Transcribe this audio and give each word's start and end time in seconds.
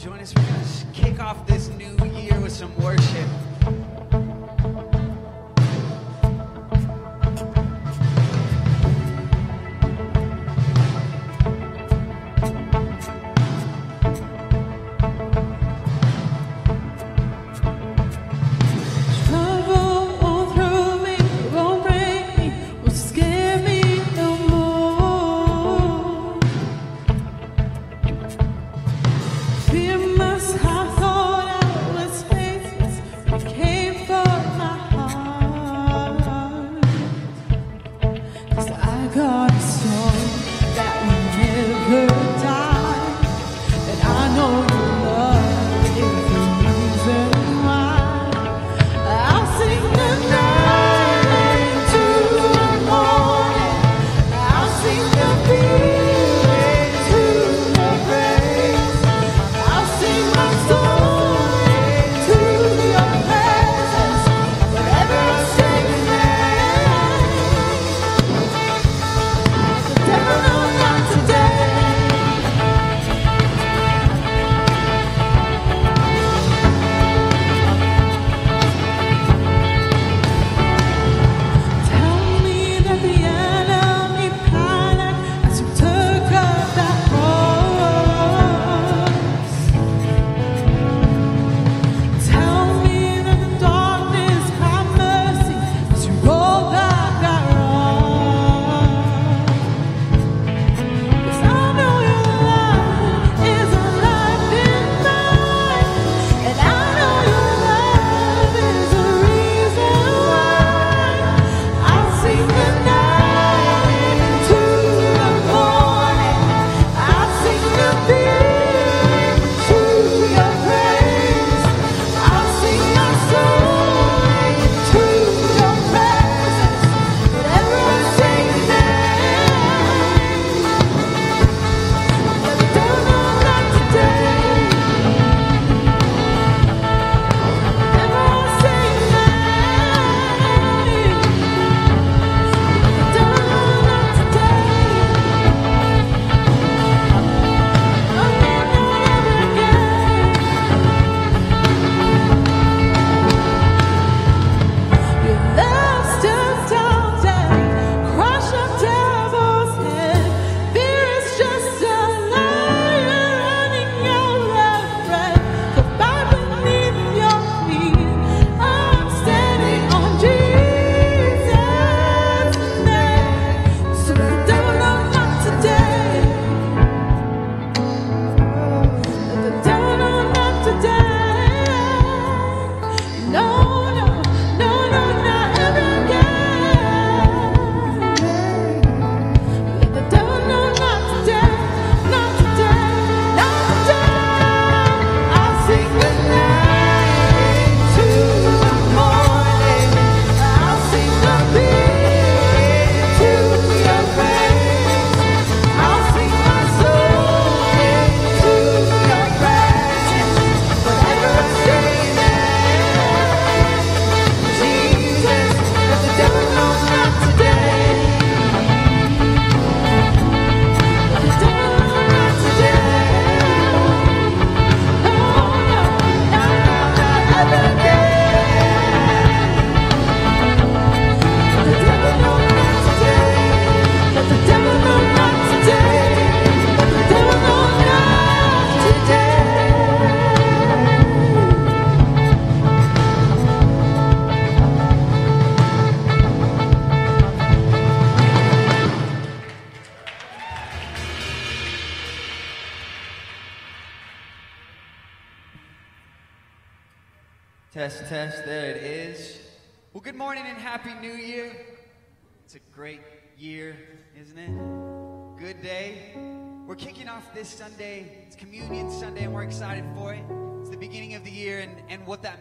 join 0.00 0.18
us. 0.20 0.34
We're 0.34 0.42
going 0.46 0.60
to 0.62 0.86
kick 0.94 1.20
off 1.20 1.46
this 1.46 1.68
new 1.68 1.94
year 2.18 2.40
with 2.40 2.52
some 2.52 2.74
worship. 2.82 3.49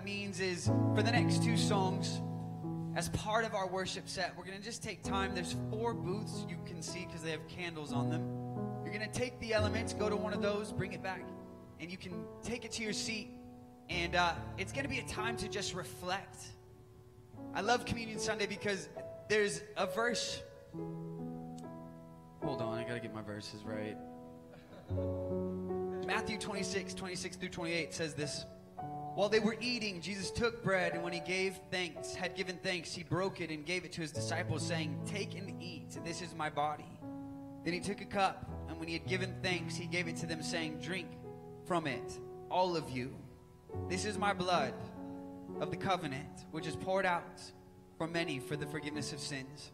means 0.09 0.39
is 0.39 0.71
for 0.95 1.03
the 1.03 1.11
next 1.11 1.43
two 1.43 1.55
songs, 1.55 2.19
as 2.95 3.09
part 3.09 3.45
of 3.45 3.53
our 3.53 3.67
worship 3.67 4.09
set, 4.09 4.35
we're 4.35 4.43
going 4.43 4.57
to 4.57 4.63
just 4.63 4.81
take 4.81 5.03
time. 5.03 5.35
There's 5.35 5.55
four 5.69 5.93
booths 5.93 6.47
you 6.49 6.57
can 6.65 6.81
see 6.81 7.05
because 7.05 7.21
they 7.21 7.29
have 7.29 7.47
candles 7.47 7.93
on 7.93 8.09
them. 8.09 8.23
You're 8.83 8.91
going 8.91 9.07
to 9.07 9.19
take 9.19 9.39
the 9.39 9.53
elements, 9.53 9.93
go 9.93 10.09
to 10.09 10.15
one 10.15 10.33
of 10.33 10.41
those, 10.41 10.71
bring 10.71 10.93
it 10.93 11.03
back, 11.03 11.23
and 11.79 11.91
you 11.91 11.97
can 11.97 12.23
take 12.41 12.65
it 12.65 12.71
to 12.71 12.83
your 12.83 12.91
seat. 12.91 13.29
And 13.87 14.15
uh, 14.15 14.33
it's 14.57 14.71
going 14.71 14.83
to 14.83 14.89
be 14.89 14.97
a 14.97 15.07
time 15.07 15.37
to 15.37 15.47
just 15.47 15.75
reflect. 15.75 16.37
I 17.53 17.61
love 17.61 17.85
Communion 17.85 18.17
Sunday 18.17 18.47
because 18.47 18.89
there's 19.27 19.61
a 19.77 19.85
verse. 19.85 20.41
Hold 22.43 22.63
on, 22.63 22.79
I 22.79 22.83
got 22.83 22.95
to 22.95 22.99
get 22.99 23.13
my 23.13 23.21
verses 23.21 23.61
right. 23.63 23.95
Matthew 26.07 26.39
26, 26.39 26.95
26 26.95 27.35
through 27.35 27.49
28 27.49 27.93
says 27.93 28.15
this. 28.15 28.45
While 29.15 29.29
they 29.29 29.39
were 29.39 29.57
eating, 29.59 30.01
Jesus 30.01 30.31
took 30.31 30.63
bread, 30.63 30.93
and 30.93 31.03
when 31.03 31.13
he 31.13 31.19
gave 31.19 31.59
thanks, 31.71 32.13
had 32.13 32.35
given 32.35 32.57
thanks, 32.63 32.93
he 32.93 33.03
broke 33.03 33.41
it 33.41 33.49
and 33.49 33.65
gave 33.65 33.83
it 33.83 33.91
to 33.93 34.01
his 34.01 34.11
disciples, 34.11 34.65
saying, 34.65 34.97
Take 35.05 35.35
and 35.35 35.61
eat, 35.61 35.97
this 36.05 36.21
is 36.21 36.33
my 36.35 36.49
body. 36.49 36.99
Then 37.63 37.73
he 37.73 37.79
took 37.79 38.01
a 38.01 38.05
cup, 38.05 38.49
and 38.69 38.79
when 38.79 38.87
he 38.87 38.93
had 38.93 39.05
given 39.05 39.35
thanks, 39.43 39.75
he 39.75 39.85
gave 39.85 40.07
it 40.07 40.15
to 40.17 40.25
them, 40.25 40.41
saying, 40.41 40.79
Drink 40.79 41.07
from 41.65 41.87
it, 41.87 42.19
all 42.49 42.77
of 42.77 42.89
you. 42.89 43.13
This 43.89 44.05
is 44.05 44.17
my 44.17 44.33
blood 44.33 44.73
of 45.59 45.71
the 45.71 45.77
covenant, 45.77 46.45
which 46.51 46.67
is 46.67 46.75
poured 46.75 47.05
out 47.05 47.41
for 47.97 48.07
many 48.07 48.39
for 48.39 48.55
the 48.55 48.65
forgiveness 48.65 49.11
of 49.11 49.19
sins. 49.19 49.71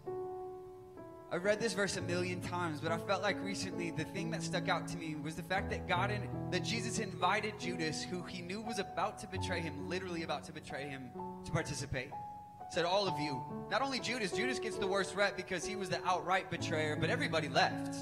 I've 1.36 1.44
read 1.44 1.60
this 1.60 1.74
verse 1.74 1.98
a 1.98 2.02
million 2.02 2.40
times, 2.40 2.80
but 2.80 2.94
I 2.94 2.98
felt 2.98 3.22
like 3.22 3.36
recently 3.44 3.92
the 3.92 4.06
thing 4.06 4.32
that 4.32 4.42
stuck 4.42 4.70
out 4.70 4.88
to 4.88 4.98
me 4.98 5.18
was 5.22 5.36
the 5.36 5.44
fact 5.44 5.70
that 5.72 5.86
God 5.86 6.10
and 6.10 6.30
that 6.50 6.64
Jesus 6.64 7.00
invited 7.00 7.60
Judas, 7.60 8.02
who 8.02 8.24
he 8.24 8.42
knew 8.42 8.62
was 8.62 8.80
about 8.80 9.18
to 9.20 9.28
betray 9.28 9.60
him, 9.60 9.90
literally 9.90 10.24
about 10.24 10.46
to 10.46 10.54
betray 10.54 10.88
him, 10.88 11.12
to 11.44 11.52
participate. 11.52 12.10
Said 12.72 12.86
all 12.86 13.06
of 13.06 13.20
you. 13.20 13.44
Not 13.70 13.82
only 13.82 14.00
Judas, 14.00 14.32
Judas 14.32 14.60
gets 14.60 14.78
the 14.78 14.88
worst 14.88 15.14
rep 15.14 15.36
because 15.36 15.66
he 15.66 15.76
was 15.76 15.90
the 15.90 16.02
outright 16.06 16.50
betrayer, 16.50 16.96
but 16.96 17.10
everybody 17.10 17.50
left. 17.50 17.94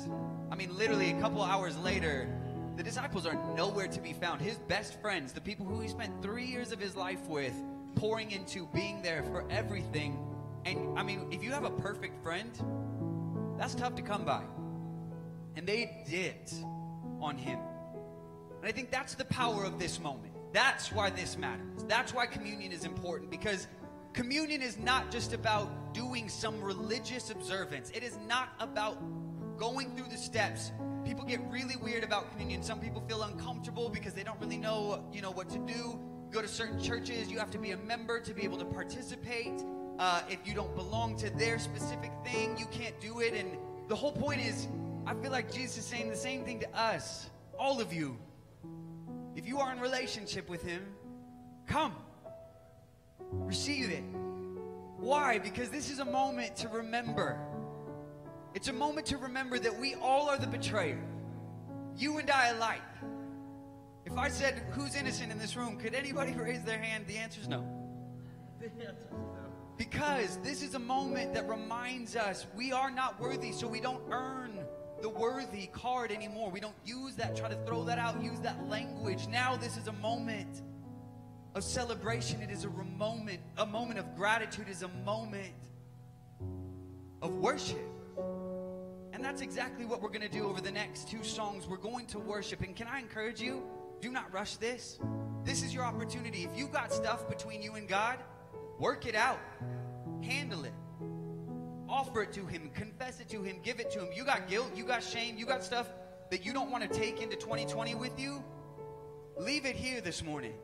I 0.51 0.55
mean, 0.55 0.77
literally 0.77 1.09
a 1.09 1.19
couple 1.19 1.41
hours 1.41 1.75
later, 1.79 2.29
the 2.77 2.83
disciples 2.83 3.25
are 3.25 3.33
nowhere 3.55 3.87
to 3.87 3.99
be 3.99 4.13
found. 4.13 4.41
His 4.41 4.59
best 4.59 5.01
friends, 5.01 5.33
the 5.33 5.41
people 5.41 5.65
who 5.65 5.81
he 5.81 5.87
spent 5.87 6.21
three 6.21 6.45
years 6.45 6.71
of 6.71 6.79
his 6.79 6.95
life 6.95 7.25
with, 7.27 7.55
pouring 7.95 8.29
into, 8.29 8.67
being 8.67 9.01
there 9.01 9.23
for 9.23 9.43
everything. 9.49 10.19
And 10.65 10.99
I 10.99 11.01
mean, 11.01 11.29
if 11.31 11.43
you 11.43 11.51
have 11.51 11.65
a 11.65 11.71
perfect 11.71 12.21
friend, 12.23 12.51
that's 13.57 13.75
tough 13.75 13.95
to 13.95 14.01
come 14.01 14.25
by. 14.25 14.43
And 15.55 15.67
they 15.67 16.03
did 16.09 16.51
on 17.21 17.37
him. 17.37 17.59
And 18.59 18.67
I 18.67 18.71
think 18.71 18.91
that's 18.91 19.15
the 19.15 19.25
power 19.25 19.63
of 19.63 19.79
this 19.79 19.99
moment. 19.99 20.33
That's 20.53 20.91
why 20.91 21.09
this 21.09 21.37
matters. 21.37 21.83
That's 21.87 22.13
why 22.13 22.27
communion 22.27 22.71
is 22.71 22.85
important 22.85 23.31
because 23.31 23.67
communion 24.13 24.61
is 24.61 24.77
not 24.77 25.11
just 25.11 25.33
about 25.33 25.93
doing 25.93 26.29
some 26.29 26.61
religious 26.61 27.29
observance. 27.29 27.91
It 27.91 28.03
is 28.03 28.17
not 28.27 28.49
about 28.59 28.97
going 29.57 29.95
through 29.95 30.09
the 30.09 30.17
steps. 30.17 30.71
People 31.05 31.25
get 31.25 31.41
really 31.49 31.75
weird 31.75 32.03
about 32.03 32.31
communion. 32.31 32.63
Some 32.63 32.79
people 32.79 33.01
feel 33.07 33.23
uncomfortable 33.23 33.89
because 33.89 34.13
they 34.13 34.23
don't 34.23 34.39
really 34.39 34.57
know, 34.57 35.03
you 35.11 35.21
know, 35.21 35.31
what 35.31 35.49
to 35.49 35.59
do. 35.59 35.99
Go 36.31 36.41
to 36.41 36.47
certain 36.47 36.81
churches, 36.81 37.31
you 37.31 37.37
have 37.37 37.51
to 37.51 37.59
be 37.59 37.71
a 37.71 37.77
member 37.77 38.19
to 38.19 38.33
be 38.33 38.43
able 38.43 38.57
to 38.57 38.65
participate. 38.65 39.61
Uh, 39.99 40.21
if 40.29 40.39
you 40.45 40.53
don't 40.53 40.75
belong 40.75 41.15
to 41.17 41.29
their 41.31 41.59
specific 41.59 42.11
thing, 42.25 42.57
you 42.57 42.65
can't 42.71 42.99
do 42.99 43.19
it. 43.19 43.33
And 43.33 43.57
the 43.87 43.95
whole 43.95 44.11
point 44.11 44.41
is, 44.41 44.67
I 45.05 45.13
feel 45.13 45.31
like 45.31 45.51
Jesus 45.51 45.79
is 45.79 45.85
saying 45.85 46.09
the 46.09 46.15
same 46.15 46.43
thing 46.43 46.59
to 46.61 46.77
us, 46.77 47.29
all 47.59 47.79
of 47.79 47.93
you. 47.93 48.17
If 49.35 49.47
you 49.47 49.59
are 49.59 49.71
in 49.71 49.79
relationship 49.79 50.49
with 50.49 50.63
Him, 50.63 50.83
come, 51.67 51.95
receive 53.31 53.89
it. 53.89 54.03
Why? 54.97 55.37
Because 55.37 55.69
this 55.69 55.91
is 55.91 55.99
a 55.99 56.05
moment 56.05 56.55
to 56.57 56.69
remember. 56.69 57.37
It's 58.53 58.67
a 58.67 58.73
moment 58.73 59.07
to 59.07 59.17
remember 59.17 59.59
that 59.59 59.77
we 59.79 59.95
all 59.95 60.29
are 60.29 60.37
the 60.37 60.47
betrayer. 60.47 61.03
You 61.97 62.17
and 62.17 62.29
I 62.29 62.49
alike. 62.49 62.81
If 64.05 64.17
I 64.17 64.29
said, 64.29 64.61
Who's 64.71 64.95
innocent 64.95 65.31
in 65.31 65.39
this 65.39 65.55
room? 65.55 65.77
Could 65.77 65.93
anybody 65.93 66.31
raise 66.37 66.63
their 66.63 66.77
hand? 66.77 67.05
The 67.07 67.17
answer 67.17 67.41
is 67.41 67.47
no. 67.47 67.65
Because 69.77 70.37
this 70.43 70.61
is 70.61 70.75
a 70.75 70.79
moment 70.79 71.33
that 71.33 71.49
reminds 71.49 72.15
us 72.15 72.45
we 72.55 72.71
are 72.71 72.91
not 72.91 73.19
worthy, 73.19 73.51
so 73.51 73.67
we 73.67 73.81
don't 73.81 74.01
earn 74.11 74.59
the 75.01 75.09
worthy 75.09 75.67
card 75.67 76.11
anymore. 76.11 76.49
We 76.49 76.59
don't 76.59 76.75
use 76.85 77.15
that, 77.15 77.35
try 77.35 77.49
to 77.49 77.57
throw 77.65 77.83
that 77.85 77.97
out, 77.97 78.23
use 78.23 78.39
that 78.41 78.67
language. 78.69 79.27
Now 79.27 79.57
this 79.57 79.75
is 79.77 79.87
a 79.87 79.93
moment 79.93 80.61
of 81.55 81.63
celebration. 81.63 82.41
It 82.41 82.49
is 82.49 82.63
a 82.63 82.69
moment, 82.69 83.39
a 83.57 83.65
moment 83.65 83.99
of 83.99 84.15
gratitude, 84.15 84.69
is 84.69 84.83
a 84.83 84.87
moment 84.87 85.53
of 87.21 87.35
worship. 87.35 87.89
And 89.11 89.23
that's 89.23 89.41
exactly 89.41 89.85
what 89.85 90.01
we're 90.01 90.09
going 90.09 90.21
to 90.21 90.29
do 90.29 90.45
over 90.45 90.61
the 90.61 90.71
next 90.71 91.09
two 91.09 91.23
songs. 91.23 91.67
We're 91.67 91.77
going 91.77 92.07
to 92.07 92.19
worship. 92.19 92.61
And 92.61 92.75
can 92.75 92.87
I 92.87 92.99
encourage 92.99 93.41
you? 93.41 93.63
Do 94.01 94.11
not 94.11 94.33
rush 94.33 94.55
this. 94.57 94.99
This 95.43 95.63
is 95.63 95.73
your 95.73 95.83
opportunity. 95.83 96.43
If 96.43 96.57
you've 96.57 96.71
got 96.71 96.91
stuff 96.91 97.29
between 97.29 97.61
you 97.61 97.75
and 97.75 97.87
God, 97.87 98.17
Work 98.83 99.05
it 99.05 99.15
out. 99.15 99.39
Handle 100.21 100.65
it. 100.65 100.73
Offer 101.87 102.23
it 102.23 102.33
to 102.33 102.45
Him. 102.45 102.69
Confess 102.73 103.21
it 103.21 103.29
to 103.29 103.41
Him. 103.41 103.61
Give 103.63 103.79
it 103.79 103.89
to 103.91 103.99
Him. 103.99 104.09
You 104.13 104.25
got 104.25 104.49
guilt. 104.49 104.71
You 104.75 104.83
got 104.83 105.01
shame. 105.01 105.37
You 105.37 105.45
got 105.45 105.63
stuff 105.63 105.87
that 106.29 106.45
you 106.45 106.51
don't 106.51 106.69
want 106.69 106.83
to 106.83 106.89
take 106.89 107.21
into 107.21 107.37
2020 107.37 107.95
with 107.95 108.19
you. 108.19 108.43
Leave 109.37 109.65
it 109.65 109.77
here 109.77 110.01
this 110.01 110.21
morning. 110.21 110.55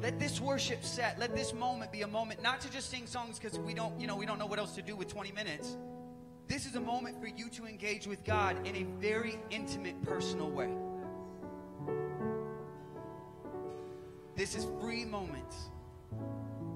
Let 0.00 0.18
this 0.18 0.40
worship 0.40 0.82
set. 0.82 1.18
Let 1.18 1.36
this 1.36 1.52
moment 1.52 1.92
be 1.92 2.00
a 2.00 2.08
moment 2.08 2.42
not 2.42 2.62
to 2.62 2.70
just 2.70 2.88
sing 2.88 3.06
songs 3.06 3.38
because 3.38 3.58
we 3.58 3.74
don't, 3.74 4.00
you 4.00 4.06
know, 4.06 4.16
we 4.16 4.24
don't 4.24 4.38
know 4.38 4.46
what 4.46 4.58
else 4.58 4.74
to 4.76 4.80
do 4.80 4.96
with 4.96 5.08
20 5.08 5.30
minutes. 5.32 5.76
This 6.48 6.64
is 6.64 6.74
a 6.74 6.80
moment 6.80 7.20
for 7.20 7.26
you 7.26 7.50
to 7.50 7.66
engage 7.66 8.06
with 8.06 8.24
God 8.24 8.66
in 8.66 8.76
a 8.76 8.84
very 8.98 9.38
intimate, 9.50 10.02
personal 10.04 10.48
way. 10.48 10.70
This 14.36 14.54
is 14.54 14.66
free 14.80 15.04
moments 15.04 15.68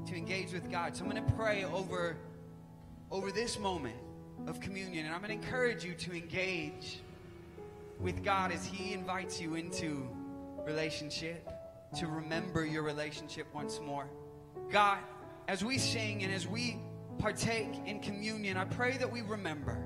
to 0.08 0.16
engage 0.16 0.52
with 0.52 0.70
God. 0.70 0.96
So 0.96 1.04
I'm 1.04 1.10
going 1.10 1.22
to 1.22 1.32
pray 1.32 1.64
over, 1.64 2.16
over 3.10 3.30
this 3.30 3.58
moment 3.58 3.96
of 4.46 4.58
communion, 4.58 5.04
and 5.04 5.14
I'm 5.14 5.20
going 5.20 5.38
to 5.38 5.46
encourage 5.46 5.84
you 5.84 5.92
to 5.94 6.12
engage 6.12 7.00
with 8.00 8.24
God 8.24 8.50
as 8.50 8.64
He 8.64 8.94
invites 8.94 9.38
you 9.38 9.54
into 9.54 10.08
relationship, 10.64 11.46
to 11.98 12.06
remember 12.06 12.64
your 12.64 12.82
relationship 12.82 13.46
once 13.52 13.80
more. 13.84 14.06
God, 14.70 14.98
as 15.46 15.62
we 15.62 15.76
sing 15.76 16.22
and 16.22 16.32
as 16.32 16.46
we 16.46 16.78
partake 17.18 17.68
in 17.84 18.00
communion, 18.00 18.56
I 18.56 18.64
pray 18.64 18.96
that 18.96 19.12
we 19.12 19.20
remember. 19.20 19.76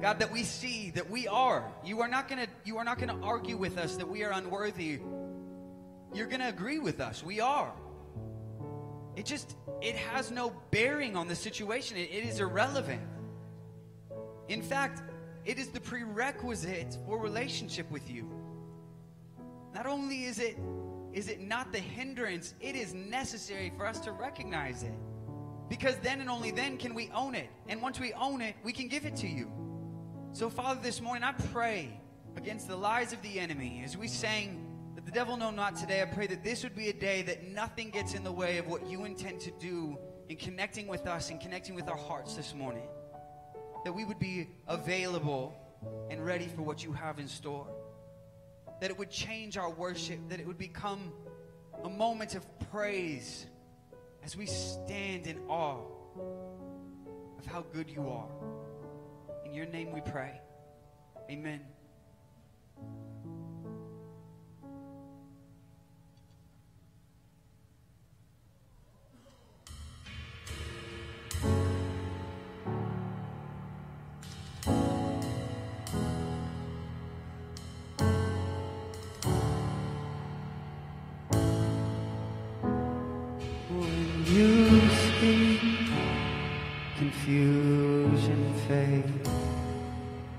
God, 0.00 0.18
that 0.18 0.32
we 0.32 0.42
see 0.42 0.90
that 0.90 1.08
we 1.08 1.28
are. 1.28 1.64
You 1.84 2.00
are 2.00 2.08
not 2.08 2.28
gonna 2.28 2.48
you 2.64 2.76
are 2.76 2.84
not 2.84 2.98
gonna 2.98 3.18
argue 3.22 3.56
with 3.56 3.78
us 3.78 3.96
that 3.96 4.08
we 4.08 4.24
are 4.24 4.30
unworthy. 4.30 5.00
You're 6.12 6.26
gonna 6.26 6.48
agree 6.48 6.78
with 6.78 7.00
us. 7.00 7.22
We 7.22 7.40
are. 7.40 7.72
It 9.16 9.24
just, 9.24 9.56
it 9.80 9.96
has 9.96 10.30
no 10.30 10.54
bearing 10.70 11.16
on 11.16 11.26
the 11.26 11.34
situation. 11.34 11.96
it, 11.96 12.10
it 12.12 12.24
is 12.24 12.38
irrelevant. 12.38 13.02
In 14.48 14.62
fact, 14.62 15.02
it 15.44 15.58
is 15.58 15.68
the 15.68 15.80
prerequisite 15.80 16.98
for 17.06 17.18
relationship 17.18 17.90
with 17.90 18.10
you. 18.10 18.30
Not 19.74 19.86
only 19.86 20.24
is 20.24 20.38
it 20.38 20.58
is 21.12 21.28
it 21.28 21.40
not 21.40 21.72
the 21.72 21.78
hindrance, 21.78 22.52
it 22.60 22.76
is 22.76 22.92
necessary 22.92 23.72
for 23.74 23.86
us 23.86 24.00
to 24.00 24.12
recognize 24.12 24.82
it. 24.82 24.92
Because 25.70 25.96
then 26.02 26.20
and 26.20 26.28
only 26.28 26.50
then 26.50 26.76
can 26.76 26.94
we 26.94 27.10
own 27.14 27.34
it. 27.34 27.48
And 27.68 27.80
once 27.80 27.98
we 27.98 28.12
own 28.12 28.42
it, 28.42 28.54
we 28.62 28.70
can 28.70 28.86
give 28.86 29.06
it 29.06 29.16
to 29.16 29.26
you. 29.26 29.50
So, 30.32 30.50
Father, 30.50 30.78
this 30.82 31.00
morning 31.00 31.24
I 31.24 31.32
pray 31.32 31.98
against 32.36 32.68
the 32.68 32.76
lies 32.76 33.14
of 33.14 33.22
the 33.22 33.40
enemy 33.40 33.80
as 33.82 33.96
we 33.96 34.08
sang 34.08 34.65
the 35.06 35.12
devil 35.12 35.36
know 35.36 35.52
not 35.52 35.76
today. 35.76 36.02
I 36.02 36.04
pray 36.04 36.26
that 36.26 36.42
this 36.42 36.64
would 36.64 36.74
be 36.74 36.88
a 36.88 36.92
day 36.92 37.22
that 37.22 37.44
nothing 37.52 37.90
gets 37.90 38.14
in 38.14 38.24
the 38.24 38.32
way 38.32 38.58
of 38.58 38.66
what 38.66 38.90
you 38.90 39.04
intend 39.04 39.38
to 39.42 39.52
do 39.52 39.96
in 40.28 40.36
connecting 40.36 40.88
with 40.88 41.06
us 41.06 41.30
and 41.30 41.40
connecting 41.40 41.76
with 41.76 41.88
our 41.88 41.96
hearts 41.96 42.34
this 42.34 42.52
morning. 42.52 42.88
That 43.84 43.92
we 43.92 44.04
would 44.04 44.18
be 44.18 44.48
available 44.66 45.54
and 46.10 46.26
ready 46.26 46.48
for 46.48 46.62
what 46.62 46.82
you 46.82 46.92
have 46.92 47.20
in 47.20 47.28
store. 47.28 47.68
That 48.80 48.90
it 48.90 48.98
would 48.98 49.10
change 49.10 49.56
our 49.56 49.70
worship, 49.70 50.18
that 50.28 50.40
it 50.40 50.46
would 50.46 50.58
become 50.58 51.12
a 51.84 51.88
moment 51.88 52.34
of 52.34 52.44
praise 52.72 53.46
as 54.24 54.36
we 54.36 54.46
stand 54.46 55.28
in 55.28 55.38
awe 55.48 55.84
of 57.38 57.46
how 57.46 57.64
good 57.72 57.88
you 57.88 58.08
are. 58.08 58.28
In 59.44 59.54
your 59.54 59.66
name 59.66 59.92
we 59.92 60.00
pray. 60.00 60.40
Amen. 61.30 61.60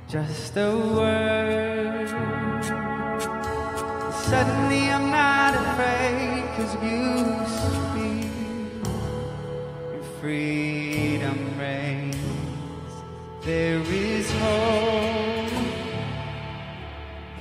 Just 0.09 0.55
a 0.55 0.71
word. 0.71 2.07
Suddenly 4.29 4.89
I'm 4.89 5.11
not 5.11 5.53
afraid, 5.53 6.45
cause 6.55 6.73
you 6.81 7.25
speak. 7.59 8.31
Your 9.91 10.03
freedom 10.21 11.59
reigns. 11.59 12.15
There 13.43 13.81
is 13.81 14.31
hope 14.31 15.51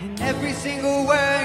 in 0.00 0.20
every 0.20 0.52
single 0.52 1.06
word 1.06 1.35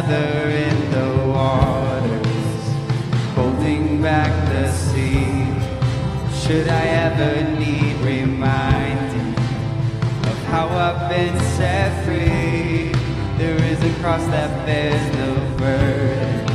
gather 0.00 0.48
in 0.48 0.90
the 0.92 1.28
waters, 1.28 2.60
holding 3.34 4.00
back 4.00 4.30
the 4.48 4.70
sea. 4.70 5.52
Should 6.40 6.68
I 6.68 6.84
ever 7.06 7.58
need 7.58 7.96
reminding 7.96 9.34
of 10.30 10.38
how 10.52 10.68
I've 10.68 11.10
been 11.10 11.36
set 11.56 12.04
free? 12.04 12.92
There 13.38 13.60
is 13.72 13.82
a 13.82 14.00
cross 14.00 14.24
that 14.26 14.64
bears 14.64 15.04
no 15.16 15.34
burden, 15.56 16.46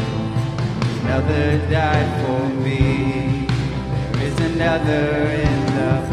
another 1.02 1.70
died 1.70 2.12
for 2.24 2.48
me. 2.64 3.46
There 4.14 4.24
is 4.24 4.40
another 4.54 5.10
in 5.48 5.66
the 5.76 6.13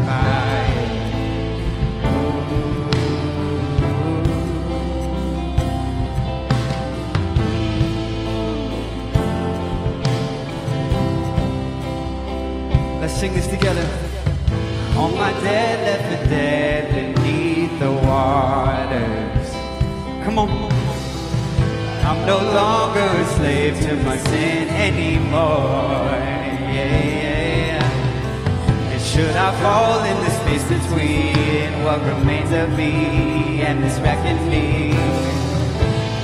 sing 13.21 13.33
this 13.35 13.45
together. 13.45 13.87
All 14.97 15.11
my 15.11 15.31
dead, 15.41 15.77
left 15.85 16.07
the 16.09 16.27
dead 16.27 16.83
beneath 16.89 17.79
the 17.79 17.91
waters. 17.91 19.47
Come 20.23 20.39
on. 20.39 20.49
I'm 22.09 22.25
no 22.25 22.39
longer 22.59 23.07
a 23.23 23.25
slave 23.35 23.79
to 23.85 23.93
my 24.07 24.17
sin 24.17 24.69
anymore. 24.69 26.17
Yeah, 26.75 26.97
yeah. 27.77 28.91
And 28.91 29.01
should 29.11 29.35
I 29.35 29.49
fall 29.61 29.99
in 30.11 30.17
the 30.25 30.31
space 30.39 30.65
between 30.75 31.83
what 31.83 31.99
remains 32.13 32.51
of 32.51 32.75
me 32.75 33.61
and 33.61 33.83
this 33.83 33.99
reckoning? 33.99 34.95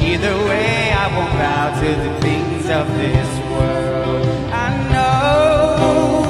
Either 0.02 0.36
way, 0.50 0.92
I 1.04 1.06
won't 1.16 1.34
bow 1.42 1.80
to 1.80 1.90
the 2.06 2.14
things 2.26 2.66
of 2.80 2.88
this 2.98 3.32
world. 3.52 4.26
I 4.52 4.68
know. 4.92 6.27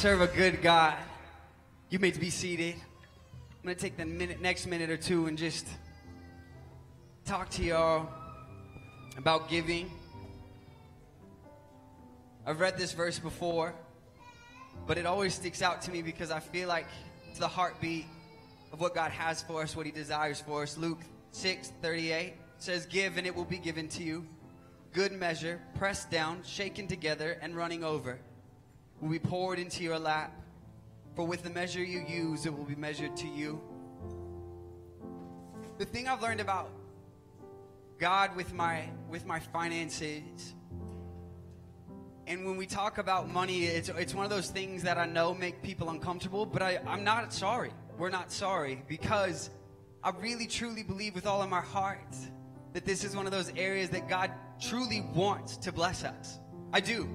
Serve 0.00 0.22
a 0.22 0.26
good 0.28 0.62
God. 0.62 0.96
You 1.90 1.98
may 1.98 2.10
be 2.10 2.30
seated. 2.30 2.74
I'm 2.74 3.64
going 3.64 3.76
to 3.76 3.82
take 3.82 3.98
the 3.98 4.06
minute, 4.06 4.40
next 4.40 4.66
minute 4.66 4.88
or 4.88 4.96
two 4.96 5.26
and 5.26 5.36
just 5.36 5.66
talk 7.26 7.50
to 7.50 7.62
y'all 7.62 8.08
about 9.18 9.50
giving. 9.50 9.90
I've 12.46 12.60
read 12.60 12.78
this 12.78 12.94
verse 12.94 13.18
before, 13.18 13.74
but 14.86 14.96
it 14.96 15.04
always 15.04 15.34
sticks 15.34 15.60
out 15.60 15.82
to 15.82 15.90
me 15.90 16.00
because 16.00 16.30
I 16.30 16.40
feel 16.40 16.66
like 16.66 16.86
it's 17.28 17.38
the 17.38 17.48
heartbeat 17.48 18.06
of 18.72 18.80
what 18.80 18.94
God 18.94 19.10
has 19.10 19.42
for 19.42 19.60
us, 19.60 19.76
what 19.76 19.84
He 19.84 19.92
desires 19.92 20.40
for 20.40 20.62
us. 20.62 20.78
Luke 20.78 21.00
6 21.32 21.74
38 21.82 22.32
says, 22.56 22.86
Give 22.86 23.18
and 23.18 23.26
it 23.26 23.36
will 23.36 23.44
be 23.44 23.58
given 23.58 23.86
to 23.88 24.02
you. 24.02 24.24
Good 24.94 25.12
measure, 25.12 25.60
pressed 25.74 26.10
down, 26.10 26.40
shaken 26.42 26.86
together, 26.86 27.36
and 27.42 27.54
running 27.54 27.84
over, 27.84 28.18
will 29.00 29.08
be 29.08 29.18
poured 29.18 29.58
into 29.58 29.82
your 29.82 29.98
lap. 29.98 30.32
For 31.16 31.26
with 31.26 31.42
the 31.42 31.50
measure 31.50 31.82
you 31.82 32.04
use, 32.06 32.46
it 32.46 32.56
will 32.56 32.64
be 32.64 32.76
measured 32.76 33.16
to 33.16 33.26
you. 33.28 33.60
The 35.78 35.84
thing 35.84 36.08
I've 36.08 36.22
learned 36.22 36.40
about 36.40 36.70
God 37.98 38.36
with 38.36 38.52
my 38.52 38.88
with 39.10 39.26
my 39.26 39.40
finances 39.40 40.54
and 42.30 42.44
when 42.44 42.56
we 42.56 42.64
talk 42.64 42.98
about 42.98 43.28
money, 43.28 43.64
it's, 43.64 43.88
it's 43.88 44.14
one 44.14 44.24
of 44.24 44.30
those 44.30 44.50
things 44.50 44.84
that 44.84 44.98
I 44.98 45.04
know 45.04 45.34
make 45.34 45.64
people 45.64 45.90
uncomfortable, 45.90 46.46
but 46.46 46.62
I, 46.62 46.78
I'm 46.86 47.02
not 47.02 47.32
sorry. 47.32 47.72
We're 47.98 48.10
not 48.10 48.30
sorry 48.30 48.84
because 48.86 49.50
I 50.04 50.10
really 50.10 50.46
truly 50.46 50.84
believe 50.84 51.16
with 51.16 51.26
all 51.26 51.42
of 51.42 51.50
my 51.50 51.60
heart 51.60 52.14
that 52.72 52.84
this 52.84 53.02
is 53.02 53.16
one 53.16 53.26
of 53.26 53.32
those 53.32 53.52
areas 53.56 53.90
that 53.90 54.08
God 54.08 54.30
truly 54.60 55.00
wants 55.12 55.56
to 55.56 55.72
bless 55.72 56.04
us. 56.04 56.38
I 56.72 56.78
do. 56.78 57.08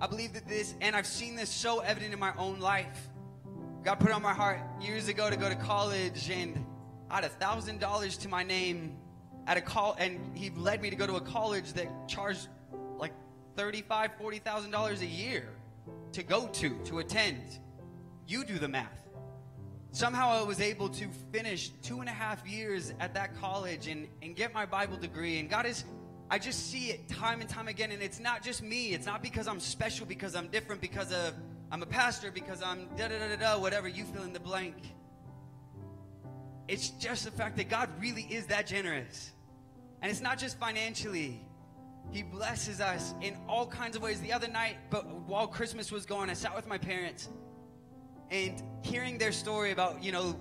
I 0.00 0.06
believe 0.06 0.34
that 0.34 0.46
this, 0.46 0.74
and 0.80 0.94
I've 0.94 1.06
seen 1.06 1.36
this 1.36 1.48
so 1.48 1.80
evident 1.80 2.12
in 2.12 2.20
my 2.20 2.34
own 2.36 2.60
life. 2.60 3.08
God 3.82 3.98
put 3.98 4.10
on 4.10 4.20
my 4.20 4.34
heart 4.34 4.60
years 4.80 5.08
ago 5.08 5.30
to 5.30 5.36
go 5.36 5.48
to 5.48 5.54
college, 5.54 6.30
and 6.30 6.66
I 7.10 7.16
had 7.16 7.24
a 7.24 7.28
thousand 7.28 7.80
dollars 7.80 8.18
to 8.18 8.28
my 8.28 8.42
name 8.42 8.98
at 9.46 9.56
a 9.56 9.60
call, 9.60 9.96
and 9.98 10.36
He 10.36 10.50
led 10.50 10.82
me 10.82 10.90
to 10.90 10.96
go 10.96 11.06
to 11.06 11.16
a 11.16 11.20
college 11.20 11.72
that 11.74 11.88
charged 12.08 12.48
like 12.98 13.12
thirty-five, 13.56 14.10
forty 14.18 14.38
thousand 14.38 14.70
dollars 14.70 15.00
a 15.00 15.06
year 15.06 15.48
to 16.12 16.22
go 16.22 16.48
to 16.48 16.78
to 16.84 16.98
attend. 16.98 17.58
You 18.26 18.44
do 18.44 18.58
the 18.58 18.68
math. 18.68 19.08
Somehow 19.92 20.28
I 20.28 20.42
was 20.42 20.60
able 20.60 20.90
to 20.90 21.08
finish 21.32 21.70
two 21.80 22.00
and 22.00 22.08
a 22.08 22.12
half 22.12 22.46
years 22.46 22.92
at 23.00 23.14
that 23.14 23.34
college 23.40 23.86
and, 23.86 24.08
and 24.20 24.36
get 24.36 24.52
my 24.52 24.66
Bible 24.66 24.98
degree. 24.98 25.38
And 25.38 25.48
God 25.48 25.64
is, 25.64 25.84
I 26.30 26.38
just 26.38 26.70
see 26.70 26.90
it 26.90 27.08
time 27.08 27.40
and 27.40 27.48
time 27.48 27.68
again. 27.68 27.92
And 27.92 28.02
it's 28.02 28.20
not 28.20 28.42
just 28.42 28.62
me. 28.62 28.92
It's 28.92 29.06
not 29.06 29.22
because 29.22 29.46
I'm 29.46 29.60
special, 29.60 30.06
because 30.06 30.34
I'm 30.34 30.48
different, 30.48 30.80
because 30.80 31.12
of 31.12 31.34
I'm 31.70 31.82
a 31.82 31.86
pastor, 31.86 32.30
because 32.30 32.62
I'm 32.62 32.88
da 32.96 33.08
da 33.08 33.18
da 33.18 33.28
da 33.28 33.36
da, 33.36 33.58
whatever 33.58 33.88
you 33.88 34.04
fill 34.04 34.24
in 34.24 34.32
the 34.32 34.40
blank. 34.40 34.76
It's 36.68 36.90
just 36.90 37.24
the 37.24 37.30
fact 37.30 37.56
that 37.58 37.68
God 37.68 37.88
really 38.00 38.22
is 38.22 38.46
that 38.46 38.66
generous. 38.66 39.32
And 40.02 40.10
it's 40.10 40.20
not 40.20 40.38
just 40.38 40.58
financially. 40.58 41.40
He 42.10 42.22
blesses 42.22 42.80
us 42.80 43.14
in 43.20 43.36
all 43.48 43.66
kinds 43.66 43.96
of 43.96 44.02
ways. 44.02 44.20
The 44.20 44.32
other 44.32 44.48
night, 44.48 44.76
but 44.90 45.06
while 45.28 45.46
Christmas 45.46 45.90
was 45.92 46.06
going, 46.06 46.30
I 46.30 46.34
sat 46.34 46.54
with 46.54 46.66
my 46.66 46.78
parents 46.78 47.28
and 48.30 48.62
hearing 48.82 49.18
their 49.18 49.32
story 49.32 49.70
about, 49.70 50.02
you 50.02 50.12
know, 50.12 50.36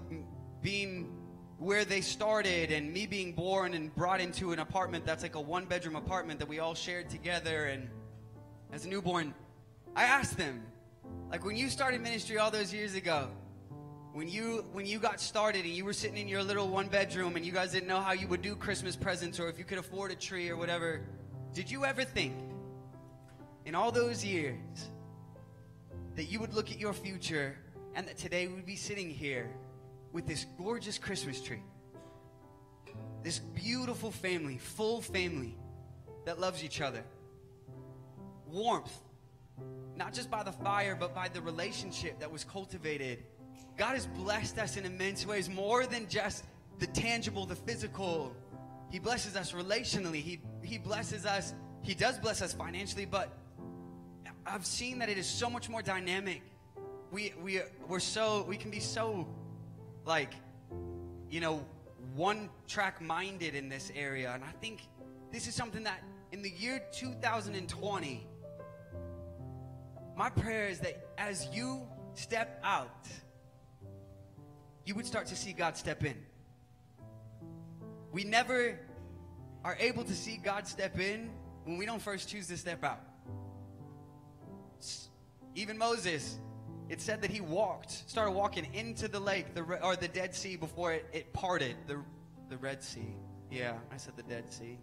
being 0.62 1.15
where 1.58 1.86
they 1.86 2.02
started 2.02 2.72
and 2.72 2.92
me 2.92 3.06
being 3.06 3.32
born 3.34 3.74
and 3.74 3.94
brought 3.96 4.20
into 4.20 4.52
an 4.52 4.60
apartment 4.60 5.06
that's 5.06 5.24
like 5.24 5.36
a 5.36 5.42
one 5.42 5.66
bedroom 5.66 5.96
apartment 5.96 6.40
that 6.40 6.50
we 6.50 6.60
all 6.60 6.76
shared 6.76 7.10
together 7.10 7.66
and 7.66 7.88
as 8.72 8.86
a 8.86 8.90
newborn, 8.90 9.34
I 9.96 10.04
asked 10.04 10.38
them, 10.38 10.62
like 11.32 11.46
when 11.46 11.56
you 11.56 11.70
started 11.70 12.02
ministry 12.02 12.38
all 12.38 12.52
those 12.52 12.74
years 12.74 12.94
ago, 12.94 13.30
when 14.12 14.28
you 14.28 14.66
when 14.74 14.86
you 14.86 15.00
got 15.00 15.22
started 15.22 15.66
and 15.66 15.74
you 15.74 15.86
were 15.86 15.94
sitting 15.94 16.18
in 16.18 16.28
your 16.28 16.44
little 16.44 16.68
one 16.68 16.88
bedroom 16.88 17.36
and 17.36 17.46
you 17.46 17.52
guys 17.52 17.72
didn't 17.72 17.88
know 17.88 18.02
how 18.02 18.12
you 18.12 18.28
would 18.28 18.42
do 18.42 18.56
Christmas 18.56 18.96
presents 18.96 19.40
or 19.40 19.48
if 19.50 19.58
you 19.58 19.66
could 19.66 19.78
afford 19.78 20.12
a 20.12 20.16
tree 20.16 20.50
or 20.50 20.58
whatever, 20.58 21.02
did 21.54 21.70
you 21.72 21.86
ever 21.86 22.04
think 22.04 22.34
in 23.66 23.76
all 23.76 23.92
those 23.92 24.24
years 24.24 24.90
that 26.16 26.26
you 26.26 26.40
would 26.40 26.54
look 26.54 26.72
at 26.72 26.80
your 26.80 26.94
future 26.94 27.58
and 27.94 28.08
that 28.08 28.18
today 28.18 28.48
we'd 28.48 28.66
be 28.66 28.76
sitting 28.76 29.10
here 29.10 29.50
with 30.16 30.26
this 30.26 30.46
gorgeous 30.58 30.98
Christmas 30.98 31.42
tree? 31.42 31.62
This 33.22 33.40
beautiful 33.40 34.12
family, 34.12 34.58
full 34.58 35.02
family 35.02 35.58
that 36.24 36.40
loves 36.40 36.64
each 36.64 36.80
other. 36.80 37.04
Warmth, 38.48 38.98
not 39.98 40.14
just 40.14 40.32
by 40.32 40.42
the 40.42 40.54
fire, 40.54 40.96
but 40.98 41.14
by 41.14 41.28
the 41.28 41.42
relationship 41.42 42.18
that 42.22 42.32
was 42.32 42.46
cultivated. 42.46 43.26
God 43.76 43.96
has 43.96 44.08
blessed 44.08 44.58
us 44.58 44.78
in 44.78 44.86
immense 44.86 45.26
ways, 45.26 45.50
more 45.50 45.86
than 45.86 46.08
just 46.08 46.46
the 46.80 46.88
tangible, 46.88 47.46
the 47.46 47.58
physical. 47.58 48.34
He 48.90 49.00
blesses 49.00 49.36
us 49.36 49.52
relationally. 49.52 50.22
He, 50.22 50.40
he 50.64 50.78
blesses 50.78 51.26
us, 51.26 51.54
He 51.82 51.94
does 51.94 52.18
bless 52.20 52.42
us 52.42 52.54
financially, 52.54 53.06
but 53.06 53.38
I've 54.46 54.66
seen 54.66 55.00
that 55.00 55.10
it 55.10 55.18
is 55.18 55.28
so 55.28 55.50
much 55.50 55.68
more 55.68 55.82
dynamic. 55.82 56.42
We, 57.12 57.34
we, 57.44 57.60
we're 57.90 58.00
so, 58.00 58.46
we 58.48 58.56
can 58.56 58.72
be 58.72 58.80
so, 58.80 59.28
like, 60.06 60.34
you 61.30 61.42
know, 61.42 61.66
one 62.16 62.50
track 62.68 63.02
minded 63.02 63.56
in 63.56 63.70
this 63.70 63.92
area. 63.96 64.32
And 64.34 64.44
I 64.44 64.52
think 64.62 64.88
this 65.32 65.48
is 65.48 65.56
something 65.56 65.84
that 65.84 66.02
in 66.32 66.42
the 66.42 66.50
year 66.50 66.82
2020, 66.94 68.28
my 70.16 70.30
prayer 70.30 70.68
is 70.68 70.80
that 70.80 71.08
as 71.18 71.48
you 71.52 71.82
step 72.14 72.62
out, 72.64 73.08
you 74.86 74.96
would 74.96 75.06
start 75.06 75.28
to 75.28 75.36
see 75.36 75.52
God 75.52 75.76
step 75.76 76.04
in. 76.06 76.16
We 78.12 78.24
never 78.24 78.80
are 79.64 79.76
able 79.80 80.04
to 80.04 80.14
see 80.14 80.38
God 80.38 80.68
step 80.68 81.00
in 81.00 81.30
when 81.66 81.78
we 81.78 81.86
don't 81.86 82.02
first 82.02 82.30
choose 82.30 82.48
to 82.48 82.58
step 82.58 82.84
out. 82.84 83.02
Even 85.56 85.78
Moses, 85.78 86.38
it 86.90 87.02
said 87.02 87.22
that 87.22 87.32
he 87.32 87.42
walked, 87.42 88.10
started 88.10 88.32
walking 88.32 88.68
into 88.74 89.08
the 89.08 89.20
lake 89.20 89.54
the, 89.54 89.62
or 89.84 89.96
the 89.96 90.08
Dead 90.08 90.36
Sea 90.36 90.56
before 90.56 90.94
it, 90.94 91.06
it 91.12 91.34
parted. 91.34 91.76
The, 91.88 92.00
the 92.50 92.58
Red 92.58 92.84
Sea. 92.84 93.16
Yeah, 93.52 93.78
I 93.92 93.98
said 93.98 94.14
the 94.16 94.24
Dead 94.24 94.52
Sea. 94.52 94.78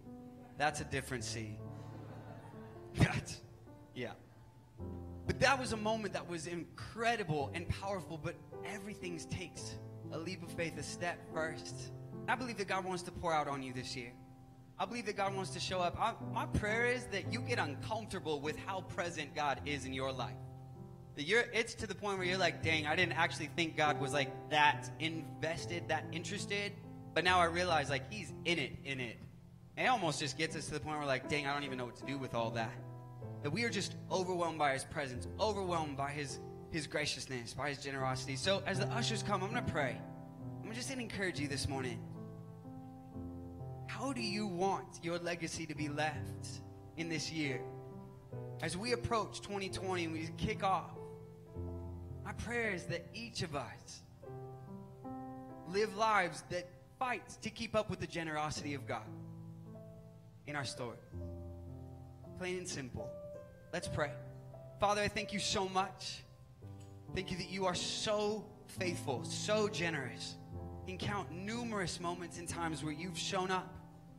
That's 0.57 0.81
a 0.81 0.85
different 0.85 1.23
sea. 1.23 1.57
That's, 2.95 3.41
yeah. 3.95 4.11
But 5.25 5.39
that 5.39 5.59
was 5.59 5.73
a 5.73 5.77
moment 5.77 6.13
that 6.13 6.27
was 6.27 6.47
incredible 6.47 7.51
and 7.53 7.67
powerful, 7.69 8.19
but 8.21 8.35
everything 8.65 9.17
takes 9.29 9.75
a 10.11 10.17
leap 10.17 10.43
of 10.43 10.51
faith, 10.51 10.77
a 10.77 10.83
step 10.83 11.17
first. 11.33 11.91
I 12.27 12.35
believe 12.35 12.57
that 12.57 12.67
God 12.67 12.85
wants 12.85 13.03
to 13.03 13.11
pour 13.11 13.33
out 13.33 13.47
on 13.47 13.63
you 13.63 13.73
this 13.73 13.95
year. 13.95 14.11
I 14.77 14.85
believe 14.85 15.05
that 15.05 15.17
God 15.17 15.33
wants 15.35 15.51
to 15.51 15.59
show 15.59 15.79
up. 15.79 15.95
I, 15.99 16.13
my 16.33 16.45
prayer 16.45 16.87
is 16.87 17.05
that 17.05 17.31
you 17.31 17.39
get 17.41 17.59
uncomfortable 17.59 18.41
with 18.41 18.57
how 18.65 18.81
present 18.81 19.33
God 19.35 19.61
is 19.65 19.85
in 19.85 19.93
your 19.93 20.11
life. 20.11 20.35
You're, 21.15 21.45
it's 21.53 21.75
to 21.75 21.87
the 21.87 21.93
point 21.93 22.17
where 22.17 22.25
you're 22.25 22.37
like, 22.37 22.63
dang, 22.63 22.87
I 22.87 22.95
didn't 22.95 23.13
actually 23.13 23.49
think 23.55 23.77
God 23.77 24.01
was 24.01 24.13
like 24.13 24.31
that 24.49 24.89
invested, 24.99 25.87
that 25.89 26.05
interested. 26.11 26.73
But 27.13 27.23
now 27.23 27.39
I 27.39 27.45
realize 27.45 27.89
like 27.89 28.11
He's 28.11 28.33
in 28.45 28.57
it, 28.57 28.71
in 28.83 28.99
it. 28.99 29.17
And 29.77 29.87
it 29.87 29.89
almost 29.89 30.19
just 30.19 30.37
gets 30.37 30.55
us 30.55 30.65
to 30.67 30.73
the 30.73 30.79
point 30.79 30.97
where 30.97 31.05
like, 31.05 31.29
dang, 31.29 31.45
I 31.45 31.53
don't 31.53 31.63
even 31.63 31.77
know 31.77 31.85
what 31.85 31.95
to 31.97 32.05
do 32.05 32.17
with 32.17 32.33
all 32.33 32.51
that. 32.51 32.73
That 33.43 33.51
we 33.51 33.63
are 33.63 33.69
just 33.69 33.95
overwhelmed 34.11 34.57
by 34.57 34.73
His 34.73 34.83
presence, 34.85 35.27
overwhelmed 35.39 35.97
by 35.97 36.11
His 36.11 36.39
His 36.71 36.87
graciousness, 36.87 37.53
by 37.53 37.69
His 37.69 37.77
generosity. 37.77 38.35
So 38.35 38.63
as 38.65 38.79
the 38.79 38.87
ushers 38.87 39.21
come, 39.21 39.43
I'm 39.43 39.49
gonna 39.49 39.61
pray. 39.61 39.97
I'm 40.63 40.73
just 40.73 40.89
gonna 40.89 41.01
encourage 41.01 41.39
you 41.39 41.47
this 41.47 41.67
morning. 41.67 41.99
How 43.87 44.13
do 44.13 44.21
you 44.21 44.47
want 44.47 44.99
your 45.03 45.19
legacy 45.19 45.67
to 45.67 45.75
be 45.75 45.89
left 45.89 46.47
in 46.97 47.09
this 47.09 47.31
year? 47.31 47.61
As 48.61 48.75
we 48.75 48.93
approach 48.93 49.41
2020 49.41 50.05
and 50.05 50.13
we 50.13 50.29
kick 50.37 50.63
off, 50.63 50.97
my 52.33 52.43
prayer 52.43 52.71
is 52.73 52.85
that 52.85 53.05
each 53.13 53.41
of 53.41 53.55
us 53.55 54.01
live 55.69 55.95
lives 55.97 56.43
that 56.49 56.67
fight 56.99 57.27
to 57.41 57.49
keep 57.49 57.75
up 57.75 57.89
with 57.89 57.99
the 57.99 58.07
generosity 58.07 58.73
of 58.73 58.87
God 58.87 59.03
in 60.47 60.55
our 60.55 60.65
story. 60.65 60.97
Plain 62.37 62.59
and 62.59 62.67
simple. 62.67 63.09
Let's 63.71 63.87
pray. 63.87 64.11
Father, 64.79 65.01
I 65.01 65.07
thank 65.07 65.33
you 65.33 65.39
so 65.39 65.67
much. 65.69 66.23
Thank 67.15 67.31
you 67.31 67.37
that 67.37 67.49
you 67.49 67.65
are 67.65 67.75
so 67.75 68.45
faithful, 68.67 69.23
so 69.23 69.67
generous. 69.67 70.35
You 70.87 70.97
can 70.97 71.07
count 71.07 71.31
numerous 71.31 71.99
moments 71.99 72.39
and 72.39 72.47
times 72.47 72.83
where 72.83 72.93
you've 72.93 73.17
shown 73.17 73.51
up 73.51 73.73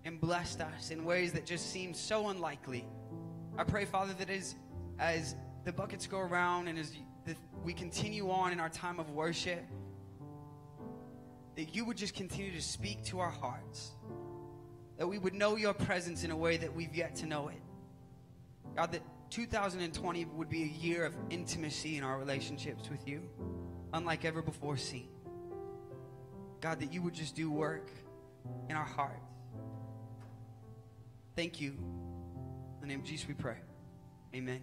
and 0.05 0.21
blessed 0.21 0.61
us 0.61 0.91
in 0.91 1.05
ways 1.05 1.33
that 1.33 1.47
just 1.47 1.71
seem 1.71 1.95
so 1.95 2.29
unlikely. 2.29 2.87
I 3.59 3.65
pray, 3.65 3.85
Father, 3.85 4.13
that 4.15 4.31
as, 4.31 4.55
as 4.99 5.35
the 5.65 5.73
buckets 5.73 6.07
go 6.07 6.19
around 6.19 6.69
and 6.69 6.79
as 6.79 6.93
we 7.65 7.73
continue 7.73 8.31
on 8.31 8.53
in 8.53 8.61
our 8.61 8.69
time 8.69 9.01
of 9.01 9.11
worship, 9.11 9.65
that 11.57 11.75
you 11.75 11.85
would 11.85 11.97
just 11.97 12.15
continue 12.15 12.53
to 12.53 12.63
speak 12.63 13.03
to 13.05 13.21
our 13.21 13.31
hearts, 13.31 13.93
that 14.99 15.07
we 15.07 15.19
would 15.19 15.35
know 15.35 15.57
your 15.57 15.73
presence 15.73 16.25
in 16.25 16.31
a 16.31 16.37
way 16.37 16.57
that 16.57 16.75
we've 16.75 16.95
yet 16.95 17.15
to 17.17 17.27
know 17.27 17.49
it. 17.49 17.61
God, 18.77 18.93
that 18.93 19.03
2020 19.31 20.25
would 20.27 20.49
be 20.49 20.63
a 20.63 20.67
year 20.67 21.05
of 21.05 21.15
intimacy 21.31 21.97
in 21.97 22.05
our 22.05 22.19
relationships 22.19 22.91
with 22.91 23.07
you, 23.09 23.23
unlike 23.93 24.25
ever 24.25 24.43
before 24.43 24.77
seen. 24.77 25.09
God, 26.61 26.81
that 26.81 26.93
you 26.93 27.03
would 27.03 27.15
just 27.15 27.35
do 27.35 27.51
work 27.51 27.91
in 28.69 28.77
our 28.77 28.85
hearts. 28.85 29.21
Thank 31.37 31.61
you. 31.61 31.71
In 31.71 32.81
the 32.81 32.87
name 32.87 33.01
of 33.01 33.07
Jesus, 33.07 33.27
we 33.27 33.35
pray. 33.35 33.57
Amen. 34.35 34.61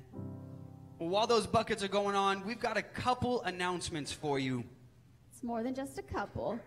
Well, 1.02 1.10
while 1.10 1.26
those 1.26 1.48
buckets 1.48 1.82
are 1.82 1.88
going 1.88 2.16
on, 2.16 2.46
we've 2.46 2.60
got 2.60 2.78
a 2.78 2.84
couple 2.84 3.42
announcements 3.42 4.12
for 4.12 4.38
you. 4.38 4.64
It's 5.34 5.42
more 5.42 5.64
than 5.64 5.74
just 5.74 5.98
a 5.98 6.04
couple. 6.04 6.60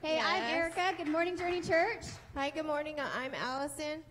Hey, 0.00 0.14
Yes. 0.14 0.24
I'm 0.26 0.44
Erica. 0.44 0.94
Good 0.96 1.12
morning, 1.12 1.36
Journey 1.36 1.60
Church. 1.60 2.06
Hi, 2.34 2.48
good 2.48 2.64
morning. 2.64 2.96
I'm 2.98 3.34
Allison. 3.34 4.02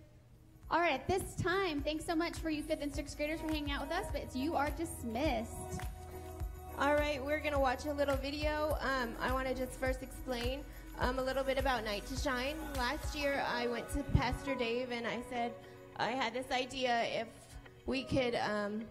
All 0.69 0.79
right, 0.79 0.93
at 0.93 1.07
this 1.07 1.33
time, 1.33 1.81
thanks 1.81 2.05
so 2.05 2.13
much 2.13 2.37
for 2.37 2.51
you 2.51 2.61
fifth 2.61 2.83
and 2.83 2.93
sixth 2.93 3.17
graders 3.17 3.41
for 3.41 3.47
hanging 3.47 3.71
out 3.71 3.81
with 3.81 3.91
us, 3.91 4.05
but 4.13 4.35
you 4.35 4.53
are 4.55 4.69
dismissed. 4.69 5.81
All 6.77 6.93
right, 6.93 7.19
we're 7.25 7.39
going 7.39 7.53
to 7.53 7.59
watch 7.59 7.87
a 7.87 7.93
little 7.93 8.17
video. 8.17 8.77
Um, 8.81 9.15
I 9.19 9.33
want 9.33 9.47
to 9.47 9.55
just 9.55 9.79
first 9.79 10.03
explain 10.03 10.59
um, 10.99 11.17
a 11.17 11.23
little 11.23 11.43
bit 11.43 11.57
about 11.57 11.83
Night 11.83 12.05
to 12.05 12.15
Shine. 12.15 12.55
Last 12.77 13.15
year, 13.15 13.43
I 13.51 13.65
went 13.65 13.91
to 13.93 14.03
Pastor 14.15 14.53
Dave 14.53 14.91
and 14.91 15.07
I 15.07 15.21
said 15.31 15.53
I 15.97 16.11
had 16.11 16.35
this 16.35 16.51
idea 16.51 17.01
if 17.19 17.27
we 17.87 18.03
could 18.03 18.35
um, 18.35 18.83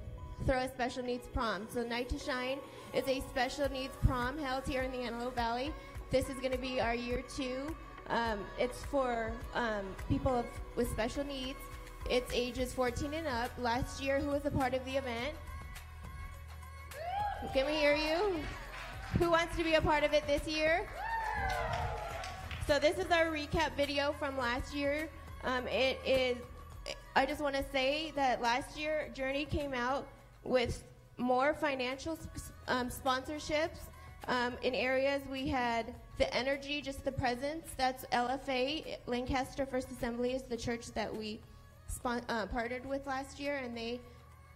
throw 0.47 0.59
a 0.59 0.69
special 0.69 1.03
needs 1.03 1.27
prom. 1.29 1.67
So, 1.73 1.83
Night 1.83 2.09
to 2.11 2.19
Shine 2.19 2.59
is 2.93 3.07
a 3.07 3.21
special 3.29 3.69
needs 3.71 3.95
prom 4.07 4.39
held 4.39 4.67
here 4.67 4.83
in 4.83 4.93
the 4.93 4.99
Antelope 4.99 5.35
Valley. 5.35 5.73
This 6.11 6.29
is 6.29 6.37
going 6.37 6.53
to 6.53 6.59
be 6.59 6.81
our 6.81 6.95
year 6.95 7.23
two. 7.37 7.75
Um, 8.09 8.41
it's 8.59 8.85
for 8.87 9.33
um, 9.55 9.85
people 10.09 10.35
of, 10.35 10.47
with 10.75 10.91
special 10.91 11.25
needs. 11.25 11.59
It's 12.09 12.33
ages 12.35 12.73
14 12.73 13.15
and 13.15 13.27
up. 13.27 13.51
Last 13.59 14.03
year, 14.03 14.19
who 14.19 14.31
was 14.31 14.45
a 14.45 14.51
part 14.51 14.75
of 14.75 14.85
the 14.85 14.97
event? 14.97 15.35
Can 17.55 17.67
we 17.67 17.73
hear 17.73 17.95
you? 17.95 18.41
Who 19.19 19.31
wants 19.31 19.57
to 19.57 19.65
be 19.65 19.75
a 19.75 19.81
part 19.81 20.05
of 20.05 20.13
it 20.13 20.27
this 20.27 20.47
year? 20.47 20.87
So 22.67 22.79
this 22.79 22.99
is 22.99 23.11
our 23.11 23.27
recap 23.27 23.77
video 23.77 24.15
from 24.19 24.37
last 24.37 24.75
year. 24.75 25.09
Um, 25.45 25.67
it 25.67 25.99
is. 26.05 26.37
I 27.17 27.27
just 27.27 27.41
want 27.41 27.57
to 27.57 27.65
say 27.73 28.13
that 28.15 28.41
last 28.41 28.79
year 28.79 29.11
Journey 29.15 29.45
came 29.45 29.75
out 29.75 30.07
with 30.45 30.85
more 31.19 31.55
financial 31.55 32.19
um, 32.69 32.89
sponsorships 32.89 33.91
um, 34.29 34.55
in 34.63 34.75
areas 34.75 35.23
we 35.31 35.49
had 35.49 35.95
the 36.19 36.33
energy, 36.35 36.81
just 36.81 37.05
the 37.05 37.13
presence. 37.13 37.69
That's 37.77 38.05
LFA 38.07 38.99
Lancaster 39.07 39.65
First 39.67 39.91
Assembly 39.91 40.33
is 40.35 40.43
the 40.43 40.57
church 40.57 40.93
that 40.93 41.15
we 41.15 41.41
uh, 42.05 42.47
partnered 42.47 42.87
with 42.87 43.07
last 43.07 43.41
year, 43.41 43.57
and 43.57 43.77
they 43.77 44.01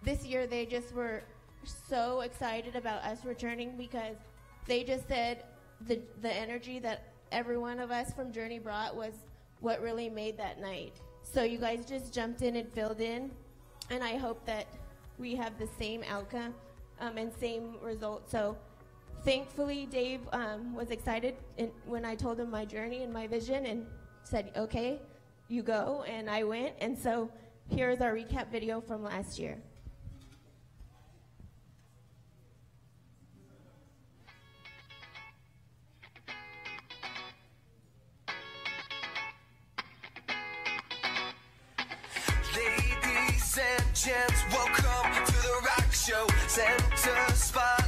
this 0.02 0.24
year 0.24 0.46
they 0.46 0.66
just 0.66 0.94
were 0.94 1.22
so 1.64 2.20
excited 2.20 2.76
about 2.76 3.02
us 3.02 3.24
returning 3.24 3.76
because 3.76 4.16
they 4.66 4.84
just 4.84 5.08
said 5.08 5.44
the 5.88 6.00
the 6.20 6.32
energy 6.32 6.78
that 6.78 7.14
every 7.32 7.58
one 7.58 7.80
of 7.80 7.90
us 7.90 8.12
from 8.12 8.30
Journey 8.30 8.58
brought 8.58 8.94
was 8.94 9.14
what 9.60 9.80
really 9.80 10.10
made 10.10 10.36
that 10.36 10.60
night. 10.60 11.00
So 11.22 11.42
you 11.42 11.58
guys 11.58 11.86
just 11.86 12.12
jumped 12.12 12.42
in 12.42 12.56
and 12.56 12.70
filled 12.72 13.00
in, 13.00 13.30
and 13.90 14.04
I 14.04 14.16
hope 14.16 14.44
that 14.44 14.66
we 15.18 15.34
have 15.34 15.58
the 15.58 15.68
same 15.78 16.02
outcome 16.08 16.54
um, 17.00 17.18
and 17.18 17.32
same 17.40 17.76
result. 17.82 18.30
So 18.30 18.56
thankfully, 19.24 19.86
Dave 19.86 20.20
um, 20.32 20.74
was 20.74 20.90
excited 20.90 21.36
in, 21.56 21.70
when 21.86 22.04
I 22.04 22.14
told 22.14 22.40
him 22.40 22.50
my 22.50 22.64
journey 22.64 23.02
and 23.02 23.12
my 23.12 23.26
vision, 23.26 23.66
and 23.66 23.86
said, 24.22 24.52
"Okay, 24.56 25.00
you 25.48 25.62
go," 25.62 26.04
and 26.06 26.28
I 26.28 26.44
went. 26.44 26.74
And 26.80 26.98
so 26.98 27.30
here's 27.68 28.00
our 28.00 28.14
recap 28.14 28.50
video 28.50 28.80
from 28.80 29.02
last 29.02 29.38
year. 29.38 29.58
Ladies 42.56 43.58
and 43.58 43.94
gents, 43.94 44.42
welcome 44.52 44.83
show. 46.04 46.26
Center 46.48 47.32
spotlight, 47.34 47.83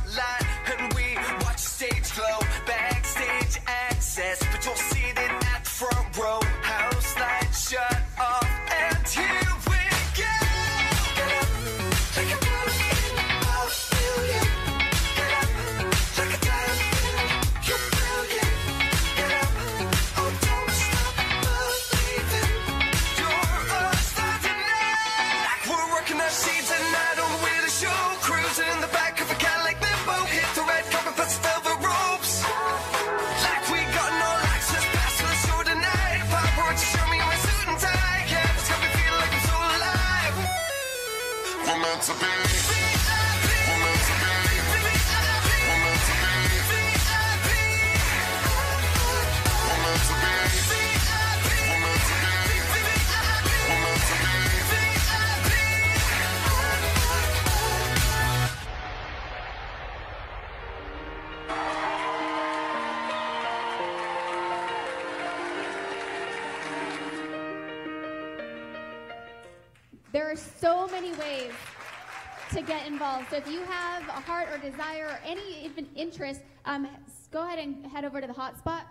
get 72.67 72.87
involved. 72.87 73.31
So 73.31 73.37
if 73.37 73.49
you 73.49 73.63
have 73.63 74.03
a 74.09 74.21
heart 74.21 74.49
or 74.53 74.59
desire 74.59 75.07
or 75.07 75.21
any 75.25 75.65
even 75.65 75.87
interest, 75.95 76.41
um, 76.65 76.89
go 77.31 77.47
ahead 77.47 77.59
and 77.59 77.87
head 77.87 78.05
over 78.05 78.21
to 78.21 78.27
the 78.27 78.33
hotspot, 78.33 78.85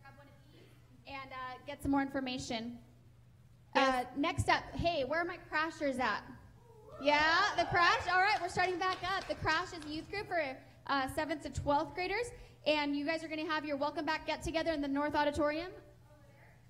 grab 0.00 0.14
one 0.16 0.26
of 0.26 0.52
these, 0.52 0.68
and 1.06 1.30
uh, 1.30 1.58
get 1.66 1.82
some 1.82 1.90
more 1.90 2.02
information. 2.02 2.78
Uh, 3.74 4.04
next 4.16 4.48
up, 4.48 4.62
hey, 4.74 5.04
where 5.04 5.20
are 5.20 5.24
my 5.24 5.38
crashers 5.52 6.00
at? 6.00 6.22
Yeah, 7.02 7.42
the 7.58 7.64
crash. 7.64 8.00
All 8.10 8.20
right, 8.20 8.40
we're 8.40 8.48
starting 8.48 8.78
back 8.78 8.98
up. 9.14 9.28
The 9.28 9.34
crash 9.34 9.68
is 9.74 9.84
a 9.84 9.88
youth 9.88 10.10
group 10.10 10.26
for 10.28 10.42
uh, 10.86 11.08
seventh 11.14 11.42
to 11.42 11.50
twelfth 11.50 11.94
graders, 11.94 12.30
and 12.66 12.96
you 12.96 13.04
guys 13.04 13.22
are 13.22 13.28
going 13.28 13.44
to 13.44 13.52
have 13.52 13.66
your 13.66 13.76
welcome 13.76 14.06
back 14.06 14.26
get 14.26 14.42
together 14.42 14.72
in 14.72 14.80
the 14.80 14.88
North 14.88 15.14
Auditorium 15.14 15.70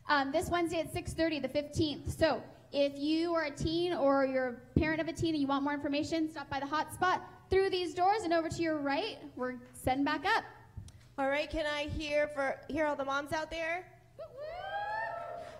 um, 0.08 0.32
this 0.32 0.48
Wednesday 0.50 0.80
at 0.80 0.92
6:30, 0.92 1.42
the 1.42 1.48
15th. 1.48 2.18
So 2.18 2.42
if 2.72 2.98
you 2.98 3.32
are 3.34 3.44
a 3.44 3.50
teen 3.50 3.92
or 3.92 4.26
you're 4.26 4.48
a 4.48 4.78
parent 4.78 5.00
of 5.00 5.08
a 5.08 5.12
teen 5.12 5.34
and 5.34 5.40
you 5.40 5.46
want 5.46 5.62
more 5.62 5.74
information, 5.74 6.30
stop 6.30 6.50
by 6.50 6.60
the 6.60 6.66
hotspot 6.66 7.20
through 7.50 7.70
these 7.70 7.94
doors 7.94 8.22
and 8.22 8.32
over 8.32 8.48
to 8.48 8.62
your 8.62 8.78
right. 8.78 9.18
We're 9.36 9.54
setting 9.72 10.04
back 10.04 10.24
up. 10.24 10.44
All 11.18 11.28
right, 11.28 11.48
can 11.48 11.64
I 11.66 11.84
hear 11.84 12.28
for 12.28 12.56
hear 12.68 12.86
all 12.86 12.96
the 12.96 13.04
moms 13.04 13.32
out 13.32 13.50
there? 13.50 13.86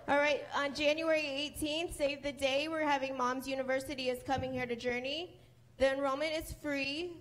All 0.09 0.19
right, 0.19 0.45
on 0.55 0.73
January 0.73 1.23
18th, 1.61 1.97
save 1.97 2.23
the 2.23 2.31
day. 2.31 2.69
We're 2.69 2.87
having 2.87 3.17
Moms 3.17 3.49
University 3.49 4.09
is 4.09 4.23
coming 4.23 4.53
here 4.53 4.67
to 4.67 4.77
Journey. 4.77 5.41
The 5.79 5.93
enrollment 5.95 6.33
is 6.33 6.55
free, 6.63 7.17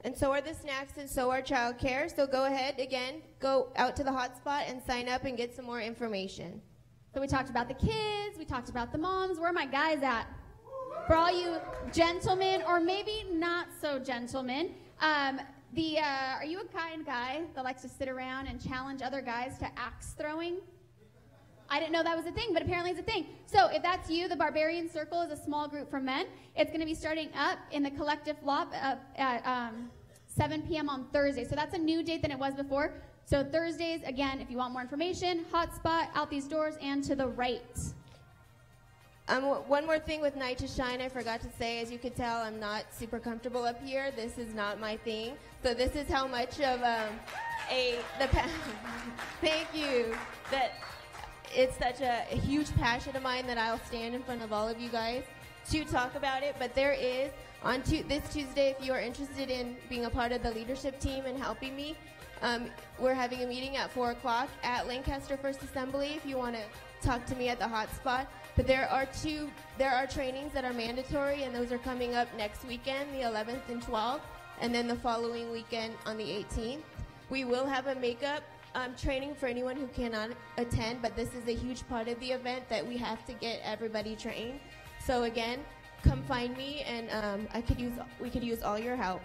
and 0.00 0.16
so 0.16 0.32
are 0.32 0.40
the 0.40 0.52
snacks, 0.52 0.96
and 0.96 1.08
so 1.08 1.30
are 1.30 1.40
childcare. 1.40 2.14
So 2.14 2.26
go 2.26 2.46
ahead 2.46 2.80
again, 2.80 3.22
go 3.38 3.68
out 3.76 3.94
to 3.96 4.04
the 4.04 4.10
hotspot 4.10 4.68
and 4.68 4.82
sign 4.82 5.08
up 5.08 5.24
and 5.24 5.36
get 5.36 5.54
some 5.54 5.66
more 5.66 5.80
information. 5.80 6.60
So 7.16 7.22
we 7.22 7.26
talked 7.26 7.48
about 7.48 7.66
the 7.66 7.72
kids, 7.72 8.36
we 8.36 8.44
talked 8.44 8.68
about 8.68 8.92
the 8.92 8.98
moms. 8.98 9.38
Where 9.38 9.48
are 9.48 9.52
my 9.54 9.64
guys 9.64 10.02
at? 10.02 10.26
For 11.06 11.16
all 11.16 11.32
you 11.32 11.56
gentlemen, 11.90 12.62
or 12.68 12.78
maybe 12.78 13.24
not 13.32 13.68
so 13.80 13.98
gentlemen, 13.98 14.74
um, 15.00 15.40
the 15.72 15.98
uh, 15.98 16.36
are 16.36 16.44
you 16.44 16.60
a 16.60 16.64
kind 16.66 17.06
guy 17.06 17.44
that 17.54 17.64
likes 17.64 17.80
to 17.80 17.88
sit 17.88 18.10
around 18.10 18.48
and 18.48 18.62
challenge 18.62 19.00
other 19.00 19.22
guys 19.22 19.56
to 19.60 19.64
axe 19.78 20.14
throwing? 20.18 20.58
I 21.70 21.80
didn't 21.80 21.92
know 21.92 22.02
that 22.02 22.14
was 22.14 22.26
a 22.26 22.32
thing, 22.32 22.50
but 22.52 22.60
apparently 22.60 22.90
it's 22.90 23.00
a 23.00 23.02
thing. 23.02 23.24
So 23.46 23.68
if 23.68 23.82
that's 23.82 24.10
you, 24.10 24.28
the 24.28 24.36
Barbarian 24.36 24.90
Circle 24.90 25.22
is 25.22 25.30
a 25.30 25.42
small 25.42 25.68
group 25.68 25.88
for 25.88 26.00
men. 26.00 26.26
It's 26.54 26.70
going 26.70 26.80
to 26.80 26.86
be 26.86 26.94
starting 26.94 27.30
up 27.34 27.58
in 27.72 27.82
the 27.82 27.92
collective 27.92 28.36
loft 28.44 28.74
uh, 28.74 28.96
at 29.16 29.40
um, 29.46 29.88
7 30.26 30.60
p.m. 30.68 30.90
on 30.90 31.06
Thursday. 31.14 31.46
So 31.46 31.54
that's 31.54 31.74
a 31.74 31.78
new 31.78 32.02
date 32.02 32.20
than 32.20 32.30
it 32.30 32.38
was 32.38 32.52
before. 32.54 32.92
So 33.26 33.42
Thursdays, 33.42 34.02
again, 34.04 34.40
if 34.40 34.48
you 34.52 34.56
want 34.56 34.72
more 34.72 34.82
information, 34.82 35.44
hotspot 35.52 36.06
out 36.14 36.30
these 36.30 36.46
doors 36.46 36.76
and 36.80 37.02
to 37.02 37.16
the 37.16 37.26
right. 37.26 37.60
Um, 39.26 39.42
one 39.66 39.84
more 39.84 39.98
thing 39.98 40.20
with 40.20 40.36
Night 40.36 40.58
to 40.58 40.68
Shine, 40.68 41.00
I 41.00 41.08
forgot 41.08 41.40
to 41.40 41.48
say. 41.58 41.80
As 41.80 41.90
you 41.90 41.98
can 41.98 42.12
tell, 42.12 42.40
I'm 42.40 42.60
not 42.60 42.84
super 42.92 43.18
comfortable 43.18 43.64
up 43.64 43.84
here. 43.84 44.12
This 44.12 44.38
is 44.38 44.54
not 44.54 44.78
my 44.78 44.96
thing. 44.98 45.32
So 45.64 45.74
this 45.74 45.96
is 45.96 46.08
how 46.08 46.28
much 46.28 46.60
of 46.60 46.80
um, 46.84 47.18
a 47.68 47.98
the 48.20 48.28
thank 49.40 49.66
you 49.74 50.16
that 50.52 50.74
it's 51.52 51.76
such 51.76 52.02
a, 52.02 52.24
a 52.30 52.36
huge 52.36 52.72
passion 52.76 53.16
of 53.16 53.24
mine 53.24 53.48
that 53.48 53.58
I'll 53.58 53.80
stand 53.86 54.14
in 54.14 54.22
front 54.22 54.44
of 54.44 54.52
all 54.52 54.68
of 54.68 54.78
you 54.78 54.88
guys 54.88 55.24
to 55.70 55.84
talk 55.84 56.14
about 56.14 56.44
it. 56.44 56.54
But 56.60 56.76
there 56.76 56.92
is 56.92 57.32
on 57.64 57.82
this 58.08 58.22
Tuesday, 58.32 58.76
if 58.78 58.86
you 58.86 58.92
are 58.92 59.00
interested 59.00 59.50
in 59.50 59.76
being 59.88 60.04
a 60.04 60.10
part 60.10 60.30
of 60.30 60.44
the 60.44 60.52
leadership 60.52 61.00
team 61.00 61.24
and 61.26 61.36
helping 61.36 61.74
me, 61.74 61.96
um, 62.42 62.66
we're 62.98 63.14
having 63.14 63.42
a 63.42 63.46
meeting 63.46 63.76
at 63.76 63.90
four 63.90 64.10
o'clock 64.10 64.48
at 64.62 64.86
Lancaster 64.86 65.36
First 65.36 65.62
Assembly. 65.62 66.14
If 66.16 66.26
you 66.26 66.36
want 66.36 66.56
to 66.56 66.62
talk 67.02 67.24
to 67.26 67.36
me 67.36 67.48
at 67.48 67.58
the 67.58 67.64
hotspot. 67.64 68.26
But 68.56 68.66
there 68.66 68.88
are 68.88 69.06
two, 69.06 69.50
there 69.78 69.90
are 69.90 70.06
trainings 70.06 70.52
that 70.54 70.64
are 70.64 70.72
mandatory, 70.72 71.42
and 71.42 71.54
those 71.54 71.72
are 71.72 71.78
coming 71.78 72.14
up 72.14 72.28
next 72.36 72.64
weekend, 72.66 73.12
the 73.12 73.20
11th 73.20 73.68
and 73.68 73.82
12th, 73.82 74.22
and 74.60 74.74
then 74.74 74.88
the 74.88 74.96
following 74.96 75.52
weekend 75.52 75.94
on 76.06 76.16
the 76.16 76.24
18th. 76.24 76.80
We 77.28 77.44
will 77.44 77.66
have 77.66 77.86
a 77.88 77.94
makeup 77.96 78.42
um, 78.74 78.94
training 78.96 79.34
for 79.34 79.46
anyone 79.46 79.76
who 79.76 79.86
cannot 79.88 80.30
attend, 80.58 81.02
but 81.02 81.16
this 81.16 81.34
is 81.34 81.46
a 81.48 81.54
huge 81.54 81.86
part 81.88 82.08
of 82.08 82.18
the 82.20 82.32
event 82.32 82.68
that 82.68 82.86
we 82.86 82.96
have 82.96 83.24
to 83.26 83.32
get 83.34 83.60
everybody 83.62 84.16
trained. 84.16 84.60
So 85.04 85.24
again, 85.24 85.60
come 86.02 86.22
find 86.24 86.56
me, 86.56 86.84
and 86.88 87.10
um, 87.10 87.48
I 87.52 87.60
could 87.60 87.80
use, 87.80 87.92
we 88.20 88.30
could 88.30 88.44
use 88.44 88.62
all 88.62 88.78
your 88.78 88.96
help. 88.96 89.22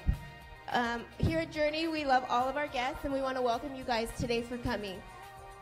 Um, 0.71 1.03
here 1.17 1.39
at 1.39 1.51
Journey, 1.51 1.89
we 1.89 2.05
love 2.05 2.23
all 2.29 2.47
of 2.47 2.55
our 2.55 2.67
guests, 2.67 3.03
and 3.03 3.13
we 3.13 3.21
want 3.21 3.35
to 3.35 3.41
welcome 3.41 3.75
you 3.75 3.83
guys 3.83 4.07
today 4.17 4.41
for 4.41 4.57
coming. 4.57 5.01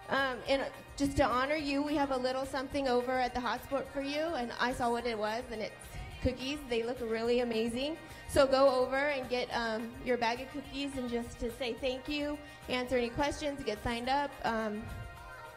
Um, 0.10 0.38
and 0.48 0.64
just 0.98 1.18
to 1.18 1.26
honor 1.26 1.56
you, 1.56 1.82
we 1.82 1.96
have 1.96 2.12
a 2.12 2.18
little 2.18 2.46
something 2.46 2.88
over 2.88 3.14
at 3.14 3.34
the 3.34 3.40
hotspot 3.40 3.88
for 3.92 4.02
you, 4.02 4.20
and 4.20 4.52
I 4.60 4.72
saw 4.72 4.92
what 4.92 5.08
it 5.08 5.18
was, 5.18 5.44
and 5.52 5.62
it's 5.62 5.74
cookies. 6.22 6.60
They 6.70 6.84
look 6.84 7.00
really 7.02 7.40
amazing. 7.40 7.98
So 8.28 8.46
go 8.46 8.70
over 8.70 8.98
and 8.98 9.28
get 9.30 9.50
um, 9.52 9.90
your 10.06 10.18
bag 10.18 10.42
of 10.42 10.52
cookies, 10.52 10.92
and 10.96 11.10
just 11.10 11.40
to 11.40 11.52
say 11.58 11.74
thank 11.74 12.08
you, 12.08 12.38
answer 12.68 12.96
any 12.96 13.10
questions, 13.10 13.64
get 13.64 13.84
signed 13.84 14.10
up, 14.10 14.30
um, 14.44 14.84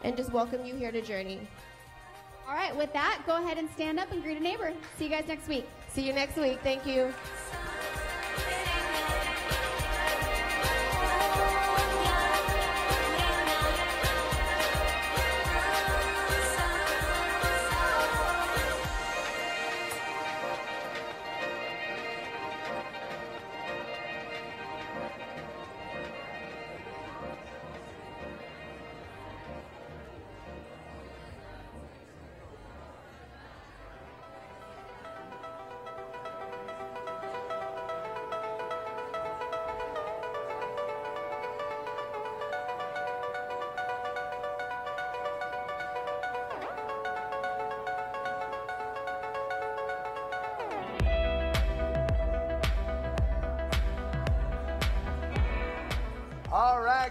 and 0.02 0.16
just 0.16 0.32
welcome 0.32 0.64
you 0.64 0.76
here 0.76 0.90
to 0.90 1.02
Journey. 1.02 1.40
All 2.48 2.54
right, 2.54 2.74
with 2.74 2.92
that, 2.94 3.20
go 3.26 3.36
ahead 3.36 3.58
and 3.58 3.70
stand 3.72 4.00
up 4.00 4.10
and 4.12 4.22
greet 4.22 4.38
a 4.38 4.42
neighbor. 4.42 4.72
See 4.98 5.04
you 5.04 5.10
guys 5.10 5.24
next 5.28 5.46
week. 5.46 5.68
See 5.90 6.06
you 6.06 6.14
next 6.14 6.36
week. 6.38 6.58
Thank 6.62 6.86
you. 6.86 7.12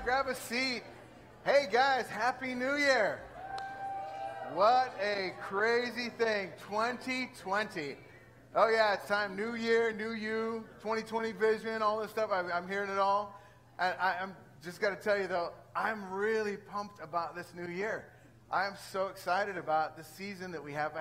Grab 0.03 0.25
a 0.27 0.33
seat. 0.33 0.81
Hey 1.45 1.67
guys, 1.71 2.07
Happy 2.07 2.55
New 2.55 2.75
Year. 2.75 3.19
What 4.55 4.91
a 4.99 5.33
crazy 5.39 6.09
thing. 6.09 6.49
2020. 6.67 7.97
Oh, 8.55 8.67
yeah, 8.67 8.95
it's 8.95 9.07
time. 9.07 9.35
New 9.35 9.53
year, 9.53 9.93
new 9.93 10.13
you, 10.13 10.65
2020 10.81 11.33
vision, 11.33 11.83
all 11.83 11.99
this 11.99 12.09
stuff. 12.09 12.31
I, 12.33 12.39
I'm 12.51 12.67
hearing 12.67 12.89
it 12.89 12.97
all. 12.97 13.39
I, 13.77 14.15
I'm 14.21 14.35
just 14.63 14.81
got 14.81 14.89
to 14.89 14.95
tell 14.95 15.19
you, 15.19 15.27
though, 15.27 15.51
I'm 15.75 16.11
really 16.11 16.57
pumped 16.57 17.01
about 17.03 17.35
this 17.35 17.53
new 17.55 17.71
year. 17.71 18.05
I 18.51 18.65
am 18.65 18.73
so 18.91 19.07
excited 19.07 19.55
about 19.55 19.97
the 19.97 20.03
season 20.03 20.51
that 20.51 20.63
we 20.63 20.73
have 20.73 20.93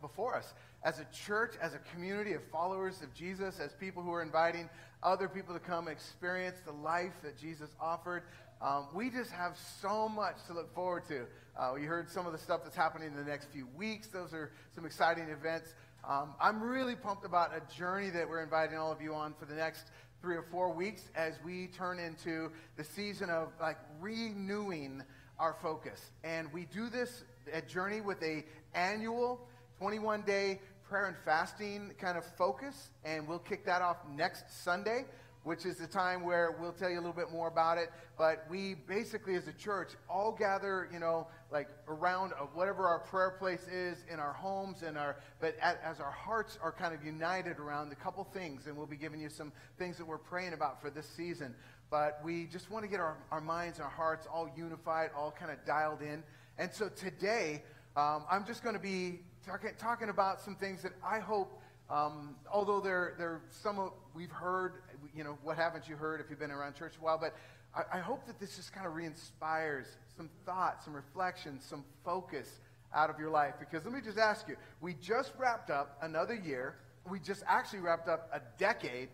before 0.00 0.36
us. 0.36 0.54
As 0.84 0.98
a 0.98 1.06
church, 1.26 1.54
as 1.62 1.72
a 1.72 1.78
community 1.94 2.34
of 2.34 2.42
followers 2.52 3.00
of 3.00 3.12
Jesus, 3.14 3.58
as 3.58 3.72
people 3.72 4.02
who 4.02 4.12
are 4.12 4.22
inviting 4.22 4.68
other 5.02 5.28
people 5.28 5.54
to 5.54 5.60
come 5.60 5.88
experience 5.88 6.58
the 6.66 6.72
life 6.72 7.12
that 7.22 7.38
Jesus 7.38 7.70
offered, 7.80 8.22
um, 8.60 8.88
we 8.94 9.08
just 9.08 9.30
have 9.30 9.56
so 9.80 10.08
much 10.08 10.36
to 10.46 10.52
look 10.52 10.74
forward 10.74 11.06
to. 11.08 11.24
Uh, 11.58 11.74
you 11.76 11.86
heard 11.86 12.10
some 12.10 12.26
of 12.26 12.32
the 12.32 12.38
stuff 12.38 12.60
that's 12.62 12.76
happening 12.76 13.08
in 13.08 13.16
the 13.16 13.24
next 13.24 13.48
few 13.50 13.66
weeks. 13.76 14.08
Those 14.08 14.34
are 14.34 14.52
some 14.74 14.84
exciting 14.84 15.28
events. 15.30 15.72
Um, 16.06 16.34
I'm 16.38 16.62
really 16.62 16.96
pumped 16.96 17.24
about 17.24 17.52
a 17.56 17.74
journey 17.74 18.10
that 18.10 18.28
we're 18.28 18.42
inviting 18.42 18.76
all 18.76 18.92
of 18.92 19.00
you 19.00 19.14
on 19.14 19.32
for 19.38 19.46
the 19.46 19.54
next 19.54 19.86
three 20.20 20.36
or 20.36 20.44
four 20.50 20.70
weeks 20.70 21.08
as 21.14 21.34
we 21.44 21.68
turn 21.68 21.98
into 21.98 22.50
the 22.76 22.84
season 22.84 23.30
of 23.30 23.48
like 23.60 23.78
renewing 24.00 25.02
our 25.38 25.56
focus. 25.62 26.10
And 26.22 26.52
we 26.52 26.66
do 26.66 26.90
this 26.90 27.24
at 27.52 27.68
Journey 27.68 28.00
with 28.00 28.22
a 28.22 28.44
annual 28.74 29.40
21 29.78 30.22
day 30.22 30.60
prayer 30.94 31.06
and 31.06 31.16
fasting 31.24 31.90
kind 31.98 32.16
of 32.16 32.24
focus. 32.38 32.90
And 33.04 33.26
we'll 33.26 33.40
kick 33.40 33.66
that 33.66 33.82
off 33.82 33.96
next 34.14 34.62
Sunday, 34.62 35.06
which 35.42 35.66
is 35.66 35.74
the 35.74 35.88
time 35.88 36.22
where 36.22 36.56
we'll 36.60 36.70
tell 36.70 36.88
you 36.88 36.94
a 36.94 37.02
little 37.02 37.12
bit 37.12 37.32
more 37.32 37.48
about 37.48 37.78
it. 37.78 37.90
But 38.16 38.44
we 38.48 38.74
basically, 38.74 39.34
as 39.34 39.48
a 39.48 39.52
church, 39.54 39.94
all 40.08 40.30
gather, 40.30 40.88
you 40.92 41.00
know, 41.00 41.26
like 41.50 41.66
around 41.88 42.30
whatever 42.52 42.86
our 42.86 43.00
prayer 43.00 43.34
place 43.40 43.66
is 43.66 44.04
in 44.08 44.20
our 44.20 44.34
homes 44.34 44.84
and 44.84 44.96
our, 44.96 45.16
but 45.40 45.56
as 45.58 45.98
our 45.98 46.12
hearts 46.12 46.60
are 46.62 46.70
kind 46.70 46.94
of 46.94 47.04
united 47.04 47.58
around 47.58 47.90
a 47.90 47.96
couple 47.96 48.22
things. 48.32 48.68
And 48.68 48.76
we'll 48.76 48.86
be 48.86 48.96
giving 48.96 49.20
you 49.20 49.30
some 49.30 49.50
things 49.80 49.98
that 49.98 50.06
we're 50.06 50.16
praying 50.16 50.52
about 50.52 50.80
for 50.80 50.90
this 50.90 51.08
season 51.08 51.56
but 51.90 52.18
we 52.24 52.46
just 52.46 52.70
want 52.70 52.82
to 52.84 52.90
get 52.90 52.98
our, 52.98 53.16
our 53.30 53.40
minds 53.40 53.78
and 53.78 53.84
our 53.84 53.90
hearts 53.90 54.26
all 54.32 54.50
unified, 54.56 55.10
all 55.16 55.30
kind 55.30 55.50
of 55.52 55.64
dialed 55.64 56.02
in. 56.02 56.24
And 56.58 56.72
so 56.72 56.88
today, 56.88 57.62
um, 57.94 58.24
I'm 58.28 58.44
just 58.44 58.64
going 58.64 58.74
to 58.74 58.82
be 58.82 59.20
talking, 59.46 59.70
talking 59.78 60.08
about 60.08 60.40
some 60.40 60.56
things 60.56 60.82
that 60.82 60.92
I 61.06 61.18
hope, 61.18 61.60
um, 61.90 62.34
although 62.50 62.80
they're, 62.80 63.14
they're 63.18 63.40
some 63.50 63.78
of, 63.78 63.92
we've 64.14 64.30
heard, 64.30 64.82
you 65.14 65.24
know, 65.24 65.38
what 65.42 65.56
haven't 65.56 65.88
you 65.88 65.96
heard 65.96 66.20
if 66.20 66.30
you've 66.30 66.38
been 66.38 66.50
around 66.50 66.74
church 66.74 66.94
a 67.00 67.04
while, 67.04 67.18
but 67.18 67.34
I, 67.74 67.98
I 67.98 68.00
hope 68.00 68.26
that 68.26 68.40
this 68.40 68.56
just 68.56 68.72
kind 68.72 68.86
of 68.86 68.94
re-inspires 68.94 69.86
some 70.16 70.30
thought, 70.46 70.82
some 70.82 70.94
reflection, 70.94 71.60
some 71.60 71.84
focus 72.04 72.60
out 72.94 73.10
of 73.10 73.18
your 73.18 73.30
life. 73.30 73.54
Because 73.58 73.84
let 73.84 73.92
me 73.92 74.00
just 74.00 74.18
ask 74.18 74.48
you, 74.48 74.56
we 74.80 74.94
just 74.94 75.32
wrapped 75.38 75.70
up 75.70 75.98
another 76.02 76.34
year. 76.34 76.76
We 77.10 77.18
just 77.18 77.42
actually 77.46 77.80
wrapped 77.80 78.08
up 78.08 78.30
a 78.32 78.40
decade. 78.58 79.08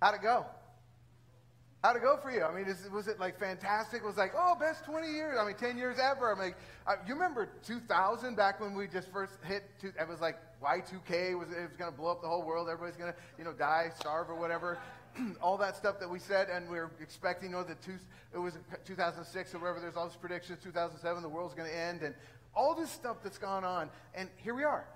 How'd 0.00 0.14
it 0.14 0.22
go? 0.22 0.46
How'd 1.82 1.96
it 1.96 2.02
go 2.02 2.16
for 2.16 2.32
you? 2.32 2.42
I 2.42 2.54
mean, 2.54 2.66
is, 2.66 2.88
was 2.90 3.06
it 3.06 3.20
like 3.20 3.38
fantastic? 3.38 4.02
It 4.02 4.06
was 4.06 4.16
like, 4.16 4.32
oh, 4.36 4.56
best 4.58 4.84
20 4.84 5.08
years. 5.08 5.38
I 5.38 5.44
mean, 5.44 5.54
10 5.56 5.78
years 5.78 5.98
ever. 6.02 6.34
I 6.34 6.40
mean, 6.46 6.54
uh, 6.86 6.94
you 7.06 7.14
remember 7.14 7.48
2000 7.64 8.34
back 8.34 8.60
when 8.60 8.74
we 8.74 8.88
just 8.88 9.12
first 9.12 9.34
hit, 9.44 9.64
two, 9.80 9.88
it 9.88 10.08
was 10.08 10.20
like 10.20 10.36
Y2K 10.62 11.38
was, 11.38 11.50
it 11.50 11.68
was 11.68 11.76
going 11.78 11.90
to 11.92 11.96
blow 11.96 12.10
up 12.10 12.22
the 12.22 12.28
whole 12.28 12.42
world. 12.42 12.68
Everybody's 12.68 12.96
going 12.96 13.12
to, 13.12 13.18
you 13.38 13.44
know, 13.44 13.52
die, 13.52 13.90
starve 13.98 14.30
or 14.30 14.34
whatever. 14.34 14.78
all 15.42 15.56
that 15.58 15.76
stuff 15.76 16.00
that 16.00 16.08
we 16.08 16.18
said 16.18 16.48
and 16.48 16.68
we 16.68 16.78
are 16.78 16.90
expecting, 17.00 17.50
you 17.50 17.56
know, 17.56 17.62
that 17.62 17.80
two, 17.82 17.98
it 18.34 18.38
was 18.38 18.54
2006 18.84 19.54
or 19.54 19.58
whatever. 19.58 19.80
There's 19.80 19.96
all 19.96 20.08
these 20.08 20.16
predictions, 20.16 20.58
2007, 20.62 21.22
the 21.22 21.28
world's 21.28 21.54
going 21.54 21.70
to 21.70 21.76
end 21.76 22.02
and 22.02 22.14
all 22.54 22.74
this 22.74 22.90
stuff 22.90 23.18
that's 23.22 23.38
gone 23.38 23.64
on. 23.64 23.90
And 24.14 24.28
here 24.38 24.54
we 24.54 24.64
are. 24.64 24.86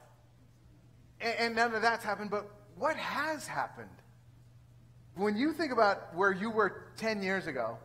And, 1.20 1.34
and 1.38 1.54
none 1.54 1.74
of 1.74 1.82
that's 1.82 2.04
happened, 2.04 2.30
but 2.30 2.50
what 2.76 2.96
has 2.96 3.46
happened? 3.46 3.88
When 5.14 5.36
you 5.36 5.52
think 5.52 5.72
about 5.72 6.14
where 6.14 6.32
you 6.32 6.50
were 6.50 6.84
10 6.96 7.22
years 7.22 7.46
ago, 7.46 7.78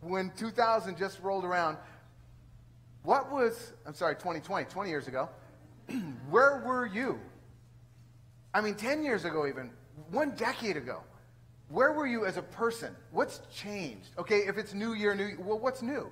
when 0.00 0.30
2000 0.36 0.96
just 0.96 1.20
rolled 1.22 1.44
around, 1.44 1.76
what 3.02 3.30
was, 3.30 3.72
I'm 3.86 3.94
sorry, 3.94 4.14
2020, 4.14 4.66
20 4.66 4.90
years 4.90 5.08
ago, 5.08 5.28
where 6.30 6.62
were 6.64 6.86
you? 6.86 7.20
I 8.54 8.60
mean, 8.60 8.74
10 8.74 9.02
years 9.02 9.24
ago, 9.24 9.46
even, 9.46 9.70
one 10.10 10.32
decade 10.32 10.76
ago, 10.76 11.02
where 11.68 11.92
were 11.92 12.06
you 12.06 12.26
as 12.26 12.36
a 12.36 12.42
person? 12.42 12.94
What's 13.10 13.40
changed? 13.54 14.10
Okay, 14.18 14.40
if 14.40 14.58
it's 14.58 14.74
new 14.74 14.92
year, 14.92 15.14
new, 15.14 15.36
well, 15.38 15.58
what's 15.58 15.82
new? 15.82 16.10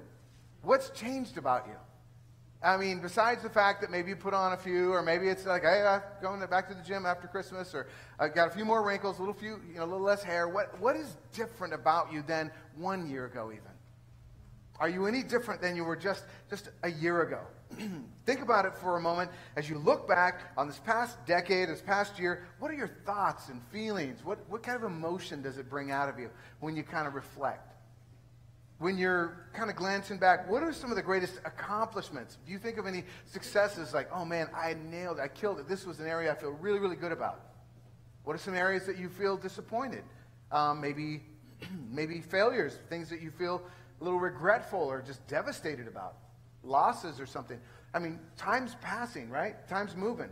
What's 0.62 0.90
changed 0.90 1.36
about 1.36 1.66
you? 1.66 1.76
I 2.62 2.76
mean, 2.76 3.00
besides 3.00 3.42
the 3.42 3.48
fact 3.48 3.80
that 3.80 3.90
maybe 3.90 4.10
you 4.10 4.16
put 4.16 4.34
on 4.34 4.52
a 4.52 4.56
few, 4.56 4.92
or 4.92 5.02
maybe 5.02 5.28
it's 5.28 5.46
like, 5.46 5.62
hey, 5.62 5.82
I'm 5.82 6.02
going 6.20 6.44
back 6.46 6.68
to 6.68 6.74
the 6.74 6.82
gym 6.82 7.06
after 7.06 7.26
Christmas, 7.26 7.74
or 7.74 7.86
I've 8.18 8.34
got 8.34 8.48
a 8.48 8.50
few 8.50 8.66
more 8.66 8.82
wrinkles, 8.82 9.18
a 9.18 9.22
little 9.22 9.34
few, 9.34 9.60
you 9.66 9.78
know, 9.78 9.84
a 9.84 9.86
little 9.86 10.00
less 10.00 10.22
hair. 10.22 10.46
What, 10.46 10.78
what 10.78 10.94
is 10.94 11.16
different 11.32 11.72
about 11.72 12.12
you 12.12 12.20
than 12.20 12.50
one 12.76 13.08
year 13.08 13.24
ago, 13.24 13.50
even? 13.50 13.70
Are 14.78 14.90
you 14.90 15.06
any 15.06 15.22
different 15.22 15.62
than 15.62 15.74
you 15.74 15.84
were 15.84 15.96
just, 15.96 16.24
just 16.50 16.70
a 16.82 16.90
year 16.90 17.22
ago? 17.22 17.40
Think 18.26 18.42
about 18.42 18.66
it 18.66 18.74
for 18.74 18.96
a 18.96 19.00
moment 19.00 19.30
as 19.56 19.70
you 19.70 19.78
look 19.78 20.06
back 20.06 20.52
on 20.58 20.66
this 20.66 20.78
past 20.78 21.16
decade, 21.26 21.68
this 21.68 21.80
past 21.80 22.18
year. 22.18 22.46
What 22.58 22.70
are 22.70 22.74
your 22.74 22.88
thoughts 22.88 23.48
and 23.48 23.62
feelings? 23.72 24.22
What, 24.24 24.38
what 24.48 24.62
kind 24.62 24.76
of 24.76 24.84
emotion 24.84 25.40
does 25.40 25.56
it 25.56 25.70
bring 25.70 25.90
out 25.90 26.10
of 26.10 26.18
you 26.18 26.30
when 26.60 26.76
you 26.76 26.82
kind 26.82 27.06
of 27.06 27.14
reflect? 27.14 27.69
When 28.80 28.96
you're 28.96 29.46
kind 29.52 29.68
of 29.68 29.76
glancing 29.76 30.16
back, 30.16 30.48
what 30.48 30.62
are 30.62 30.72
some 30.72 30.88
of 30.88 30.96
the 30.96 31.02
greatest 31.02 31.34
accomplishments? 31.44 32.38
Do 32.46 32.50
you 32.50 32.58
think 32.58 32.78
of 32.78 32.86
any 32.86 33.04
successes 33.26 33.92
like, 33.92 34.08
oh 34.10 34.24
man, 34.24 34.48
I 34.56 34.74
nailed 34.90 35.18
it, 35.18 35.20
I 35.20 35.28
killed 35.28 35.58
it, 35.58 35.68
this 35.68 35.84
was 35.84 36.00
an 36.00 36.06
area 36.06 36.32
I 36.32 36.34
feel 36.34 36.52
really, 36.52 36.78
really 36.78 36.96
good 36.96 37.12
about? 37.12 37.42
What 38.24 38.34
are 38.34 38.38
some 38.38 38.54
areas 38.54 38.86
that 38.86 38.96
you 38.96 39.10
feel 39.10 39.36
disappointed? 39.36 40.02
Um, 40.50 40.80
maybe, 40.80 41.20
maybe 41.90 42.22
failures, 42.22 42.78
things 42.88 43.10
that 43.10 43.20
you 43.20 43.30
feel 43.30 43.60
a 44.00 44.04
little 44.04 44.18
regretful 44.18 44.80
or 44.80 45.02
just 45.02 45.26
devastated 45.28 45.86
about, 45.86 46.14
losses 46.62 47.20
or 47.20 47.26
something. 47.26 47.60
I 47.92 47.98
mean, 47.98 48.18
time's 48.38 48.76
passing, 48.76 49.28
right? 49.28 49.56
Time's 49.68 49.94
moving. 49.94 50.30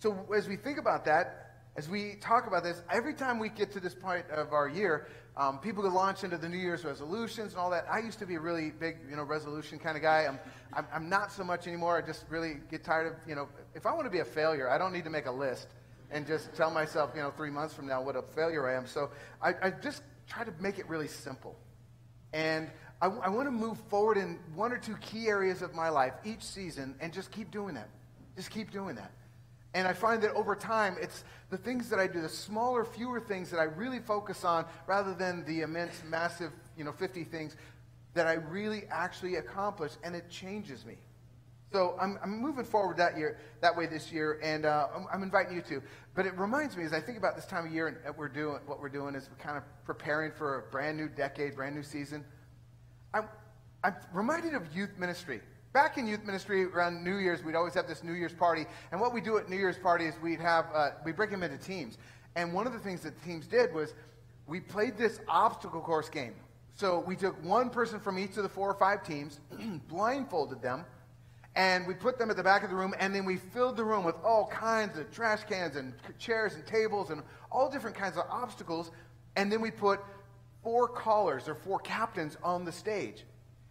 So 0.00 0.26
as 0.36 0.48
we 0.48 0.56
think 0.56 0.78
about 0.78 1.04
that, 1.04 1.52
as 1.76 1.88
we 1.88 2.16
talk 2.20 2.48
about 2.48 2.64
this, 2.64 2.82
every 2.90 3.14
time 3.14 3.38
we 3.38 3.48
get 3.48 3.70
to 3.72 3.80
this 3.80 3.94
point 3.94 4.28
of 4.28 4.52
our 4.52 4.68
year, 4.68 5.06
um, 5.36 5.58
people 5.58 5.82
can 5.82 5.94
launch 5.94 6.24
into 6.24 6.36
the 6.36 6.48
New 6.48 6.58
Year's 6.58 6.84
resolutions 6.84 7.52
and 7.52 7.60
all 7.60 7.70
that. 7.70 7.86
I 7.90 8.00
used 8.00 8.18
to 8.18 8.26
be 8.26 8.34
a 8.34 8.40
really 8.40 8.70
big, 8.70 8.98
you 9.08 9.16
know, 9.16 9.22
resolution 9.22 9.78
kind 9.78 9.96
of 9.96 10.02
guy. 10.02 10.26
I'm, 10.26 10.38
I'm, 10.72 10.86
I'm 10.92 11.08
not 11.08 11.32
so 11.32 11.44
much 11.44 11.66
anymore. 11.66 11.96
I 11.96 12.06
just 12.06 12.24
really 12.28 12.56
get 12.70 12.84
tired 12.84 13.06
of, 13.06 13.12
you 13.28 13.34
know, 13.34 13.48
if 13.74 13.86
I 13.86 13.92
want 13.94 14.04
to 14.06 14.10
be 14.10 14.18
a 14.18 14.24
failure, 14.24 14.68
I 14.68 14.76
don't 14.76 14.92
need 14.92 15.04
to 15.04 15.10
make 15.10 15.26
a 15.26 15.32
list 15.32 15.68
and 16.10 16.26
just 16.26 16.52
tell 16.54 16.70
myself, 16.70 17.12
you 17.14 17.22
know, 17.22 17.30
three 17.30 17.50
months 17.50 17.74
from 17.74 17.86
now 17.86 18.02
what 18.02 18.16
a 18.16 18.22
failure 18.22 18.68
I 18.68 18.76
am. 18.76 18.86
So 18.86 19.10
I, 19.40 19.54
I 19.62 19.70
just 19.70 20.02
try 20.28 20.44
to 20.44 20.52
make 20.60 20.78
it 20.78 20.88
really 20.88 21.08
simple. 21.08 21.56
And 22.32 22.70
I, 23.00 23.06
I 23.06 23.28
want 23.28 23.46
to 23.46 23.52
move 23.52 23.78
forward 23.88 24.16
in 24.16 24.38
one 24.54 24.72
or 24.72 24.78
two 24.78 24.96
key 24.96 25.28
areas 25.28 25.62
of 25.62 25.74
my 25.74 25.88
life 25.88 26.12
each 26.24 26.42
season 26.42 26.96
and 27.00 27.12
just 27.12 27.30
keep 27.30 27.50
doing 27.50 27.74
that. 27.74 27.88
Just 28.36 28.50
keep 28.50 28.70
doing 28.70 28.96
that. 28.96 29.12
And 29.74 29.86
I 29.86 29.92
find 29.92 30.22
that 30.22 30.32
over 30.32 30.56
time, 30.56 30.96
it's 31.00 31.24
the 31.48 31.56
things 31.56 31.88
that 31.90 32.00
I 32.00 32.06
do, 32.06 32.20
the 32.20 32.28
smaller, 32.28 32.84
fewer 32.84 33.20
things 33.20 33.50
that 33.50 33.58
I 33.58 33.64
really 33.64 34.00
focus 34.00 34.44
on 34.44 34.64
rather 34.86 35.14
than 35.14 35.44
the 35.44 35.60
immense, 35.60 36.02
massive, 36.04 36.50
you 36.76 36.84
know, 36.84 36.92
50 36.92 37.24
things 37.24 37.56
that 38.14 38.26
I 38.26 38.34
really 38.34 38.82
actually 38.90 39.36
accomplish, 39.36 39.92
and 40.02 40.16
it 40.16 40.28
changes 40.28 40.84
me. 40.84 40.96
So 41.72 41.96
I'm, 42.00 42.18
I'm 42.20 42.40
moving 42.40 42.64
forward 42.64 42.96
that 42.96 43.16
year, 43.16 43.38
that 43.60 43.76
way 43.76 43.86
this 43.86 44.10
year, 44.10 44.40
and 44.42 44.66
uh, 44.66 44.88
I'm, 44.94 45.06
I'm, 45.12 45.22
inviting 45.22 45.54
you 45.54 45.62
to. 45.62 45.80
But 46.16 46.26
it 46.26 46.36
reminds 46.36 46.76
me, 46.76 46.84
as 46.84 46.92
I 46.92 47.00
think 47.00 47.16
about 47.16 47.36
this 47.36 47.46
time 47.46 47.64
of 47.64 47.72
year 47.72 47.86
and 47.86 47.96
what 48.04 48.18
we're 48.18 48.28
doing, 48.28 48.58
what 48.66 48.80
we're 48.80 48.88
doing 48.88 49.14
is 49.14 49.30
we're 49.30 49.44
kind 49.44 49.56
of 49.56 49.62
preparing 49.84 50.32
for 50.32 50.58
a 50.58 50.62
brand 50.72 50.96
new 50.96 51.08
decade, 51.08 51.54
brand 51.54 51.76
new 51.76 51.84
season. 51.84 52.24
I'm, 53.14 53.28
I'm 53.84 53.94
reminded 54.12 54.54
of 54.54 54.74
youth 54.74 54.98
ministry. 54.98 55.40
Back 55.72 55.98
in 55.98 56.06
youth 56.08 56.24
ministry 56.24 56.64
around 56.64 57.04
New 57.04 57.18
Year's, 57.18 57.44
we'd 57.44 57.54
always 57.54 57.74
have 57.74 57.86
this 57.86 58.02
New 58.02 58.14
Year's 58.14 58.32
party. 58.32 58.66
And 58.90 59.00
what 59.00 59.14
we 59.14 59.20
do 59.20 59.38
at 59.38 59.48
New 59.48 59.56
Year's 59.56 59.78
party 59.78 60.04
is 60.06 60.14
we'd 60.20 60.40
have, 60.40 60.66
uh, 60.74 60.90
we 61.04 61.12
break 61.12 61.30
them 61.30 61.44
into 61.44 61.58
teams. 61.58 61.96
And 62.34 62.52
one 62.52 62.66
of 62.66 62.72
the 62.72 62.80
things 62.80 63.02
that 63.02 63.16
the 63.16 63.24
teams 63.24 63.46
did 63.46 63.72
was 63.72 63.94
we 64.48 64.58
played 64.58 64.98
this 64.98 65.20
obstacle 65.28 65.80
course 65.80 66.08
game. 66.08 66.34
So 66.74 67.04
we 67.06 67.14
took 67.14 67.40
one 67.44 67.70
person 67.70 68.00
from 68.00 68.18
each 68.18 68.36
of 68.36 68.42
the 68.42 68.48
four 68.48 68.68
or 68.68 68.74
five 68.74 69.04
teams, 69.04 69.38
blindfolded 69.88 70.60
them, 70.60 70.84
and 71.54 71.86
we 71.86 71.94
put 71.94 72.18
them 72.18 72.30
at 72.30 72.36
the 72.36 72.42
back 72.42 72.64
of 72.64 72.70
the 72.70 72.76
room, 72.76 72.94
and 72.98 73.14
then 73.14 73.24
we 73.24 73.36
filled 73.36 73.76
the 73.76 73.84
room 73.84 74.02
with 74.02 74.16
all 74.24 74.48
kinds 74.48 74.98
of 74.98 75.12
trash 75.12 75.44
cans 75.44 75.76
and 75.76 75.92
chairs 76.18 76.54
and 76.54 76.66
tables 76.66 77.10
and 77.10 77.22
all 77.52 77.70
different 77.70 77.96
kinds 77.96 78.16
of 78.16 78.24
obstacles. 78.28 78.90
And 79.36 79.52
then 79.52 79.60
we 79.60 79.70
put 79.70 80.00
four 80.64 80.88
callers 80.88 81.48
or 81.48 81.54
four 81.54 81.78
captains 81.78 82.36
on 82.42 82.64
the 82.64 82.72
stage. 82.72 83.24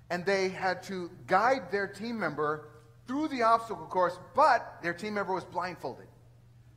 And 0.09 0.25
they 0.25 0.49
had 0.49 0.83
to 0.83 1.09
guide 1.27 1.71
their 1.71 1.87
team 1.87 2.19
member 2.19 2.69
through 3.07 3.27
the 3.27 3.43
obstacle 3.43 3.85
course, 3.85 4.17
but 4.35 4.79
their 4.81 4.93
team 4.93 5.13
member 5.13 5.33
was 5.33 5.43
blindfolded. 5.43 6.07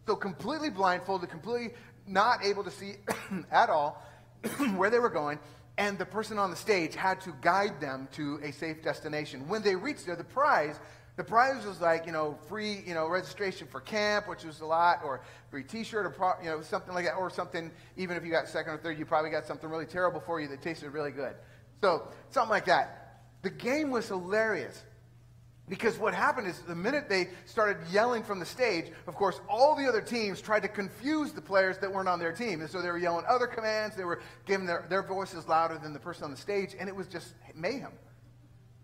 So 0.07 0.16
completely 0.16 0.70
blindfolded, 0.70 1.30
completely 1.30 1.74
not 2.07 2.45
able 2.45 2.64
to 2.64 2.70
see 2.70 2.95
at 3.51 3.70
all 3.70 4.03
where 4.76 4.91
they 4.91 4.99
were 4.99 5.11
going. 5.11 5.39
And 5.78 5.99
the 5.99 6.05
person 6.05 6.39
on 6.39 6.51
the 6.51 6.57
stage 6.57 6.95
had 6.95 7.20
to 7.22 7.35
guide 7.41 7.80
them 7.80 8.09
to 8.12 8.41
a 8.43 8.53
safe 8.53 8.83
destination. 8.83 9.49
When 9.49 9.62
they 9.62 9.74
reached 9.74 10.07
there, 10.07 10.16
the 10.16 10.24
prize 10.24 10.78
the 11.16 11.24
prize 11.24 11.66
was 11.66 11.80
like, 11.80 12.07
you 12.07 12.12
know, 12.12 12.39
free, 12.49 12.83
you 12.87 12.95
know, 12.95 13.07
registration 13.07 13.66
for 13.66 13.80
camp, 13.80 14.28
which 14.28 14.45
was 14.45 14.61
a 14.61 14.66
lot, 14.66 15.01
or 15.05 15.20
free 15.51 15.62
T-shirt, 15.62 16.07
or 16.07 16.11
pro, 16.11 16.33
you 16.43 16.49
know, 16.49 16.62
something 16.62 16.95
like 16.95 17.05
that, 17.05 17.14
or 17.14 17.28
something. 17.28 17.70
Even 17.99 18.16
if 18.16 18.24
you 18.24 18.30
got 18.30 18.49
second 18.49 18.72
or 18.72 18.78
third, 18.78 18.99
you 18.99 19.05
probably 19.05 19.30
got 19.30 19.47
something 19.47 19.68
really 19.68 19.85
terrible 19.85 20.20
for 20.20 20.41
you 20.41 20.49
that 20.49 20.62
tasted 20.62 20.91
really 20.91 21.11
good. 21.11 21.35
So 21.83 22.09
something 22.30 22.51
like 22.51 22.64
that. 22.64 23.01
The 23.43 23.51
game 23.51 23.90
was 23.90 24.09
hilarious 24.09 24.82
because 25.68 25.99
what 25.99 26.14
happened 26.14 26.47
is 26.49 26.59
the 26.61 26.74
minute 26.74 27.09
they 27.09 27.28
started 27.47 27.78
yelling 27.90 28.22
from 28.22 28.38
the 28.38 28.47
stage, 28.47 28.86
of 29.07 29.14
course, 29.14 29.40
all 29.49 29.74
the 29.74 29.88
other 29.88 30.01
teams 30.01 30.40
tried 30.40 30.61
to 30.61 30.68
confuse 30.68 31.32
the 31.32 31.40
players 31.40 31.78
that 31.78 31.93
weren't 31.93 32.09
on 32.09 32.18
their 32.18 32.32
team, 32.32 32.61
and 32.61 32.70
so 32.70 32.82
they 32.82 32.90
were 32.90 32.99
yelling 32.99 33.24
other 33.28 33.47
commands. 33.47 33.97
They 33.97 34.05
were 34.05 34.20
giving 34.47 34.66
their, 34.66 34.86
their 34.88 35.03
voices 35.03 35.49
louder 35.49 35.78
than 35.78 35.93
the 35.93 35.99
person 35.99 36.24
on 36.24 36.30
the 36.30 36.36
stage, 36.36 36.74
and 36.78 36.88
it 36.88 36.97
was 36.97 37.07
just 37.07 37.34
mayhem. 37.55 37.93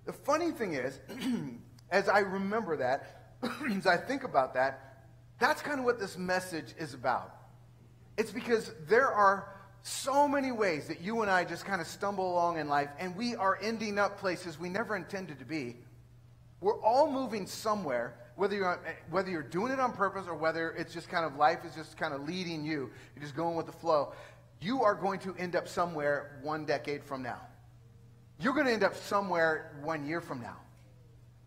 The 0.07 0.13
funny 0.13 0.51
thing 0.51 0.75
is. 0.75 1.01
as 1.91 2.09
I 2.09 2.21
remember 2.21 2.77
that, 2.77 3.33
as 3.77 3.87
I 3.87 3.97
think 3.97 4.25
about 4.25 4.55
that, 4.55 5.05
that's 5.39 5.63
kind 5.63 5.79
of 5.79 5.85
what 5.85 5.99
this 5.99 6.19
message 6.19 6.75
is 6.79 6.95
about. 6.95 7.35
It's 8.17 8.33
because 8.33 8.73
there 8.89 9.11
are 9.11 9.58
so 9.83 10.29
many 10.29 10.53
ways 10.53 10.89
that 10.89 11.01
you 11.01 11.23
and 11.23 11.31
I 11.31 11.45
just 11.45 11.65
kind 11.65 11.81
of 11.81 11.87
stumble 11.87 12.33
along 12.33 12.59
in 12.59 12.69
life, 12.69 12.89
and 12.99 13.17
we 13.17 13.35
are 13.37 13.59
ending 13.63 13.99
up 13.99 14.19
places 14.19 14.59
we 14.59 14.69
never 14.69 14.97
intended 14.97 15.39
to 15.39 15.45
be. 15.45 15.77
We're 16.61 16.81
all 16.83 17.11
moving 17.11 17.47
somewhere, 17.47 18.15
whether 18.37 18.57
you're, 18.57 18.81
whether 19.11 19.31
you're 19.31 19.43
doing 19.43 19.73
it 19.73 19.81
on 19.81 19.93
purpose 19.93 20.27
or 20.27 20.35
whether 20.35 20.73
it's 20.73 20.93
just 20.93 21.09
kind 21.09 21.25
of 21.25 21.37
life 21.37 21.65
is 21.65 21.75
just 21.75 21.97
kind 21.97 22.13
of 22.13 22.29
leading 22.29 22.65
you. 22.65 22.91
You're 23.15 23.23
just 23.23 23.37
going 23.37 23.57
with 23.57 23.67
the 23.67 23.73
flow. 23.73 24.13
You 24.61 24.83
are 24.83 24.95
going 24.95 25.21
to 25.21 25.35
end 25.39 25.55
up 25.55 25.69
somewhere 25.69 26.39
one 26.43 26.65
decade 26.65 27.05
from 27.05 27.23
now. 27.23 27.41
You're 28.41 28.55
going 28.55 28.67
to 28.67 28.73
end 28.73 28.85
up 28.85 28.97
somewhere 28.97 29.73
one 29.83 30.07
year 30.07 30.21
from 30.21 30.41
now. 30.41 30.57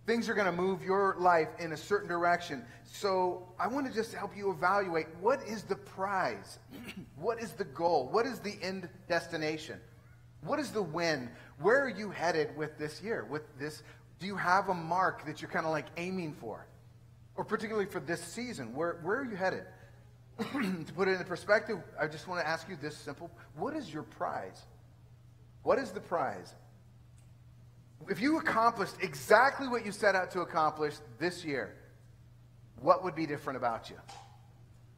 Things 0.07 0.27
are 0.29 0.33
going 0.33 0.47
to 0.47 0.51
move 0.51 0.83
your 0.83 1.15
life 1.19 1.49
in 1.59 1.73
a 1.73 1.77
certain 1.77 2.07
direction. 2.07 2.63
So 2.85 3.47
I 3.59 3.67
want 3.67 3.87
to 3.87 3.93
just 3.93 4.13
help 4.13 4.35
you 4.35 4.51
evaluate 4.51 5.07
what 5.19 5.43
is 5.47 5.63
the 5.63 5.75
prize? 5.75 6.57
what 7.17 7.39
is 7.39 7.51
the 7.51 7.65
goal? 7.65 8.09
What 8.11 8.25
is 8.25 8.39
the 8.39 8.55
end 8.61 8.89
destination? 9.07 9.79
What 10.43 10.59
is 10.59 10.71
the 10.71 10.81
win? 10.81 11.29
Where 11.59 11.83
are 11.83 11.89
you 11.89 12.09
headed 12.09 12.57
with 12.57 12.77
this 12.79 13.01
year? 13.01 13.25
With 13.29 13.43
this, 13.59 13.83
do 14.19 14.25
you 14.25 14.35
have 14.35 14.69
a 14.69 14.73
mark 14.73 15.25
that 15.25 15.41
you're 15.41 15.51
kind 15.51 15.65
of 15.65 15.71
like 15.71 15.85
aiming 15.97 16.33
for? 16.33 16.65
Or 17.35 17.45
particularly 17.45 17.87
for 17.87 17.99
this 17.99 18.21
season, 18.21 18.73
where, 18.73 18.99
where 19.03 19.19
are 19.19 19.25
you 19.25 19.35
headed? 19.35 19.65
to 20.39 20.93
put 20.95 21.07
it 21.07 21.19
in 21.19 21.23
perspective, 21.25 21.77
I 21.99 22.07
just 22.07 22.27
want 22.27 22.41
to 22.41 22.47
ask 22.47 22.67
you 22.67 22.75
this 22.81 22.97
simple. 22.97 23.29
What 23.55 23.75
is 23.75 23.93
your 23.93 24.03
prize? 24.03 24.63
What 25.63 25.77
is 25.77 25.91
the 25.91 25.99
prize? 25.99 26.55
If 28.09 28.21
you 28.21 28.37
accomplished 28.37 28.95
exactly 29.01 29.67
what 29.67 29.85
you 29.85 29.91
set 29.91 30.15
out 30.15 30.31
to 30.31 30.41
accomplish 30.41 30.95
this 31.19 31.43
year, 31.43 31.75
what 32.81 33.03
would 33.03 33.15
be 33.15 33.25
different 33.25 33.57
about 33.57 33.89
you? 33.89 33.97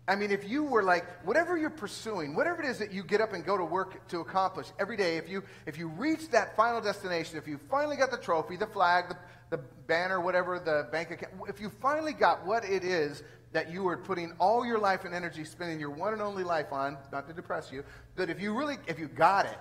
I 0.05 0.17
mean, 0.17 0.31
if 0.31 0.49
you 0.49 0.63
were 0.63 0.83
like, 0.83 1.05
whatever 1.23 1.57
you're 1.57 1.69
pursuing, 1.69 2.35
whatever 2.35 2.61
it 2.61 2.67
is 2.67 2.77
that 2.79 2.91
you 2.91 3.03
get 3.03 3.21
up 3.21 3.31
and 3.31 3.45
go 3.45 3.57
to 3.57 3.63
work 3.63 4.05
to 4.09 4.19
accomplish 4.19 4.67
every 4.77 4.97
day, 4.97 5.15
if 5.15 5.29
you, 5.29 5.43
if 5.65 5.77
you 5.77 5.87
reach 5.87 6.29
that 6.31 6.57
final 6.57 6.81
destination, 6.81 7.37
if 7.37 7.47
you 7.47 7.57
finally 7.69 7.95
got 7.95 8.11
the 8.11 8.17
trophy, 8.17 8.57
the 8.57 8.67
flag, 8.67 9.07
the, 9.07 9.17
the 9.49 9.63
banner, 9.87 10.19
whatever, 10.19 10.59
the 10.59 10.89
bank 10.91 11.11
account, 11.11 11.33
if 11.47 11.61
you 11.61 11.69
finally 11.69 12.11
got 12.11 12.45
what 12.45 12.65
it 12.65 12.83
is 12.83 13.23
that 13.53 13.71
you 13.71 13.83
were 13.83 13.95
putting 13.95 14.33
all 14.39 14.65
your 14.65 14.77
life 14.77 15.05
and 15.05 15.13
energy, 15.13 15.45
spending 15.45 15.79
your 15.79 15.91
one 15.91 16.11
and 16.11 16.21
only 16.21 16.43
life 16.43 16.73
on, 16.73 16.97
not 17.13 17.25
to 17.27 17.33
depress 17.33 17.71
you, 17.71 17.83
but 18.17 18.29
if 18.29 18.41
you 18.41 18.53
really, 18.53 18.75
if 18.87 18.99
you 18.99 19.07
got 19.07 19.45
it, 19.45 19.57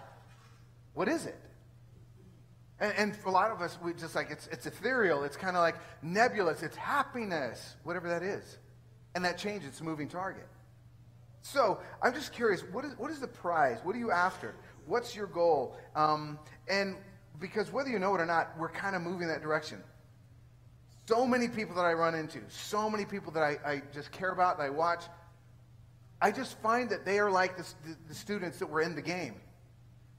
what 0.95 1.07
is 1.09 1.25
it? 1.27 1.39
And, 2.83 2.93
and, 2.99 3.17
for 3.17 3.29
a 3.29 3.33
lot 3.33 3.53
of 3.53 3.63
us, 3.63 3.79
we 3.81 3.95
just 3.95 4.17
like, 4.17 4.33
it's, 4.33 4.49
it's 4.49 4.67
ethereal. 4.67 5.23
It's 5.23 5.37
kind 5.37 5.57
of 5.57 5.63
like 5.63 5.77
nebulous. 6.03 6.65
It's 6.65 6.77
happiness, 6.77 7.77
whatever 7.85 8.09
that 8.09 8.25
is. 8.25 8.59
And 9.15 9.25
that 9.25 9.39
changes. 9.39 9.69
It's 9.69 9.81
a 9.81 9.85
moving 9.85 10.09
target. 10.09 10.49
So 11.43 11.79
I'm 12.03 12.13
just 12.13 12.33
curious, 12.33 12.63
what 12.73 12.85
is, 12.85 12.99
what 12.99 13.13
is 13.13 13.21
the 13.21 13.29
prize? 13.29 13.79
What 13.85 13.95
are 13.95 14.01
you 14.01 14.11
after? 14.11 14.57
What's 14.87 15.15
your 15.15 15.29
goal? 15.29 15.77
Um, 15.95 16.41
and 16.69 16.97
because 17.41 17.73
whether 17.73 17.89
you 17.89 18.01
know 18.01 18.17
it 18.17 18.21
or 18.21 18.27
not, 18.27 18.51
we're 18.59 18.69
kind 18.69 18.97
of 18.97 19.03
moving 19.03 19.29
that 19.29 19.43
direction. 19.43 19.81
So 21.09 21.25
many 21.25 21.47
people 21.47 21.77
that 21.77 21.85
I 21.85 21.93
run 21.93 22.17
into, 22.17 22.41
so 22.49 22.91
many 22.91 23.05
people 23.05 23.31
that 23.33 23.45
I, 23.45 23.59
I 23.65 23.83
just 23.95 24.11
care 24.11 24.31
about, 24.31 24.59
that 24.59 24.65
I 24.65 24.71
watch, 24.71 25.05
I 26.21 26.33
just 26.33 26.59
find 26.59 26.91
that 26.91 27.05
they 27.05 27.21
are 27.21 27.31
like 27.31 27.57
the, 27.57 27.65
the, 27.85 27.97
the 28.09 28.15
students 28.15 28.59
that 28.59 28.67
were 28.67 28.81
in 28.81 28.97
the 28.97 29.03
game. 29.03 29.37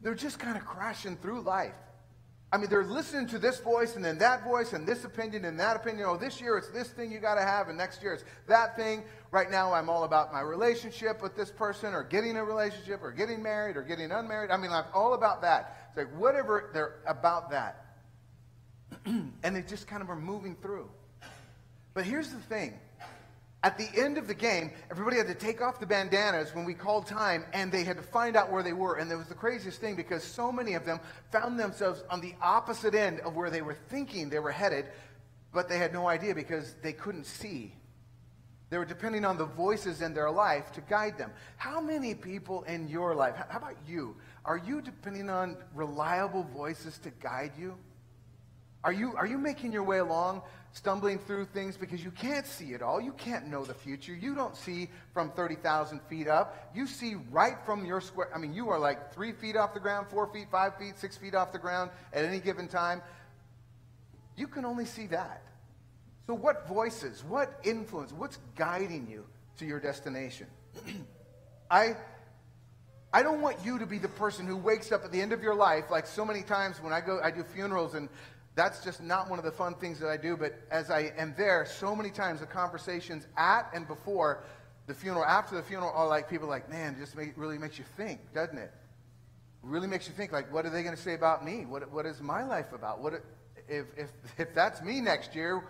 They're 0.01 0.16
just 0.16 0.39
kind 0.39 0.55
of 0.55 0.64
crashing 0.64 1.18
through 1.18 1.41
life. 1.41 1.74
I 2.54 2.58
mean, 2.58 2.70
they're 2.70 2.84
listening 2.84 3.26
to 3.30 3.39
this 3.39 3.60
voice 3.60 3.95
and 3.95 4.06
then 4.06 4.20
that 4.20 4.43
voice 4.43 4.74
and 4.74 4.86
this 4.86 5.06
opinion 5.06 5.43
and 5.45 5.60
that 5.60 5.76
opinion. 5.76 6.06
Oh, 6.08 6.18
this 6.18 6.39
year 6.39 6.56
it's 6.56 6.70
this 6.70 6.88
thing 6.89 7.12
you 7.12 7.20
got 7.20 7.34
to 7.34 7.41
have, 7.41 7.68
and 7.68 7.76
next 7.76 8.04
year 8.04 8.14
it's 8.14 8.24
that 8.45 8.76
thing. 8.76 9.04
Right 9.32 9.49
now, 9.49 9.74
I'm 9.74 9.89
all 9.89 10.04
about 10.04 10.32
my 10.32 10.41
relationship 10.41 11.20
with 11.24 11.36
this 11.36 11.49
person, 11.49 11.95
or 11.95 12.04
getting 12.04 12.38
a 12.38 12.43
relationship, 12.45 13.01
or 13.01 13.12
getting 13.12 13.41
married, 13.41 13.76
or 13.76 13.82
getting 13.82 14.12
unmarried. 14.12 14.51
I 14.51 14.58
mean, 14.58 14.70
I'm 14.72 14.84
all 14.93 15.16
about 15.16 15.41
that. 15.41 15.88
It's 15.88 15.97
like 15.97 16.16
whatever 16.16 16.70
they're 16.76 16.99
about 17.08 17.49
that. 17.49 17.97
and 19.08 19.34
they 19.43 19.64
just 19.64 19.88
kind 19.88 20.04
of 20.04 20.12
are 20.12 20.16
moving 20.16 20.56
through. 20.62 20.91
But 21.95 22.06
here's 22.06 22.30
the 22.30 22.39
thing. 22.39 22.80
At 23.64 23.78
the 23.78 23.88
end 23.95 24.18
of 24.18 24.28
the 24.28 24.34
game, 24.34 24.72
everybody 24.91 25.16
had 25.16 25.28
to 25.28 25.34
take 25.34 25.61
off 25.61 25.80
the 25.80 25.86
bandanas 25.86 26.53
when 26.53 26.66
we 26.66 26.74
called 26.74 27.07
time, 27.07 27.45
and 27.53 27.72
they 27.72 27.86
had 27.86 27.95
to 27.95 28.03
find 28.03 28.36
out 28.36 28.51
where 28.51 28.61
they 28.61 28.74
were. 28.74 28.95
And 28.95 29.09
it 29.09 29.16
was 29.16 29.28
the 29.28 29.36
craziest 29.36 29.80
thing 29.80 29.95
because 29.95 30.22
so 30.22 30.51
many 30.51 30.74
of 30.74 30.86
them 30.86 30.99
found 31.32 31.57
themselves 31.57 32.03
on 32.09 32.20
the 32.20 32.36
opposite 32.41 32.93
end 32.93 33.22
of 33.22 33.38
where 33.38 33.49
they 33.49 33.61
were 33.61 33.78
thinking 33.88 34.30
they 34.30 34.39
were 34.39 34.51
headed, 34.51 34.88
but 35.53 35.70
they 35.70 35.78
had 35.78 35.93
no 35.93 36.07
idea 36.07 36.36
because 36.36 36.76
they 36.84 36.91
couldn't 36.91 37.26
see. 37.26 37.74
They 38.70 38.78
were 38.78 38.86
depending 38.86 39.24
on 39.24 39.38
the 39.38 39.45
voices 39.45 40.01
in 40.01 40.14
their 40.14 40.32
life 40.32 40.72
to 40.74 40.82
guide 40.82 41.18
them. 41.18 41.32
How 41.55 41.80
many 41.80 42.16
people 42.16 42.64
in 42.64 42.89
your 42.89 43.16
life, 43.16 43.36
how 43.47 43.59
about 43.59 43.78
you, 43.88 44.18
are 44.43 44.57
you 44.57 44.82
depending 44.82 45.30
on 45.30 45.55
reliable 45.74 46.43
voices 46.43 46.97
to 46.99 47.11
guide 47.11 47.53
you? 47.57 47.78
Are 48.84 48.91
you, 48.91 49.16
are 49.16 49.28
you 49.28 49.38
making 49.38 49.72
your 49.72 49.84
way 49.84 49.99
along, 49.99 50.41
stumbling 50.74 51.19
through 51.19 51.45
things 51.45 51.78
because 51.78 52.03
you 52.03 52.11
can't 52.11 52.45
see 52.45 52.74
it 52.74 52.82
all? 52.82 52.99
You 52.99 53.13
can't 53.13 53.47
know 53.47 53.63
the 53.63 53.74
future. 53.74 54.13
You 54.13 54.36
don't 54.36 54.55
see 54.55 54.89
from 55.13 55.32
30,000 55.32 56.01
feet 56.09 56.28
up. 56.28 56.71
You 56.76 56.88
see 56.88 57.15
right 57.32 57.55
from 57.65 57.86
your 57.86 58.01
square. 58.01 58.30
I 58.36 58.39
mean, 58.39 58.53
you 58.53 58.69
are 58.69 58.80
like 58.80 59.13
three 59.13 59.32
feet 59.32 59.55
off 59.55 59.74
the 59.74 59.80
ground, 59.80 60.07
four 60.09 60.28
feet, 60.28 60.47
five 60.51 60.78
feet, 60.78 60.99
six 60.99 61.15
feet 61.15 61.36
off 61.36 61.51
the 61.51 61.59
ground 61.59 61.91
at 62.11 62.26
any 62.26 62.39
given 62.39 62.67
time. 62.67 63.01
You 64.36 64.47
can 64.47 64.65
only 64.65 64.86
see 64.86 65.07
that. 65.07 65.43
So, 66.26 66.34
what 66.34 66.67
voices, 66.67 67.24
what 67.24 67.59
influence, 67.63 68.11
what's 68.11 68.39
guiding 68.55 69.07
you 69.09 69.26
to 69.59 69.65
your 69.65 69.80
destination? 69.80 70.47
I, 71.71 71.95
I 73.11 73.24
don't 73.24 73.41
want 73.41 73.57
you 73.63 73.78
to 73.80 73.86
be 73.86 73.97
the 73.97 74.07
person 74.07 74.47
who 74.47 74.55
wakes 74.55 74.91
up 74.91 75.03
at 75.03 75.11
the 75.11 75.21
end 75.21 75.34
of 75.34 75.43
your 75.43 75.53
life, 75.53 75.86
like 75.91 76.07
so 76.07 76.24
many 76.26 76.41
times 76.41 76.82
when 76.82 76.93
I 76.93 77.01
go, 77.01 77.19
I 77.21 77.30
do 77.30 77.43
funerals, 77.43 77.93
and 77.93 78.09
that's 78.56 78.84
just 78.84 79.01
not 79.01 79.30
one 79.30 79.39
of 79.39 79.45
the 79.45 79.51
fun 79.51 79.76
things 79.76 79.99
that 79.99 80.10
I 80.10 80.18
do. 80.18 80.38
But 80.38 80.54
as 80.70 80.91
I 80.91 81.12
am 81.18 81.34
there, 81.38 81.66
so 81.66 81.95
many 81.95 82.10
times 82.10 82.39
the 82.39 82.45
conversations 82.45 83.28
at 83.36 83.70
and 83.74 83.88
before 83.88 84.43
the 84.86 84.93
funeral, 84.93 85.26
after 85.26 85.56
the 85.56 85.64
funeral, 85.64 85.91
are 85.93 86.08
like 86.08 86.30
people 86.30 86.47
like, 86.47 86.70
man, 86.70 86.95
just 86.99 87.16
make, 87.16 87.34
really 87.36 87.58
makes 87.58 87.80
you 87.80 87.86
think, 87.97 88.20
doesn't 88.34 88.58
it? 88.58 88.72
Really 89.62 89.88
makes 89.88 90.08
you 90.08 90.14
think, 90.14 90.32
like, 90.32 90.51
what 90.51 90.66
are 90.66 90.70
they 90.70 90.84
going 90.84 90.95
to 90.95 91.01
say 91.01 91.14
about 91.14 91.45
me? 91.45 91.66
What, 91.66 91.89
what 91.91 92.06
is 92.06 92.22
my 92.22 92.43
life 92.43 92.74
about? 92.74 92.99
What 93.01 93.14
if, 93.70 93.86
if, 93.97 94.10
if 94.38 94.54
that's 94.54 94.82
me 94.82 94.99
next 94.99 95.36
year? 95.36 95.64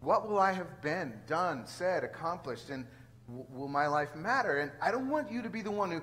What 0.00 0.28
will 0.28 0.38
I 0.38 0.52
have 0.52 0.80
been, 0.82 1.12
done, 1.28 1.66
said, 1.66 2.04
accomplished, 2.04 2.70
and 2.70 2.86
w- 3.28 3.46
will 3.50 3.68
my 3.68 3.86
life 3.86 4.16
matter? 4.16 4.58
And 4.58 4.72
I 4.80 4.90
don't 4.90 5.10
want 5.10 5.30
you 5.30 5.42
to 5.42 5.50
be 5.50 5.60
the 5.60 5.70
one 5.70 5.90
who 5.90 6.00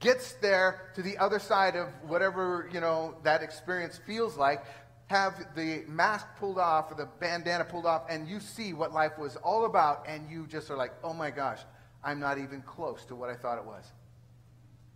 gets 0.00 0.32
there 0.34 0.90
to 0.94 1.02
the 1.02 1.18
other 1.18 1.38
side 1.38 1.76
of 1.76 1.88
whatever 2.06 2.68
you 2.72 2.80
know 2.80 3.14
that 3.22 3.42
experience 3.42 3.98
feels 4.06 4.36
like 4.36 4.64
have 5.06 5.34
the 5.54 5.84
mask 5.86 6.26
pulled 6.38 6.58
off 6.58 6.90
or 6.90 6.94
the 6.94 7.08
bandana 7.20 7.64
pulled 7.64 7.86
off 7.86 8.02
and 8.08 8.28
you 8.28 8.40
see 8.40 8.72
what 8.72 8.92
life 8.92 9.18
was 9.18 9.36
all 9.36 9.64
about 9.64 10.04
and 10.08 10.28
you 10.30 10.46
just 10.46 10.70
are 10.70 10.76
like 10.76 10.92
oh 11.04 11.12
my 11.12 11.30
gosh 11.30 11.60
i'm 12.02 12.18
not 12.18 12.38
even 12.38 12.60
close 12.62 13.04
to 13.04 13.14
what 13.14 13.30
i 13.30 13.34
thought 13.34 13.56
it 13.58 13.64
was 13.64 13.84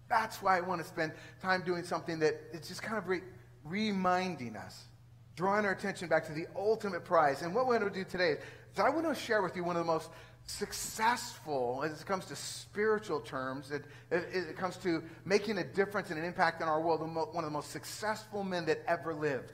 that's 0.08 0.42
why 0.42 0.56
i 0.56 0.60
want 0.60 0.80
to 0.80 0.86
spend 0.86 1.12
time 1.40 1.62
doing 1.64 1.84
something 1.84 2.18
that 2.18 2.34
it's 2.52 2.66
just 2.68 2.82
kind 2.82 2.98
of 2.98 3.08
re- 3.08 3.22
reminding 3.64 4.56
us 4.56 4.84
drawing 5.40 5.64
our 5.64 5.72
attention 5.72 6.06
back 6.06 6.26
to 6.26 6.32
the 6.32 6.46
ultimate 6.54 7.02
prize. 7.02 7.40
And 7.40 7.54
what 7.54 7.66
we're 7.66 7.78
going 7.78 7.90
to 7.90 7.98
do 7.98 8.04
today 8.04 8.32
is 8.32 8.78
I 8.78 8.90
want 8.90 9.06
to 9.06 9.14
share 9.14 9.40
with 9.40 9.56
you 9.56 9.64
one 9.64 9.74
of 9.74 9.86
the 9.86 9.90
most 9.90 10.10
successful, 10.44 11.82
as 11.82 11.98
it 11.98 12.06
comes 12.06 12.26
to 12.26 12.36
spiritual 12.36 13.20
terms, 13.20 13.70
it, 13.70 13.84
it, 14.10 14.24
it 14.34 14.56
comes 14.58 14.76
to 14.78 15.02
making 15.24 15.56
a 15.56 15.64
difference 15.64 16.10
and 16.10 16.18
an 16.18 16.26
impact 16.26 16.60
in 16.60 16.68
our 16.68 16.80
world, 16.80 17.00
one 17.00 17.42
of 17.42 17.44
the 17.44 17.50
most 17.50 17.70
successful 17.70 18.44
men 18.44 18.66
that 18.66 18.82
ever 18.86 19.14
lived. 19.14 19.52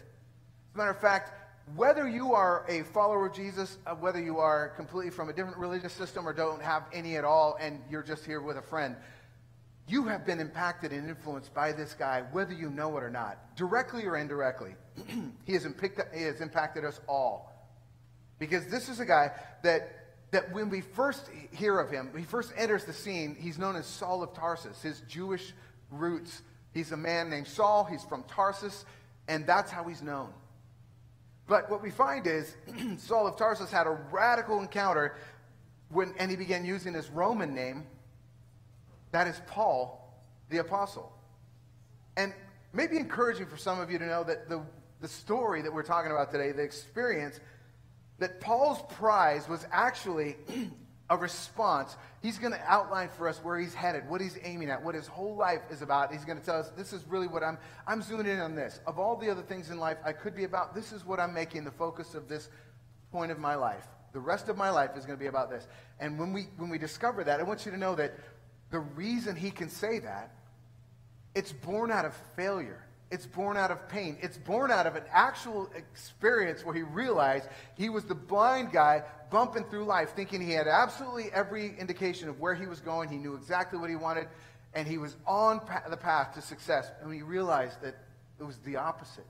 Matter 0.76 0.90
of 0.90 1.00
fact, 1.00 1.32
whether 1.74 2.06
you 2.06 2.34
are 2.34 2.64
a 2.68 2.82
follower 2.84 3.26
of 3.26 3.34
Jesus, 3.34 3.78
uh, 3.86 3.94
whether 3.94 4.20
you 4.20 4.38
are 4.38 4.68
completely 4.76 5.10
from 5.10 5.30
a 5.30 5.32
different 5.32 5.56
religious 5.56 5.92
system 5.92 6.28
or 6.28 6.32
don't 6.32 6.62
have 6.62 6.84
any 6.92 7.16
at 7.16 7.24
all, 7.24 7.56
and 7.58 7.80
you're 7.90 8.02
just 8.02 8.24
here 8.24 8.40
with 8.40 8.58
a 8.58 8.62
friend, 8.62 8.94
you 9.88 10.04
have 10.04 10.26
been 10.26 10.38
impacted 10.38 10.92
and 10.92 11.08
influenced 11.08 11.54
by 11.54 11.72
this 11.72 11.94
guy, 11.94 12.24
whether 12.30 12.52
you 12.52 12.68
know 12.68 12.96
it 12.98 13.02
or 13.02 13.10
not, 13.10 13.56
directly 13.56 14.04
or 14.04 14.16
indirectly. 14.16 14.74
he, 15.46 15.54
has 15.54 15.66
he 16.14 16.22
has 16.22 16.40
impacted 16.40 16.84
us 16.84 17.00
all. 17.08 17.52
Because 18.38 18.66
this 18.66 18.88
is 18.88 19.00
a 19.00 19.06
guy 19.06 19.30
that, 19.62 20.14
that 20.32 20.52
when 20.52 20.68
we 20.68 20.82
first 20.82 21.28
hear 21.52 21.78
of 21.80 21.90
him, 21.90 22.10
when 22.12 22.22
he 22.22 22.28
first 22.28 22.52
enters 22.56 22.84
the 22.84 22.92
scene, 22.92 23.34
he's 23.38 23.58
known 23.58 23.76
as 23.76 23.86
Saul 23.86 24.22
of 24.22 24.34
Tarsus, 24.34 24.82
his 24.82 25.00
Jewish 25.08 25.54
roots. 25.90 26.42
He's 26.74 26.92
a 26.92 26.96
man 26.96 27.30
named 27.30 27.46
Saul, 27.46 27.84
he's 27.84 28.04
from 28.04 28.24
Tarsus, 28.24 28.84
and 29.26 29.46
that's 29.46 29.70
how 29.70 29.84
he's 29.84 30.02
known. 30.02 30.32
But 31.46 31.70
what 31.70 31.82
we 31.82 31.90
find 31.90 32.26
is 32.26 32.56
Saul 32.98 33.26
of 33.26 33.36
Tarsus 33.36 33.70
had 33.70 33.86
a 33.86 33.98
radical 34.10 34.60
encounter 34.60 35.16
when, 35.90 36.14
and 36.18 36.30
he 36.30 36.36
began 36.36 36.64
using 36.64 36.94
his 36.94 37.08
Roman 37.10 37.54
name 37.54 37.86
that 39.12 39.26
is 39.26 39.40
Paul, 39.46 40.14
the 40.50 40.58
apostle. 40.58 41.10
And 42.18 42.34
maybe 42.74 42.98
encouraging 42.98 43.46
for 43.46 43.56
some 43.56 43.80
of 43.80 43.90
you 43.90 43.98
to 43.98 44.06
know 44.06 44.24
that 44.24 44.48
the, 44.48 44.62
the 45.00 45.08
story 45.08 45.62
that 45.62 45.72
we're 45.72 45.82
talking 45.82 46.10
about 46.10 46.30
today, 46.30 46.52
the 46.52 46.62
experience, 46.62 47.40
that 48.18 48.40
Paul's 48.40 48.82
prize 48.94 49.48
was 49.48 49.66
actually 49.72 50.36
a 51.08 51.16
response. 51.16 51.96
He's 52.22 52.38
going 52.38 52.52
to 52.52 52.60
outline 52.66 53.08
for 53.08 53.28
us 53.28 53.38
where 53.42 53.58
he's 53.58 53.74
headed, 53.74 54.08
what 54.08 54.20
he's 54.20 54.38
aiming 54.42 54.70
at, 54.70 54.82
what 54.82 54.94
his 54.94 55.06
whole 55.06 55.36
life 55.36 55.60
is 55.70 55.82
about. 55.82 56.12
He's 56.12 56.24
going 56.24 56.38
to 56.38 56.44
tell 56.44 56.58
us 56.58 56.70
this 56.76 56.92
is 56.92 57.04
really 57.06 57.28
what 57.28 57.42
I'm 57.42 57.58
I'm 57.86 58.02
zooming 58.02 58.26
in 58.26 58.40
on 58.40 58.54
this. 58.54 58.80
Of 58.86 58.98
all 58.98 59.16
the 59.16 59.30
other 59.30 59.42
things 59.42 59.70
in 59.70 59.78
life 59.78 59.98
I 60.04 60.12
could 60.12 60.34
be 60.34 60.44
about, 60.44 60.74
this 60.74 60.92
is 60.92 61.04
what 61.04 61.20
I'm 61.20 61.32
making 61.32 61.64
the 61.64 61.70
focus 61.70 62.14
of 62.14 62.28
this 62.28 62.48
point 63.12 63.30
of 63.30 63.38
my 63.38 63.54
life. 63.54 63.86
The 64.12 64.20
rest 64.20 64.48
of 64.48 64.56
my 64.56 64.70
life 64.70 64.90
is 64.96 65.04
going 65.04 65.18
to 65.18 65.22
be 65.22 65.28
about 65.28 65.50
this. 65.50 65.68
And 66.00 66.18
when 66.18 66.32
we 66.32 66.48
when 66.56 66.70
we 66.70 66.78
discover 66.78 67.22
that, 67.24 67.38
I 67.38 67.42
want 67.44 67.66
you 67.66 67.72
to 67.72 67.78
know 67.78 67.94
that 67.94 68.14
the 68.70 68.80
reason 68.80 69.36
he 69.36 69.50
can 69.50 69.68
say 69.68 70.00
that, 70.00 70.32
it's 71.34 71.52
born 71.52 71.92
out 71.92 72.04
of 72.04 72.14
failure. 72.34 72.85
It's 73.10 73.26
born 73.26 73.56
out 73.56 73.70
of 73.70 73.88
pain. 73.88 74.16
It's 74.20 74.36
born 74.36 74.72
out 74.72 74.86
of 74.86 74.96
an 74.96 75.04
actual 75.12 75.70
experience 75.76 76.64
where 76.64 76.74
he 76.74 76.82
realized 76.82 77.48
he 77.76 77.88
was 77.88 78.04
the 78.04 78.16
blind 78.16 78.72
guy 78.72 79.04
bumping 79.30 79.64
through 79.64 79.84
life, 79.84 80.10
thinking 80.16 80.40
he 80.40 80.52
had 80.52 80.66
absolutely 80.66 81.30
every 81.32 81.78
indication 81.78 82.28
of 82.28 82.40
where 82.40 82.54
he 82.54 82.66
was 82.66 82.80
going. 82.80 83.08
He 83.08 83.16
knew 83.16 83.34
exactly 83.34 83.78
what 83.78 83.90
he 83.90 83.96
wanted, 83.96 84.26
and 84.74 84.88
he 84.88 84.98
was 84.98 85.16
on 85.24 85.60
the 85.88 85.96
path 85.96 86.34
to 86.34 86.42
success. 86.42 86.90
And 87.00 87.12
he 87.14 87.22
realized 87.22 87.80
that 87.82 87.94
it 88.40 88.44
was 88.44 88.56
the 88.58 88.76
opposite. 88.76 89.26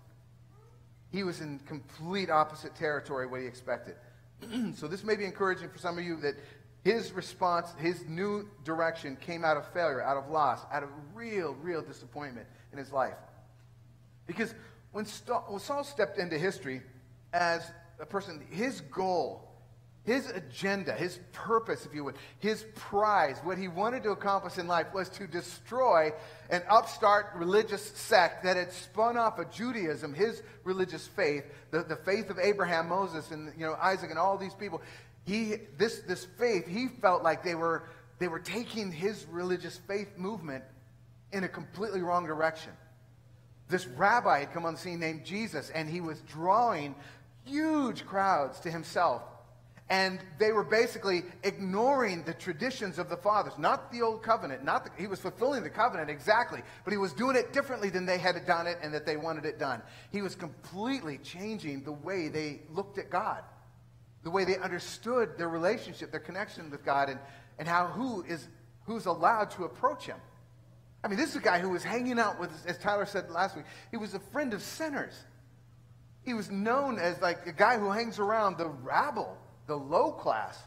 He 1.13 1.23
was 1.23 1.41
in 1.43 1.59
complete 1.61 2.31
opposite 2.31 2.75
territory 2.75 3.27
what 3.27 3.41
he 3.41 3.47
expected. 3.47 3.97
so 4.75 4.89
this 4.89 5.05
may 5.05 5.17
be 5.17 5.25
encouraging 5.25 5.69
for 5.69 5.79
some 5.79 5.99
of 5.99 6.05
you 6.05 6.17
that 6.17 6.35
his 6.83 7.13
response, 7.13 7.75
his 7.79 8.07
new 8.07 8.49
direction 8.65 9.17
came 9.17 9.45
out 9.45 9.57
of 9.57 9.67
failure, 9.73 10.03
out 10.03 10.17
of 10.17 10.31
loss, 10.31 10.61
out 10.73 10.83
of 10.83 10.89
real, 11.15 11.55
real 11.55 11.83
disappointment 11.83 12.47
in 12.73 12.79
his 12.79 12.93
life. 12.93 13.17
Because 14.27 14.55
when, 14.93 15.05
Saul 15.07 15.85
stepped 15.85 16.19
into 16.19 16.39
history 16.39 16.83
as 17.33 17.71
a 18.01 18.07
person, 18.07 18.45
his 18.51 18.81
goal, 18.83 19.43
his 20.05 20.31
agenda, 20.31 20.93
his 20.93 21.19
purpose, 21.33 21.85
if 21.85 21.93
you 21.93 22.05
would, 22.05 22.15
his 22.39 22.65
prize, 22.77 23.39
what 23.43 23.59
he 23.59 23.67
wanted 23.67 24.05
to 24.05 24.11
accomplish 24.11 24.57
in 24.57 24.69
life 24.69 24.87
was 24.95 25.09
to 25.11 25.27
destroy 25.27 26.13
an 26.51 26.63
upstart 26.69 27.33
religious 27.35 27.83
sect 27.83 28.45
that 28.45 28.57
had 28.57 28.73
spun 28.73 29.17
off 29.17 29.39
of 29.39 29.51
Judaism, 29.51 30.15
his 30.15 30.43
religious 30.63 31.07
faith, 31.09 31.45
the, 31.73 31.83
the 31.83 31.97
faith 31.97 32.31
of 32.31 32.39
Abraham, 32.39 32.89
Moses, 32.89 33.33
and 33.33 33.53
you 33.59 33.67
know, 33.67 33.77
Isaac, 33.81 34.11
and 34.11 34.19
all 34.19 34.39
these 34.39 34.55
people 34.55 34.81
he, 35.27 35.57
this, 35.77 36.01
this 36.01 36.25
faith, 36.39 36.67
he 36.67 36.87
felt 36.87 37.23
like 37.23 37.43
they 37.43 37.57
were, 37.57 37.89
they 38.19 38.29
were 38.29 38.39
taking 38.39 38.93
his 38.93 39.27
religious 39.31 39.79
faith 39.89 40.17
movement 40.17 40.63
in 41.33 41.43
a 41.43 41.49
completely 41.49 42.01
wrong 42.01 42.27
direction. 42.27 42.73
This 43.69 43.87
rabbi 43.87 44.41
had 44.41 44.53
come 44.53 44.65
on 44.65 44.75
the 44.75 44.81
scene 44.81 45.01
named 45.01 45.25
Jesus, 45.25 45.71
and 45.71 45.89
he 45.89 46.01
was 46.01 46.21
drawing 46.23 46.95
huge 47.45 48.07
crowds 48.07 48.61
to 48.61 48.71
himself. 48.71 49.23
And 49.89 50.19
they 50.41 50.51
were 50.51 50.65
basically 50.65 51.23
ignoring 51.45 52.25
the 52.25 52.35
traditions 52.35 52.99
of 52.99 53.09
the 53.09 53.17
fathers, 53.17 53.53
not 53.57 53.93
the 53.93 54.03
old 54.03 54.23
covenant. 54.23 54.65
Not 54.65 54.85
the, 54.85 54.91
he 55.01 55.07
was 55.07 55.21
fulfilling 55.21 55.63
the 55.63 55.71
covenant 55.71 56.11
exactly, 56.11 56.61
but 56.85 56.93
he 56.93 56.97
was 56.97 57.13
doing 57.13 57.37
it 57.37 57.53
differently 57.53 57.89
than 57.89 58.05
they 58.05 58.19
had 58.19 58.45
done 58.47 58.67
it 58.67 58.79
and 58.83 58.93
that 58.93 59.07
they 59.07 59.17
wanted 59.17 59.45
it 59.45 59.61
done. 59.61 59.81
He 60.11 60.23
was 60.23 60.35
completely 60.35 61.19
changing 61.19 61.85
the 61.85 61.93
way 61.93 62.27
they 62.29 62.63
looked 62.73 62.99
at 62.99 63.11
God 63.11 63.45
the 64.27 64.31
way 64.31 64.45
they 64.45 64.59
understood 64.59 65.39
their 65.39 65.49
relationship, 65.49 66.11
their 66.11 66.19
connection 66.19 66.69
with 66.69 66.85
God, 66.85 67.09
and, 67.09 67.21
and 67.61 67.69
how 67.69 67.87
who 67.87 68.25
is 68.25 68.49
who's 68.85 69.07
allowed 69.07 69.53
to 69.53 69.63
approach 69.63 70.05
him. 70.07 70.17
I 71.07 71.09
mean, 71.09 71.19
this 71.19 71.31
is 71.31 71.37
a 71.37 71.41
guy 71.41 71.61
who 71.61 71.69
was 71.69 71.85
hanging 71.85 72.19
out 72.19 72.41
with, 72.41 72.51
as 72.67 72.79
Tyler 72.79 73.07
said 73.07 73.31
last 73.31 73.55
week, 73.55 73.65
he 73.93 73.97
was 73.97 74.15
a 74.15 74.19
friend 74.19 74.53
of 74.53 74.61
sinners. 74.61 75.15
He 76.25 76.35
was 76.35 76.51
known 76.51 76.99
as 76.99 77.21
like 77.21 77.47
a 77.47 77.53
guy 77.53 77.79
who 77.79 77.93
hangs 77.93 78.19
around 78.19 78.59
the 78.59 78.67
rabble, 78.67 79.39
the 79.69 79.77
low 79.77 80.11
class, 80.11 80.59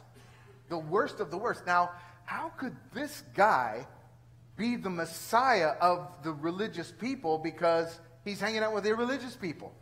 the 0.70 0.78
worst 0.78 1.20
of 1.20 1.30
the 1.30 1.38
worst. 1.38 1.66
Now, 1.68 1.92
how 2.24 2.54
could 2.58 2.74
this 2.94 3.22
guy 3.36 3.86
be 4.56 4.78
the 4.78 4.90
Messiah 4.90 5.74
of 5.82 6.08
the 6.24 6.32
religious 6.32 6.90
people 6.90 7.38
because 7.38 8.00
he's 8.24 8.40
hanging 8.40 8.64
out 8.64 8.74
with 8.74 8.86
the 8.86 8.96
religious 8.96 9.36
people? 9.36 9.74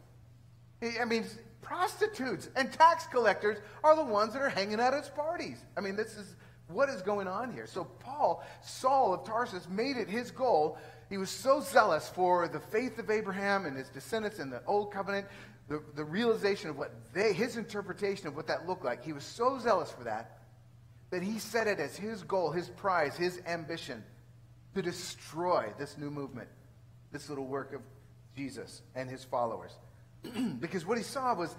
I 0.81 1.05
mean, 1.05 1.23
prostitutes 1.61 2.49
and 2.55 2.73
tax 2.73 3.05
collectors 3.05 3.59
are 3.83 3.95
the 3.95 4.03
ones 4.03 4.33
that 4.33 4.41
are 4.41 4.49
hanging 4.49 4.79
out 4.79 4.95
at 4.95 5.03
his 5.03 5.09
parties. 5.09 5.59
I 5.77 5.81
mean, 5.81 5.95
this 5.95 6.17
is 6.17 6.35
what 6.67 6.89
is 6.89 7.01
going 7.01 7.27
on 7.27 7.53
here. 7.53 7.67
So, 7.67 7.85
Paul, 7.99 8.43
Saul 8.61 9.13
of 9.13 9.25
Tarsus, 9.25 9.67
made 9.69 9.97
it 9.97 10.09
his 10.09 10.31
goal. 10.31 10.77
He 11.09 11.17
was 11.17 11.29
so 11.29 11.61
zealous 11.61 12.09
for 12.09 12.47
the 12.47 12.59
faith 12.59 12.99
of 12.99 13.09
Abraham 13.09 13.65
and 13.65 13.77
his 13.77 13.89
descendants 13.89 14.39
in 14.39 14.49
the 14.49 14.61
old 14.67 14.91
covenant, 14.91 15.27
the, 15.69 15.81
the 15.95 16.03
realization 16.03 16.69
of 16.69 16.77
what 16.77 16.91
they, 17.13 17.33
his 17.33 17.57
interpretation 17.57 18.27
of 18.27 18.35
what 18.35 18.47
that 18.47 18.67
looked 18.67 18.83
like. 18.83 19.03
He 19.03 19.13
was 19.13 19.23
so 19.23 19.59
zealous 19.59 19.91
for 19.91 20.03
that 20.03 20.37
that 21.09 21.23
he 21.23 21.39
set 21.39 21.67
it 21.67 21.79
as 21.79 21.95
his 21.95 22.23
goal, 22.23 22.51
his 22.51 22.67
prize, 22.69 23.15
his 23.15 23.41
ambition 23.47 24.03
to 24.75 24.81
destroy 24.81 25.71
this 25.79 25.97
new 25.97 26.11
movement, 26.11 26.49
this 27.11 27.29
little 27.29 27.45
work 27.45 27.73
of 27.73 27.81
Jesus 28.35 28.81
and 28.93 29.09
his 29.09 29.23
followers. 29.23 29.71
because 30.59 30.85
what 30.85 30.97
he 30.97 31.03
saw 31.03 31.33
was 31.33 31.55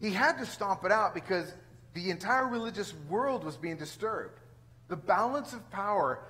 he 0.00 0.10
had 0.10 0.38
to 0.38 0.46
stomp 0.46 0.84
it 0.84 0.90
out 0.90 1.14
because 1.14 1.52
the 1.94 2.10
entire 2.10 2.46
religious 2.46 2.94
world 3.08 3.44
was 3.44 3.56
being 3.56 3.76
disturbed. 3.76 4.38
The 4.88 4.96
balance 4.96 5.52
of 5.52 5.68
power 5.70 6.20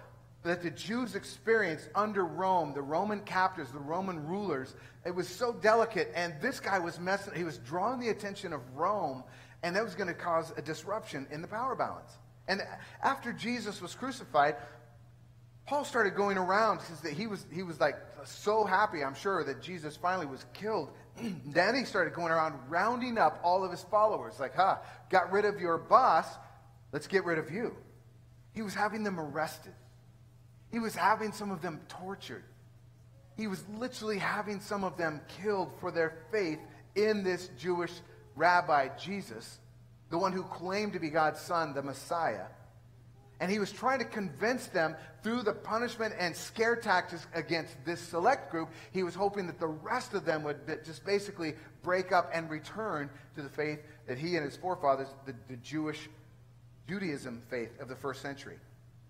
that 0.43 0.63
the 0.63 0.71
Jews 0.71 1.15
experienced 1.15 1.89
under 1.95 2.25
Rome, 2.25 2.73
the 2.73 2.83
Roman 2.83 3.21
captors, 3.21 3.71
the 3.71 3.79
Roman 3.79 4.27
rulers, 4.27 4.75
it 5.05 5.15
was 5.15 5.29
so 5.29 5.53
delicate. 5.53 6.11
And 6.15 6.35
this 6.41 6.61
guy 6.61 6.79
was 6.79 6.99
messing, 6.99 7.35
he 7.35 7.45
was 7.45 7.59
drawing 7.59 8.01
the 8.01 8.09
attention 8.09 8.53
of 8.53 8.61
Rome, 8.75 9.23
and 9.63 9.77
that 9.77 9.85
was 9.85 9.95
going 9.95 10.09
to 10.09 10.15
cause 10.15 10.53
a 10.57 10.63
disruption 10.63 11.27
in 11.31 11.43
the 11.43 11.49
power 11.49 11.75
balance. 11.75 12.13
And 12.49 12.63
after 13.03 13.33
Jesus 13.33 13.83
was 13.83 13.95
crucified, 13.95 14.57
Paul 15.67 15.85
started 15.85 16.17
going 16.17 16.39
around 16.39 16.81
he 17.15 17.27
was, 17.27 17.47
he 17.53 17.63
was 17.63 17.79
like 17.79 17.97
so 18.25 18.65
happy, 18.65 19.05
I'm 19.05 19.15
sure, 19.15 19.45
that 19.45 19.63
Jesus 19.63 19.97
finally 19.97 20.27
was 20.27 20.45
killed. 20.53 20.91
then 21.47 21.75
he 21.75 21.85
started 21.85 22.15
going 22.15 22.33
around 22.33 22.55
rounding 22.69 23.19
up 23.19 23.41
all 23.43 23.65
of 23.65 23.71
his 23.71 23.83
followers, 23.85 24.39
like, 24.41 24.55
huh, 24.55 24.77
got 25.09 25.33
rid 25.33 25.45
of 25.45 25.61
your 25.61 25.79
boss, 25.79 26.27
let's 26.93 27.07
get 27.07 27.25
rid 27.25 27.39
of 27.39 27.51
you. 27.51 27.75
He 28.53 28.63
was 28.63 28.75
having 28.75 29.05
them 29.05 29.19
arrested. 29.21 29.75
He 30.73 30.79
was 30.79 30.95
having 30.95 31.33
some 31.33 31.51
of 31.51 31.63
them 31.63 31.81
tortured. 31.89 32.45
He 33.37 33.47
was 33.47 33.65
literally 33.77 34.19
having 34.19 34.61
some 34.61 34.85
of 34.85 34.97
them 34.97 35.21
killed 35.41 35.73
for 35.81 35.91
their 35.91 36.15
faith 36.31 36.59
in 36.95 37.23
this 37.23 37.49
Jewish 37.59 37.93
rabbi, 38.37 38.89
Jesus, 38.97 39.59
the 40.11 40.19
one 40.19 40.33
who 40.33 40.43
claimed 40.43 40.93
to 40.93 41.01
be 41.01 41.11
God's 41.11 41.41
son, 41.41 41.75
the 41.75 41.83
Messiah. 41.83 42.47
And 43.41 43.51
he 43.51 43.59
was 43.59 43.73
trying 43.73 43.99
to 44.01 44.05
convince 44.05 44.67
them 44.67 44.95
through 45.23 45.43
the 45.43 45.55
punishment 45.55 46.15
and 46.19 46.37
scare 46.37 46.77
tactics 46.77 47.27
against 47.35 47.75
this 47.87 47.99
select 47.99 48.51
group. 48.51 48.69
He 48.93 49.03
was 49.03 49.15
hoping 49.15 49.47
that 49.47 49.59
the 49.59 49.67
rest 49.67 50.13
of 50.13 50.27
them 50.27 50.43
would 50.45 50.61
just 50.85 51.05
basically 51.07 51.55
break 51.83 52.13
up 52.13 52.31
and 52.35 52.51
return 52.51 53.09
to 53.35 53.43
the 53.43 53.49
faith 53.49 53.81
that 54.07 54.19
he 54.19 54.37
and 54.37 54.45
his 54.45 54.57
forefathers, 54.57 55.09
the, 55.25 55.35
the 55.49 55.57
Jewish 55.57 56.11
Judaism 56.87 57.43
faith 57.49 57.81
of 57.81 57.89
the 57.89 57.97
first 57.97 58.21
century. 58.21 58.59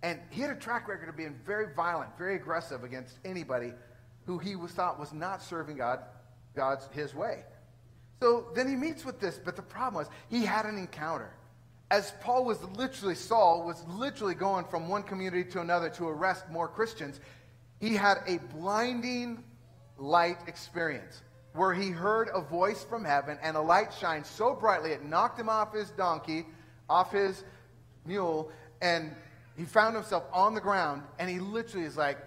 And 0.02 0.20
he 0.30 0.40
had 0.40 0.50
a 0.50 0.54
track 0.54 0.86
record 0.88 1.08
of 1.08 1.16
being 1.16 1.38
very 1.44 1.74
violent, 1.74 2.16
very 2.16 2.36
aggressive 2.36 2.84
against 2.84 3.18
anybody 3.24 3.72
who 4.26 4.38
he 4.38 4.54
was 4.54 4.70
thought 4.70 4.98
was 4.98 5.12
not 5.12 5.42
serving 5.42 5.76
God, 5.76 6.00
God's 6.54 6.88
his 6.92 7.14
way. 7.14 7.42
So 8.20 8.46
then 8.54 8.68
he 8.68 8.76
meets 8.76 9.04
with 9.04 9.18
this, 9.18 9.40
but 9.42 9.56
the 9.56 9.62
problem 9.62 9.94
was 9.94 10.08
he 10.28 10.44
had 10.44 10.66
an 10.66 10.78
encounter 10.78 11.32
as 11.90 12.12
Paul 12.20 12.44
was 12.44 12.62
literally, 12.76 13.16
Saul 13.16 13.66
was 13.66 13.84
literally 13.88 14.34
going 14.34 14.64
from 14.66 14.88
one 14.88 15.02
community 15.02 15.50
to 15.50 15.60
another 15.60 15.90
to 15.90 16.06
arrest 16.06 16.48
more 16.48 16.68
Christians, 16.68 17.20
he 17.80 17.94
had 17.94 18.18
a 18.26 18.38
blinding 18.54 19.42
light 19.98 20.38
experience 20.46 21.22
where 21.52 21.74
he 21.74 21.90
heard 21.90 22.28
a 22.32 22.40
voice 22.40 22.84
from 22.84 23.04
heaven 23.04 23.38
and 23.42 23.56
a 23.56 23.60
light 23.60 23.92
shined 23.92 24.24
so 24.24 24.54
brightly 24.54 24.92
it 24.92 25.04
knocked 25.04 25.38
him 25.38 25.48
off 25.48 25.74
his 25.74 25.90
donkey, 25.90 26.46
off 26.88 27.10
his 27.10 27.42
mule, 28.04 28.52
and 28.80 29.10
he 29.56 29.64
found 29.64 29.96
himself 29.96 30.22
on 30.32 30.54
the 30.54 30.60
ground 30.60 31.02
and 31.18 31.28
he 31.28 31.40
literally 31.40 31.86
is 31.86 31.96
like, 31.96 32.18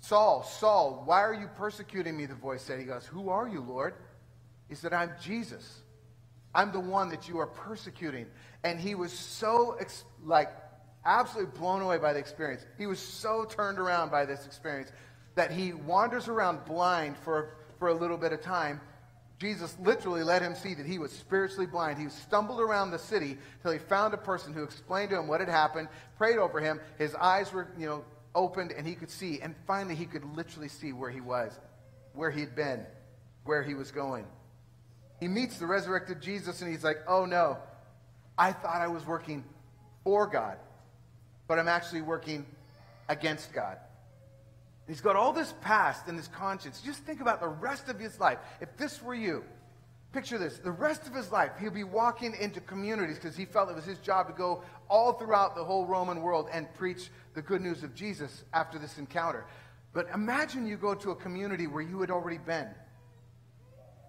Saul, 0.00 0.42
Saul, 0.42 1.02
why 1.06 1.22
are 1.22 1.34
you 1.34 1.48
persecuting 1.56 2.16
me? 2.16 2.26
The 2.26 2.34
voice 2.34 2.62
said. 2.62 2.78
He 2.78 2.84
goes, 2.84 3.04
Who 3.06 3.30
are 3.30 3.48
you, 3.48 3.60
Lord? 3.60 3.94
He 4.68 4.74
said, 4.74 4.92
I'm 4.92 5.10
Jesus 5.20 5.82
I'm 6.54 6.72
the 6.72 6.80
one 6.80 7.10
that 7.10 7.28
you 7.28 7.38
are 7.38 7.46
persecuting. 7.46 8.26
And 8.64 8.80
he 8.80 8.94
was 8.94 9.12
so, 9.12 9.78
like, 10.24 10.50
absolutely 11.04 11.58
blown 11.58 11.82
away 11.82 11.98
by 11.98 12.12
the 12.12 12.18
experience. 12.18 12.64
He 12.76 12.86
was 12.86 12.98
so 12.98 13.44
turned 13.44 13.78
around 13.78 14.10
by 14.10 14.24
this 14.24 14.46
experience 14.46 14.90
that 15.34 15.50
he 15.50 15.72
wanders 15.72 16.28
around 16.28 16.64
blind 16.64 17.16
for, 17.18 17.54
for 17.78 17.88
a 17.88 17.94
little 17.94 18.16
bit 18.16 18.32
of 18.32 18.40
time. 18.40 18.80
Jesus 19.38 19.76
literally 19.80 20.24
let 20.24 20.42
him 20.42 20.56
see 20.56 20.74
that 20.74 20.84
he 20.84 20.98
was 20.98 21.12
spiritually 21.12 21.66
blind. 21.66 21.98
He 21.98 22.08
stumbled 22.08 22.60
around 22.60 22.90
the 22.90 22.98
city 22.98 23.38
till 23.62 23.70
he 23.70 23.78
found 23.78 24.12
a 24.12 24.18
person 24.18 24.52
who 24.52 24.64
explained 24.64 25.10
to 25.10 25.18
him 25.18 25.28
what 25.28 25.38
had 25.38 25.48
happened, 25.48 25.88
prayed 26.16 26.38
over 26.38 26.60
him. 26.60 26.80
His 26.98 27.14
eyes 27.14 27.52
were, 27.52 27.68
you 27.78 27.86
know, 27.86 28.04
opened 28.34 28.72
and 28.72 28.84
he 28.84 28.96
could 28.96 29.10
see. 29.10 29.40
And 29.40 29.54
finally, 29.66 29.94
he 29.94 30.06
could 30.06 30.24
literally 30.34 30.68
see 30.68 30.92
where 30.92 31.10
he 31.10 31.20
was, 31.20 31.52
where 32.14 32.32
he'd 32.32 32.56
been, 32.56 32.84
where 33.44 33.62
he 33.62 33.74
was 33.74 33.92
going. 33.92 34.26
He 35.20 35.28
meets 35.28 35.58
the 35.58 35.66
resurrected 35.66 36.20
Jesus 36.20 36.62
and 36.62 36.70
he's 36.70 36.84
like, 36.84 36.98
oh 37.06 37.24
no, 37.24 37.58
I 38.36 38.52
thought 38.52 38.80
I 38.80 38.86
was 38.86 39.04
working 39.04 39.44
for 40.04 40.26
God, 40.26 40.58
but 41.48 41.58
I'm 41.58 41.68
actually 41.68 42.02
working 42.02 42.46
against 43.08 43.52
God. 43.52 43.78
He's 44.86 45.00
got 45.00 45.16
all 45.16 45.32
this 45.32 45.52
past 45.60 46.08
and 46.08 46.16
his 46.16 46.28
conscience. 46.28 46.80
Just 46.80 47.00
think 47.00 47.20
about 47.20 47.40
the 47.40 47.48
rest 47.48 47.88
of 47.88 47.98
his 47.98 48.18
life. 48.18 48.38
If 48.60 48.74
this 48.76 49.02
were 49.02 49.14
you, 49.14 49.44
picture 50.12 50.38
this. 50.38 50.58
The 50.58 50.70
rest 50.70 51.06
of 51.06 51.14
his 51.14 51.30
life, 51.30 51.50
he'll 51.60 51.70
be 51.70 51.84
walking 51.84 52.34
into 52.40 52.60
communities 52.60 53.16
because 53.16 53.36
he 53.36 53.44
felt 53.44 53.68
it 53.68 53.76
was 53.76 53.84
his 53.84 53.98
job 53.98 54.28
to 54.28 54.32
go 54.32 54.62
all 54.88 55.12
throughout 55.12 55.54
the 55.56 55.64
whole 55.64 55.84
Roman 55.84 56.22
world 56.22 56.48
and 56.52 56.72
preach 56.74 57.10
the 57.34 57.42
good 57.42 57.60
news 57.60 57.82
of 57.82 57.94
Jesus 57.94 58.44
after 58.54 58.78
this 58.78 58.96
encounter. 58.96 59.46
But 59.92 60.08
imagine 60.14 60.66
you 60.66 60.76
go 60.76 60.94
to 60.94 61.10
a 61.10 61.16
community 61.16 61.66
where 61.66 61.82
you 61.82 62.00
had 62.00 62.10
already 62.10 62.38
been 62.38 62.68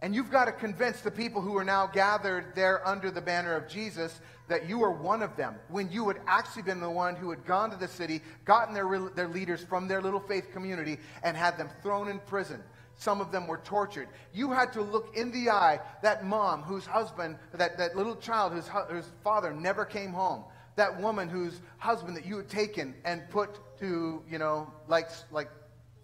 and 0.01 0.15
you've 0.15 0.31
got 0.31 0.45
to 0.45 0.51
convince 0.51 1.01
the 1.01 1.11
people 1.11 1.41
who 1.41 1.57
are 1.57 1.63
now 1.63 1.87
gathered 1.87 2.55
there 2.55 2.87
under 2.87 3.11
the 3.11 3.21
banner 3.21 3.55
of 3.55 3.67
Jesus 3.67 4.19
that 4.47 4.67
you 4.67 4.83
are 4.83 4.91
one 4.91 5.21
of 5.21 5.35
them, 5.35 5.55
when 5.67 5.91
you 5.91 6.07
had 6.07 6.17
actually 6.27 6.63
been 6.63 6.79
the 6.79 6.89
one 6.89 7.15
who 7.15 7.29
had 7.29 7.45
gone 7.45 7.69
to 7.69 7.77
the 7.77 7.87
city, 7.87 8.21
gotten 8.45 8.73
their, 8.73 9.09
their 9.15 9.27
leaders 9.27 9.63
from 9.63 9.87
their 9.87 10.01
little 10.01 10.19
faith 10.19 10.51
community, 10.51 10.97
and 11.23 11.37
had 11.37 11.57
them 11.57 11.69
thrown 11.81 12.07
in 12.07 12.19
prison. 12.19 12.61
Some 12.95 13.21
of 13.21 13.31
them 13.31 13.47
were 13.47 13.61
tortured. 13.63 14.09
You 14.33 14.51
had 14.51 14.73
to 14.73 14.81
look 14.81 15.15
in 15.15 15.31
the 15.31 15.51
eye 15.51 15.79
that 16.01 16.25
mom 16.25 16.63
whose 16.63 16.85
husband, 16.85 17.37
that, 17.53 17.77
that 17.77 17.95
little 17.95 18.15
child 18.15 18.51
whose, 18.53 18.67
whose 18.89 19.09
father 19.23 19.53
never 19.53 19.85
came 19.85 20.11
home, 20.11 20.43
that 20.75 20.99
woman 20.99 21.29
whose 21.29 21.61
husband 21.77 22.17
that 22.17 22.25
you 22.25 22.37
had 22.37 22.49
taken 22.49 22.95
and 23.05 23.29
put 23.29 23.59
to, 23.79 24.21
you 24.29 24.37
know, 24.37 24.71
like, 24.87 25.09
like 25.31 25.49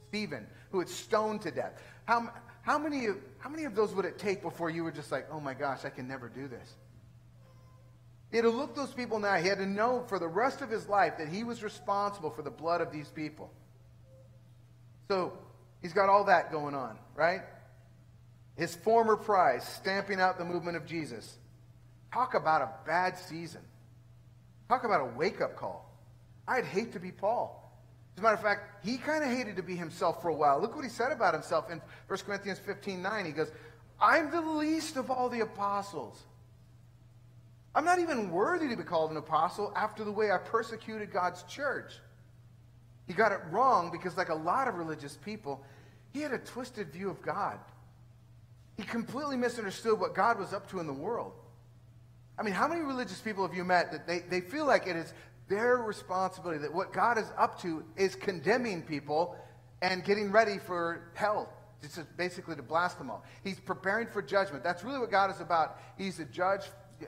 Stephen, 0.08 0.48
who 0.72 0.80
had 0.80 0.88
stoned 0.88 1.42
to 1.42 1.52
death. 1.52 1.82
How, 2.06 2.32
how 2.62 2.78
many, 2.78 3.08
of, 3.08 3.18
how 3.46 3.52
many 3.52 3.66
of 3.66 3.76
those 3.76 3.94
would 3.94 4.06
it 4.06 4.18
take 4.18 4.42
before 4.42 4.72
you 4.72 4.84
were 4.84 4.92
just 4.92 5.12
like, 5.12 5.28
oh 5.32 5.40
my 5.40 5.54
gosh, 5.54 5.86
I 5.86 5.92
can 5.92 6.08
never 6.08 6.30
do 6.30 6.48
this? 6.48 6.68
He 8.32 8.38
had 8.38 8.42
to 8.42 8.50
look 8.50 8.76
those 8.76 8.92
people 8.92 9.20
now. 9.20 9.36
He 9.36 9.48
had 9.48 9.60
to 9.60 9.68
know 9.68 10.04
for 10.08 10.18
the 10.18 10.28
rest 10.28 10.64
of 10.64 10.72
his 10.72 10.90
life 10.90 11.20
that 11.20 11.28
he 11.28 11.44
was 11.44 11.62
responsible 11.62 12.32
for 12.32 12.42
the 12.42 12.50
blood 12.50 12.82
of 12.82 12.92
these 12.92 13.08
people. 13.08 13.52
So 15.10 15.38
he's 15.84 15.94
got 15.94 16.10
all 16.10 16.24
that 16.24 16.52
going 16.52 16.74
on, 16.74 16.98
right? 17.14 17.42
His 18.56 18.74
former 18.74 19.16
prize, 19.16 19.64
stamping 19.64 20.20
out 20.20 20.40
the 20.40 20.46
movement 20.46 20.76
of 20.76 20.88
Jesus. 20.88 21.38
Talk 22.12 22.34
about 22.34 22.64
a 22.64 22.72
bad 22.88 23.16
season. 23.16 23.62
Talk 24.70 24.86
about 24.86 25.02
a 25.02 25.16
wake 25.16 25.40
up 25.40 25.56
call. 25.56 25.96
I'd 26.48 26.66
hate 26.66 26.94
to 26.94 27.00
be 27.00 27.12
Paul. 27.12 27.65
As 28.16 28.20
a 28.20 28.22
matter 28.22 28.36
of 28.36 28.42
fact, 28.42 28.86
he 28.86 28.98
kind 28.98 29.24
of 29.24 29.30
hated 29.30 29.58
to 29.58 29.64
be 29.64 29.76
himself 29.76 30.22
for 30.22 30.30
a 30.30 30.34
while. 30.34 30.62
Look 30.62 30.76
what 30.76 30.86
he 30.86 30.90
said 30.90 31.12
about 31.12 31.34
himself 31.34 31.70
in 31.70 31.82
1 32.08 32.20
Corinthians 32.20 32.60
15 32.60 33.02
9. 33.02 33.26
He 33.26 33.32
goes, 33.32 33.52
I'm 34.00 34.32
the 34.32 34.42
least 34.42 34.96
of 34.96 35.12
all 35.12 35.28
the 35.30 35.42
apostles. 35.42 36.24
I'm 37.74 37.84
not 37.84 38.00
even 38.00 38.32
worthy 38.32 38.70
to 38.70 38.78
be 38.78 38.84
called 38.84 39.12
an 39.12 39.18
apostle 39.18 39.74
after 39.76 40.06
the 40.06 40.12
way 40.12 40.32
I 40.32 40.38
persecuted 40.38 41.12
God's 41.12 41.44
church. 41.44 41.92
He 43.06 43.14
got 43.14 43.34
it 43.34 43.42
wrong 43.52 43.92
because, 43.92 44.16
like 44.16 44.30
a 44.30 44.36
lot 44.36 44.70
of 44.70 44.76
religious 44.76 45.18
people, 45.18 45.62
he 46.14 46.22
had 46.22 46.32
a 46.32 46.38
twisted 46.38 46.94
view 46.94 47.10
of 47.10 47.22
God. 47.22 47.60
He 48.78 48.84
completely 48.84 49.36
misunderstood 49.36 50.00
what 50.00 50.16
God 50.16 50.40
was 50.40 50.54
up 50.54 50.70
to 50.72 50.80
in 50.80 50.88
the 50.88 50.94
world. 50.94 51.34
I 52.38 52.44
mean, 52.44 52.54
how 52.54 52.68
many 52.68 52.82
religious 52.82 53.20
people 53.20 53.46
have 53.46 53.56
you 53.56 53.64
met 53.64 53.92
that 53.92 54.08
they, 54.08 54.20
they 54.20 54.42
feel 54.42 54.66
like 54.66 54.88
it 54.88 54.96
is 54.96 55.14
their 55.48 55.78
responsibility, 55.78 56.60
that 56.60 56.74
what 56.74 56.94
God 56.94 57.18
is 57.18 57.32
up 57.38 57.62
to 57.62 57.84
is 57.96 58.16
condemning 58.16 58.82
people 58.82 59.36
and 59.82 60.04
getting 60.04 60.32
ready 60.32 60.58
for 60.58 61.12
hell. 61.14 61.50
It's 61.84 62.00
basically 62.18 62.56
to 62.56 62.64
blast 62.64 62.98
them 62.98 63.12
all. 63.12 63.24
He's 63.44 63.60
preparing 63.60 64.08
for 64.08 64.22
judgment. 64.22 64.64
That's 64.64 64.84
really 64.84 65.00
what 65.00 65.12
God 65.12 65.30
is 65.30 65.40
about. 65.40 65.80
He's 65.98 66.20
a 66.20 66.26
judge, 66.26 66.62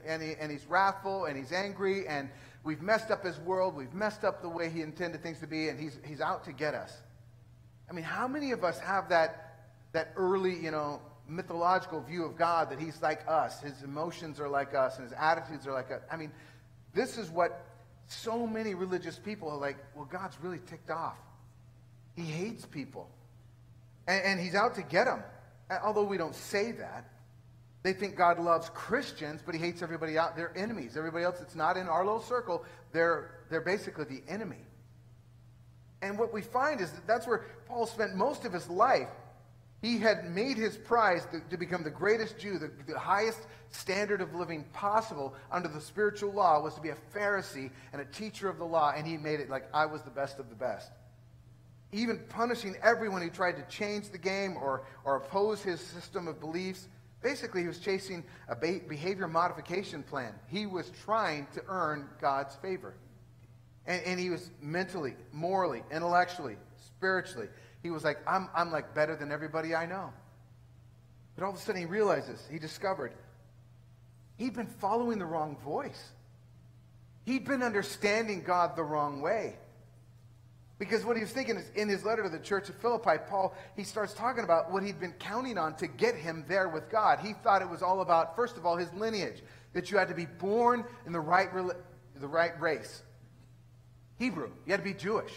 and, 0.05 0.21
he, 0.21 0.33
and 0.39 0.51
he's 0.51 0.65
wrathful, 0.67 1.25
and 1.25 1.35
he's 1.35 1.51
angry, 1.51 2.07
and 2.07 2.29
we've 2.63 2.81
messed 2.81 3.09
up 3.09 3.25
his 3.25 3.39
world. 3.39 3.75
We've 3.75 3.93
messed 3.93 4.23
up 4.23 4.41
the 4.41 4.49
way 4.49 4.69
he 4.69 4.81
intended 4.81 5.23
things 5.23 5.39
to 5.39 5.47
be, 5.47 5.69
and 5.69 5.79
he's, 5.79 5.97
he's 6.05 6.21
out 6.21 6.43
to 6.45 6.53
get 6.53 6.75
us. 6.75 6.95
I 7.89 7.93
mean, 7.93 8.03
how 8.03 8.27
many 8.27 8.51
of 8.51 8.63
us 8.63 8.77
have 8.79 9.09
that, 9.09 9.63
that 9.93 10.13
early, 10.15 10.55
you 10.59 10.69
know, 10.69 11.01
mythological 11.29 12.01
view 12.01 12.23
of 12.25 12.38
God 12.38 12.69
that 12.69 12.79
he's 12.79 13.01
like 13.01 13.21
us. 13.27 13.61
His 13.61 13.83
emotions 13.83 14.39
are 14.39 14.47
like 14.47 14.73
us, 14.73 14.97
and 14.97 15.03
his 15.03 15.17
attitudes 15.17 15.67
are 15.67 15.73
like 15.73 15.91
us. 15.91 16.01
I 16.11 16.15
mean, 16.15 16.31
this 16.93 17.17
is 17.17 17.29
what 17.29 17.65
so 18.08 18.47
many 18.47 18.74
religious 18.74 19.20
people 19.20 19.49
are 19.49 19.58
like, 19.58 19.78
well, 19.95 20.05
God's 20.05 20.38
really 20.41 20.60
ticked 20.66 20.89
off. 20.89 21.18
He 22.16 22.24
hates 22.24 22.66
people. 22.66 23.10
And, 24.08 24.24
and 24.24 24.39
he's 24.39 24.55
out 24.55 24.76
to 24.76 24.82
get 24.82 25.05
them. 25.05 25.24
Although 25.84 26.05
we 26.05 26.18
don't 26.18 26.36
say 26.36 26.72
that. 26.74 27.10
They 27.84 27.93
think 27.93 28.16
God 28.16 28.39
loves 28.39 28.70
Christians, 28.74 29.41
but 29.45 29.55
he 29.55 29.62
hates 29.62 29.82
everybody 29.82 30.18
out. 30.18 30.36
They're 30.36 30.58
enemies. 30.58 30.97
Everybody 30.97 31.24
else 31.24 31.39
that's 31.39 31.55
not 31.55 31.78
in 31.78 31.88
our 31.88 32.03
little 32.03 32.22
circle, 32.22 32.66
they're, 32.91 33.32
they're 33.49 33.62
basically 33.62 34.05
the 34.05 34.24
enemy. 34.28 34.58
And 36.01 36.18
what 36.18 36.34
we 36.34 36.41
find 36.41 36.82
is 36.82 36.91
that 36.91 37.08
that's 37.08 37.28
where 37.28 37.45
Paul 37.68 37.88
spent 37.88 38.16
most 38.16 38.45
of 38.45 38.53
his 38.53 38.70
life. 38.70 39.10
He 39.82 39.99
had 39.99 40.32
made 40.32 40.57
his 40.57 40.75
prize 40.75 41.25
to, 41.32 41.39
to 41.49 41.57
become 41.57 41.84
the 41.84 41.91
greatest 41.91 42.39
Jew, 42.39 42.57
the, 42.57 42.71
the 42.88 42.97
highest 42.97 43.39
standard 43.69 44.21
of 44.21 44.34
living 44.34 44.63
possible 44.73 45.36
under 45.51 45.67
the 45.67 45.82
spiritual 45.82 46.32
law 46.32 46.61
was 46.61 46.73
to 46.75 46.82
be 46.82 46.89
a 46.89 46.97
Pharisee 47.15 47.69
and 47.93 48.01
a 48.01 48.05
teacher 48.05 48.49
of 48.49 48.57
the 48.57 48.65
law, 48.65 48.93
and 48.95 49.05
he 49.05 49.17
made 49.17 49.39
it 49.39 49.49
like 49.49 49.67
I 49.73 49.86
was 49.86 50.01
the 50.01 50.09
best 50.09 50.39
of 50.39 50.49
the 50.49 50.55
best. 50.55 50.91
Even 51.91 52.19
punishing 52.30 52.75
everyone 52.82 53.21
who 53.21 53.30
tried 53.30 53.53
to 53.53 53.63
change 53.63 54.09
the 54.09 54.17
game 54.17 54.57
or, 54.57 54.84
or 55.05 55.17
oppose 55.17 55.61
his 55.61 55.80
system 55.80 56.28
of 56.28 56.39
beliefs. 56.39 56.88
Basically, 57.21 57.61
he 57.61 57.67
was 57.67 57.80
chasing 57.80 58.23
a 58.49 58.55
behavior 58.55 59.28
modification 59.28 60.03
plan. 60.03 60.34
He 60.47 60.65
was 60.65 60.91
trying 61.05 61.47
to 61.53 61.61
earn 61.67 62.09
God's 62.19 62.55
favor. 62.55 62.95
And, 63.86 64.03
and 64.03 64.19
he 64.19 64.30
was 64.30 64.49
mentally, 64.61 65.15
morally, 65.32 65.82
intellectually, 65.91 66.57
spiritually. 66.75 67.47
He 67.84 67.89
was 67.89 68.03
like, 68.03 68.19
I'm, 68.28 68.49
I'm 68.55 68.71
like 68.71 68.93
better 68.93 69.15
than 69.15 69.32
everybody 69.32 69.75
I 69.75 69.86
know. 69.86 70.11
But 71.36 71.45
all 71.45 71.51
of 71.51 71.57
a 71.57 71.59
sudden 71.59 71.80
he 71.80 71.86
realizes, 71.86 72.43
he 72.51 72.59
discovered, 72.59 73.13
he'd 74.38 74.55
been 74.55 74.67
following 74.67 75.19
the 75.19 75.25
wrong 75.25 75.57
voice. 75.63 76.11
He'd 77.25 77.45
been 77.45 77.61
understanding 77.61 78.41
God 78.41 78.75
the 78.75 78.84
wrong 78.84 79.21
way. 79.21 79.57
Because 80.80 81.03
what 81.03 81.17
he 81.17 81.23
was 81.23 81.32
thinking 81.32 81.57
is 81.57 81.69
in 81.75 81.89
his 81.89 82.05
letter 82.05 82.23
to 82.23 82.30
the 82.30 82.39
church 82.39 82.69
of 82.69 82.75
Philippi, 82.75 83.17
Paul, 83.28 83.55
he 83.75 83.84
starts 83.84 84.13
talking 84.13 84.43
about 84.43 84.71
what 84.71 84.84
he'd 84.84 84.99
been 84.99 85.13
counting 85.13 85.57
on 85.57 85.75
to 85.78 85.88
get 85.88 86.15
him 86.15 86.45
there 86.47 86.69
with 86.69 86.89
God. 86.89 87.19
He 87.19 87.34
thought 87.34 87.61
it 87.61 87.69
was 87.69 87.82
all 87.82 88.01
about, 88.01 88.36
first 88.36 88.57
of 88.57 88.65
all, 88.65 88.78
his 88.78 88.93
lineage, 88.93 89.41
that 89.73 89.89
you 89.89 89.97
had 89.97 90.07
to 90.07 90.13
be 90.13 90.25
born 90.25 90.86
in 91.05 91.13
the 91.13 91.19
right, 91.19 91.49
the 92.15 92.28
right 92.28 92.59
race. 92.61 93.01
Hebrew. 94.19 94.51
You 94.65 94.71
had 94.71 94.80
to 94.80 94.84
be 94.84 94.93
Jewish. 94.93 95.32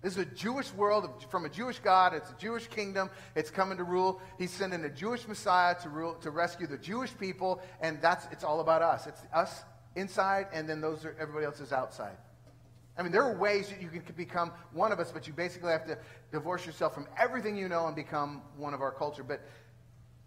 This 0.00 0.12
is 0.12 0.18
a 0.18 0.24
Jewish 0.26 0.72
world 0.74 1.24
from 1.28 1.44
a 1.44 1.48
Jewish 1.48 1.80
God. 1.80 2.14
It's 2.14 2.30
a 2.30 2.36
Jewish 2.38 2.68
kingdom. 2.68 3.10
It's 3.34 3.50
coming 3.50 3.78
to 3.78 3.84
rule. 3.84 4.20
He's 4.38 4.52
sending 4.52 4.84
a 4.84 4.88
Jewish 4.88 5.26
Messiah 5.26 5.74
to 5.82 5.88
rule 5.88 6.14
to 6.14 6.30
rescue 6.30 6.68
the 6.68 6.78
Jewish 6.78 7.16
people, 7.18 7.60
and 7.80 8.00
that's 8.00 8.26
it's 8.30 8.44
all 8.44 8.60
about 8.60 8.80
us. 8.80 9.08
It's 9.08 9.22
us 9.32 9.64
inside, 9.96 10.46
and 10.52 10.68
then 10.68 10.80
those 10.80 11.04
are 11.04 11.16
everybody 11.18 11.46
else 11.46 11.58
is 11.58 11.72
outside. 11.72 12.16
I 12.96 13.02
mean, 13.02 13.10
there 13.10 13.22
are 13.22 13.36
ways 13.36 13.68
that 13.70 13.82
you 13.82 13.88
can 13.88 14.02
become 14.16 14.52
one 14.72 14.92
of 14.92 15.00
us, 15.00 15.10
but 15.10 15.26
you 15.26 15.32
basically 15.32 15.72
have 15.72 15.86
to 15.86 15.98
divorce 16.30 16.64
yourself 16.64 16.94
from 16.94 17.06
everything 17.18 17.56
you 17.56 17.68
know 17.68 17.86
and 17.86 17.94
become 17.94 18.42
one 18.56 18.74
of 18.74 18.80
our 18.80 18.92
culture. 18.92 19.24
But 19.24 19.40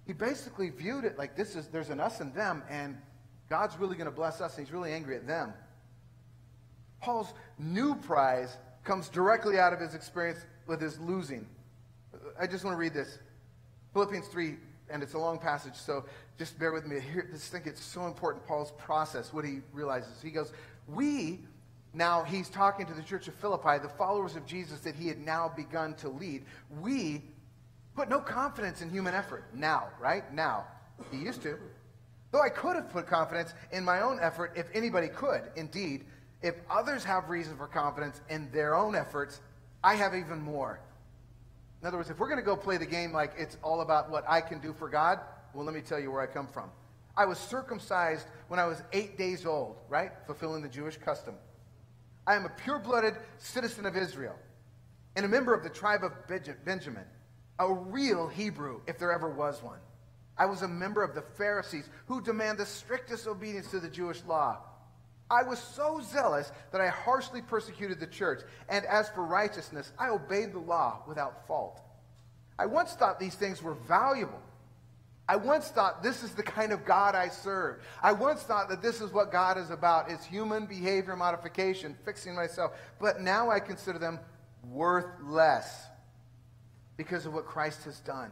he 0.05 0.13
basically 0.13 0.69
viewed 0.69 1.05
it 1.05 1.17
like 1.17 1.37
this 1.37 1.55
is 1.55 1.67
there's 1.67 1.89
an 1.89 2.01
us 2.01 2.19
and 2.19 2.33
them, 2.33 2.63
and 2.69 2.97
God's 3.49 3.77
really 3.77 3.95
going 3.95 4.09
to 4.09 4.15
bless 4.15 4.41
us, 4.41 4.57
and 4.57 4.65
he's 4.65 4.73
really 4.73 4.91
angry 4.91 5.15
at 5.15 5.27
them. 5.27 5.53
Paul's 7.01 7.33
new 7.57 7.95
prize 7.95 8.57
comes 8.83 9.09
directly 9.09 9.59
out 9.59 9.73
of 9.73 9.79
his 9.79 9.93
experience 9.93 10.39
with 10.67 10.81
his 10.81 10.99
losing. 10.99 11.47
I 12.39 12.47
just 12.47 12.63
want 12.63 12.75
to 12.75 12.79
read 12.79 12.93
this. 12.93 13.19
Philippians 13.93 14.27
3, 14.27 14.55
and 14.89 15.03
it's 15.03 15.13
a 15.13 15.19
long 15.19 15.37
passage, 15.37 15.75
so 15.75 16.05
just 16.37 16.57
bear 16.57 16.71
with 16.71 16.85
me. 16.87 16.99
Here, 16.99 17.29
I 17.33 17.37
think 17.37 17.67
it's 17.67 17.83
so 17.83 18.05
important, 18.05 18.45
Paul's 18.45 18.71
process, 18.77 19.33
what 19.33 19.45
he 19.45 19.59
realizes. 19.73 20.21
He 20.21 20.31
goes, 20.31 20.53
We, 20.87 21.41
now 21.93 22.23
he's 22.23 22.49
talking 22.49 22.85
to 22.85 22.93
the 22.93 23.03
church 23.03 23.27
of 23.27 23.35
Philippi, 23.35 23.79
the 23.81 23.89
followers 23.89 24.35
of 24.35 24.45
Jesus 24.45 24.79
that 24.81 24.95
he 24.95 25.07
had 25.07 25.19
now 25.19 25.51
begun 25.55 25.93
to 25.95 26.09
lead. 26.09 26.45
We 26.79 27.23
put 27.95 28.09
no 28.09 28.19
confidence 28.19 28.81
in 28.81 28.89
human 28.89 29.13
effort 29.13 29.43
now, 29.53 29.89
right? 29.99 30.33
Now. 30.33 30.65
He 31.11 31.17
used 31.17 31.41
to. 31.43 31.57
Though 32.31 32.41
I 32.41 32.49
could 32.49 32.75
have 32.75 32.89
put 32.89 33.07
confidence 33.07 33.53
in 33.71 33.83
my 33.83 34.01
own 34.01 34.19
effort 34.21 34.53
if 34.55 34.67
anybody 34.73 35.07
could, 35.09 35.41
indeed. 35.55 36.05
If 36.41 36.55
others 36.69 37.03
have 37.03 37.29
reason 37.29 37.55
for 37.57 37.67
confidence 37.67 38.21
in 38.29 38.49
their 38.51 38.75
own 38.75 38.95
efforts, 38.95 39.41
I 39.83 39.95
have 39.95 40.15
even 40.15 40.41
more. 40.41 40.79
In 41.81 41.87
other 41.87 41.97
words, 41.97 42.09
if 42.09 42.19
we're 42.19 42.27
going 42.27 42.39
to 42.39 42.45
go 42.45 42.55
play 42.55 42.77
the 42.77 42.85
game 42.85 43.11
like 43.11 43.33
it's 43.37 43.57
all 43.63 43.81
about 43.81 44.09
what 44.09 44.23
I 44.27 44.41
can 44.41 44.59
do 44.59 44.73
for 44.73 44.89
God, 44.89 45.19
well, 45.53 45.65
let 45.65 45.73
me 45.73 45.81
tell 45.81 45.99
you 45.99 46.11
where 46.11 46.21
I 46.21 46.27
come 46.27 46.47
from. 46.47 46.69
I 47.17 47.25
was 47.25 47.37
circumcised 47.37 48.27
when 48.47 48.59
I 48.59 48.65
was 48.65 48.81
eight 48.93 49.17
days 49.17 49.45
old, 49.45 49.77
right? 49.89 50.11
Fulfilling 50.25 50.61
the 50.61 50.69
Jewish 50.69 50.97
custom. 50.97 51.35
I 52.25 52.35
am 52.35 52.45
a 52.45 52.49
pure 52.49 52.79
blooded 52.79 53.15
citizen 53.37 53.85
of 53.85 53.97
Israel 53.97 54.35
and 55.15 55.25
a 55.25 55.29
member 55.29 55.53
of 55.53 55.63
the 55.63 55.69
tribe 55.69 56.03
of 56.03 56.13
Benjamin, 56.63 57.05
a 57.59 57.73
real 57.73 58.27
Hebrew, 58.27 58.81
if 58.87 58.97
there 58.97 59.11
ever 59.11 59.29
was 59.29 59.61
one. 59.61 59.79
I 60.37 60.45
was 60.45 60.61
a 60.61 60.67
member 60.67 61.03
of 61.03 61.13
the 61.13 61.21
Pharisees 61.21 61.89
who 62.07 62.21
demand 62.21 62.57
the 62.57 62.65
strictest 62.65 63.27
obedience 63.27 63.69
to 63.71 63.79
the 63.79 63.89
Jewish 63.89 64.23
law. 64.25 64.59
I 65.31 65.43
was 65.43 65.59
so 65.59 66.01
zealous 66.03 66.51
that 66.73 66.81
I 66.81 66.89
harshly 66.89 67.41
persecuted 67.41 68.01
the 68.01 68.07
church, 68.07 68.41
and 68.67 68.85
as 68.85 69.09
for 69.09 69.23
righteousness, 69.23 69.93
I 69.97 70.09
obeyed 70.09 70.51
the 70.51 70.59
law 70.59 71.03
without 71.07 71.47
fault. 71.47 71.79
I 72.59 72.65
once 72.65 72.93
thought 72.93 73.17
these 73.17 73.35
things 73.35 73.63
were 73.63 73.73
valuable. 73.73 74.41
I 75.29 75.37
once 75.37 75.69
thought 75.69 76.03
this 76.03 76.21
is 76.21 76.33
the 76.33 76.43
kind 76.43 76.73
of 76.73 76.83
God 76.83 77.15
I 77.15 77.29
serve. 77.29 77.77
I 78.03 78.11
once 78.11 78.43
thought 78.43 78.67
that 78.67 78.81
this 78.81 78.99
is 78.99 79.13
what 79.13 79.31
God 79.31 79.57
is 79.57 79.69
about, 79.69 80.11
is 80.11 80.21
human 80.25 80.65
behavior 80.65 81.15
modification, 81.15 81.95
fixing 82.03 82.35
myself. 82.35 82.73
But 82.99 83.21
now 83.21 83.49
I 83.49 83.61
consider 83.61 83.99
them 83.99 84.19
worthless 84.69 85.85
because 86.97 87.25
of 87.25 87.33
what 87.33 87.45
Christ 87.45 87.85
has 87.85 88.01
done. 88.01 88.31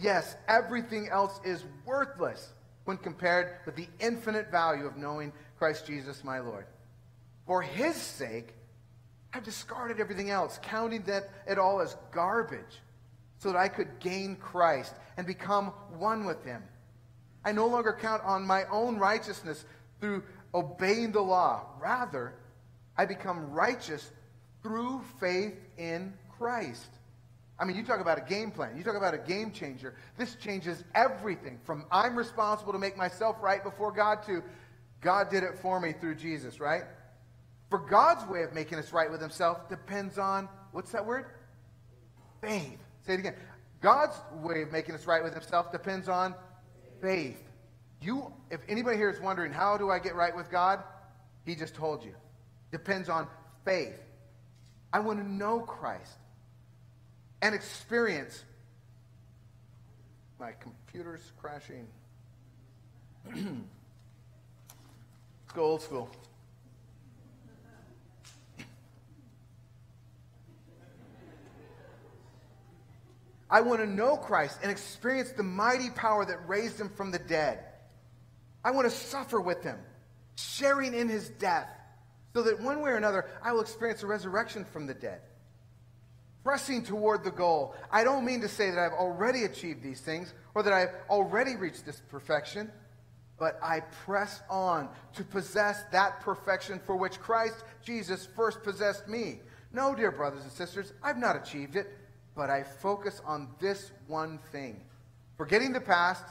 Yes, 0.00 0.36
everything 0.48 1.10
else 1.10 1.38
is 1.44 1.64
worthless 1.84 2.54
when 2.86 2.96
compared 2.96 3.56
with 3.66 3.76
the 3.76 3.88
infinite 4.00 4.50
value 4.50 4.86
of 4.86 4.96
knowing 4.96 5.32
Christ 5.58 5.86
Jesus 5.86 6.24
my 6.24 6.40
Lord. 6.40 6.66
For 7.46 7.62
his 7.62 7.94
sake, 7.94 8.54
I've 9.32 9.44
discarded 9.44 10.00
everything 10.00 10.30
else, 10.30 10.58
counting 10.62 11.02
that 11.02 11.30
it 11.46 11.58
all 11.58 11.80
as 11.80 11.96
garbage, 12.10 12.80
so 13.38 13.52
that 13.52 13.58
I 13.58 13.68
could 13.68 14.00
gain 14.00 14.36
Christ 14.36 14.94
and 15.16 15.26
become 15.26 15.66
one 15.98 16.24
with 16.24 16.44
him. 16.44 16.62
I 17.44 17.52
no 17.52 17.66
longer 17.66 17.96
count 18.00 18.22
on 18.24 18.46
my 18.46 18.64
own 18.70 18.98
righteousness 18.98 19.64
through 20.00 20.24
obeying 20.54 21.12
the 21.12 21.20
law. 21.20 21.66
Rather, 21.80 22.34
I 22.96 23.06
become 23.06 23.52
righteous 23.52 24.10
through 24.62 25.02
faith 25.20 25.54
in 25.76 26.12
Christ. 26.38 26.88
I 27.58 27.64
mean, 27.64 27.76
you 27.76 27.84
talk 27.84 28.00
about 28.00 28.18
a 28.18 28.22
game 28.22 28.50
plan. 28.50 28.76
You 28.76 28.84
talk 28.84 28.96
about 28.96 29.14
a 29.14 29.18
game 29.18 29.50
changer. 29.50 29.94
This 30.18 30.34
changes 30.34 30.84
everything 30.94 31.58
from 31.64 31.84
I'm 31.90 32.16
responsible 32.16 32.72
to 32.72 32.78
make 32.78 32.96
myself 32.96 33.36
right 33.40 33.62
before 33.62 33.92
God 33.92 34.22
to 34.26 34.42
God 35.06 35.30
did 35.30 35.44
it 35.44 35.56
for 35.62 35.78
me 35.78 35.92
through 35.92 36.16
Jesus, 36.16 36.58
right? 36.58 36.82
For 37.70 37.78
God's 37.78 38.28
way 38.28 38.42
of 38.42 38.52
making 38.52 38.78
us 38.78 38.92
right 38.92 39.08
with 39.08 39.20
himself 39.20 39.68
depends 39.68 40.18
on, 40.18 40.48
what's 40.72 40.90
that 40.90 41.06
word? 41.06 41.26
Faith. 42.40 42.80
Say 43.06 43.14
it 43.14 43.20
again. 43.20 43.36
God's 43.80 44.16
way 44.32 44.62
of 44.62 44.72
making 44.72 44.96
us 44.96 45.06
right 45.06 45.22
with 45.22 45.32
himself 45.32 45.70
depends 45.70 46.08
on 46.08 46.34
faith. 47.00 47.40
You, 48.02 48.32
if 48.50 48.58
anybody 48.68 48.96
here 48.96 49.08
is 49.08 49.20
wondering, 49.20 49.52
how 49.52 49.76
do 49.76 49.92
I 49.92 50.00
get 50.00 50.16
right 50.16 50.34
with 50.34 50.50
God? 50.50 50.82
He 51.44 51.54
just 51.54 51.76
told 51.76 52.04
you. 52.04 52.14
Depends 52.72 53.08
on 53.08 53.28
faith. 53.64 54.02
I 54.92 54.98
want 54.98 55.20
to 55.20 55.30
know 55.30 55.60
Christ 55.60 56.18
and 57.42 57.54
experience. 57.54 58.42
My 60.40 60.50
computer's 60.50 61.30
crashing. 61.38 61.86
go 65.56 65.64
old 65.64 65.80
school. 65.80 66.10
I 73.48 73.62
want 73.62 73.80
to 73.80 73.86
know 73.86 74.16
Christ 74.16 74.58
and 74.62 74.70
experience 74.70 75.30
the 75.32 75.42
mighty 75.42 75.88
power 75.90 76.26
that 76.26 76.46
raised 76.46 76.78
him 76.78 76.90
from 76.90 77.10
the 77.10 77.18
dead. 77.18 77.60
I 78.62 78.72
want 78.72 78.86
to 78.86 78.94
suffer 78.94 79.40
with 79.40 79.62
him, 79.62 79.78
sharing 80.34 80.92
in 80.92 81.08
his 81.08 81.30
death, 81.30 81.68
so 82.34 82.42
that 82.42 82.60
one 82.60 82.82
way 82.82 82.90
or 82.90 82.96
another 82.96 83.26
I 83.42 83.52
will 83.52 83.62
experience 83.62 84.02
a 84.02 84.06
resurrection 84.06 84.66
from 84.66 84.86
the 84.86 84.94
dead. 84.94 85.20
Pressing 86.44 86.84
toward 86.84 87.24
the 87.24 87.30
goal. 87.30 87.74
I 87.90 88.04
don't 88.04 88.26
mean 88.26 88.42
to 88.42 88.48
say 88.48 88.70
that 88.70 88.78
I've 88.78 88.92
already 88.92 89.44
achieved 89.44 89.82
these 89.82 90.00
things 90.00 90.34
or 90.54 90.62
that 90.64 90.72
I've 90.72 90.94
already 91.08 91.56
reached 91.56 91.86
this 91.86 92.02
perfection 92.10 92.70
but 93.38 93.58
I 93.62 93.80
press 93.80 94.40
on 94.48 94.88
to 95.14 95.24
possess 95.24 95.84
that 95.92 96.20
perfection 96.20 96.80
for 96.84 96.96
which 96.96 97.20
Christ 97.20 97.64
Jesus 97.84 98.26
first 98.34 98.62
possessed 98.62 99.08
me. 99.08 99.40
No, 99.72 99.94
dear 99.94 100.10
brothers 100.10 100.42
and 100.42 100.52
sisters, 100.52 100.92
I've 101.02 101.18
not 101.18 101.36
achieved 101.36 101.76
it, 101.76 101.96
but 102.34 102.50
I 102.50 102.62
focus 102.62 103.20
on 103.26 103.48
this 103.60 103.92
one 104.06 104.38
thing 104.52 104.80
Forgetting 105.36 105.72
the 105.72 105.80
past, 105.80 106.24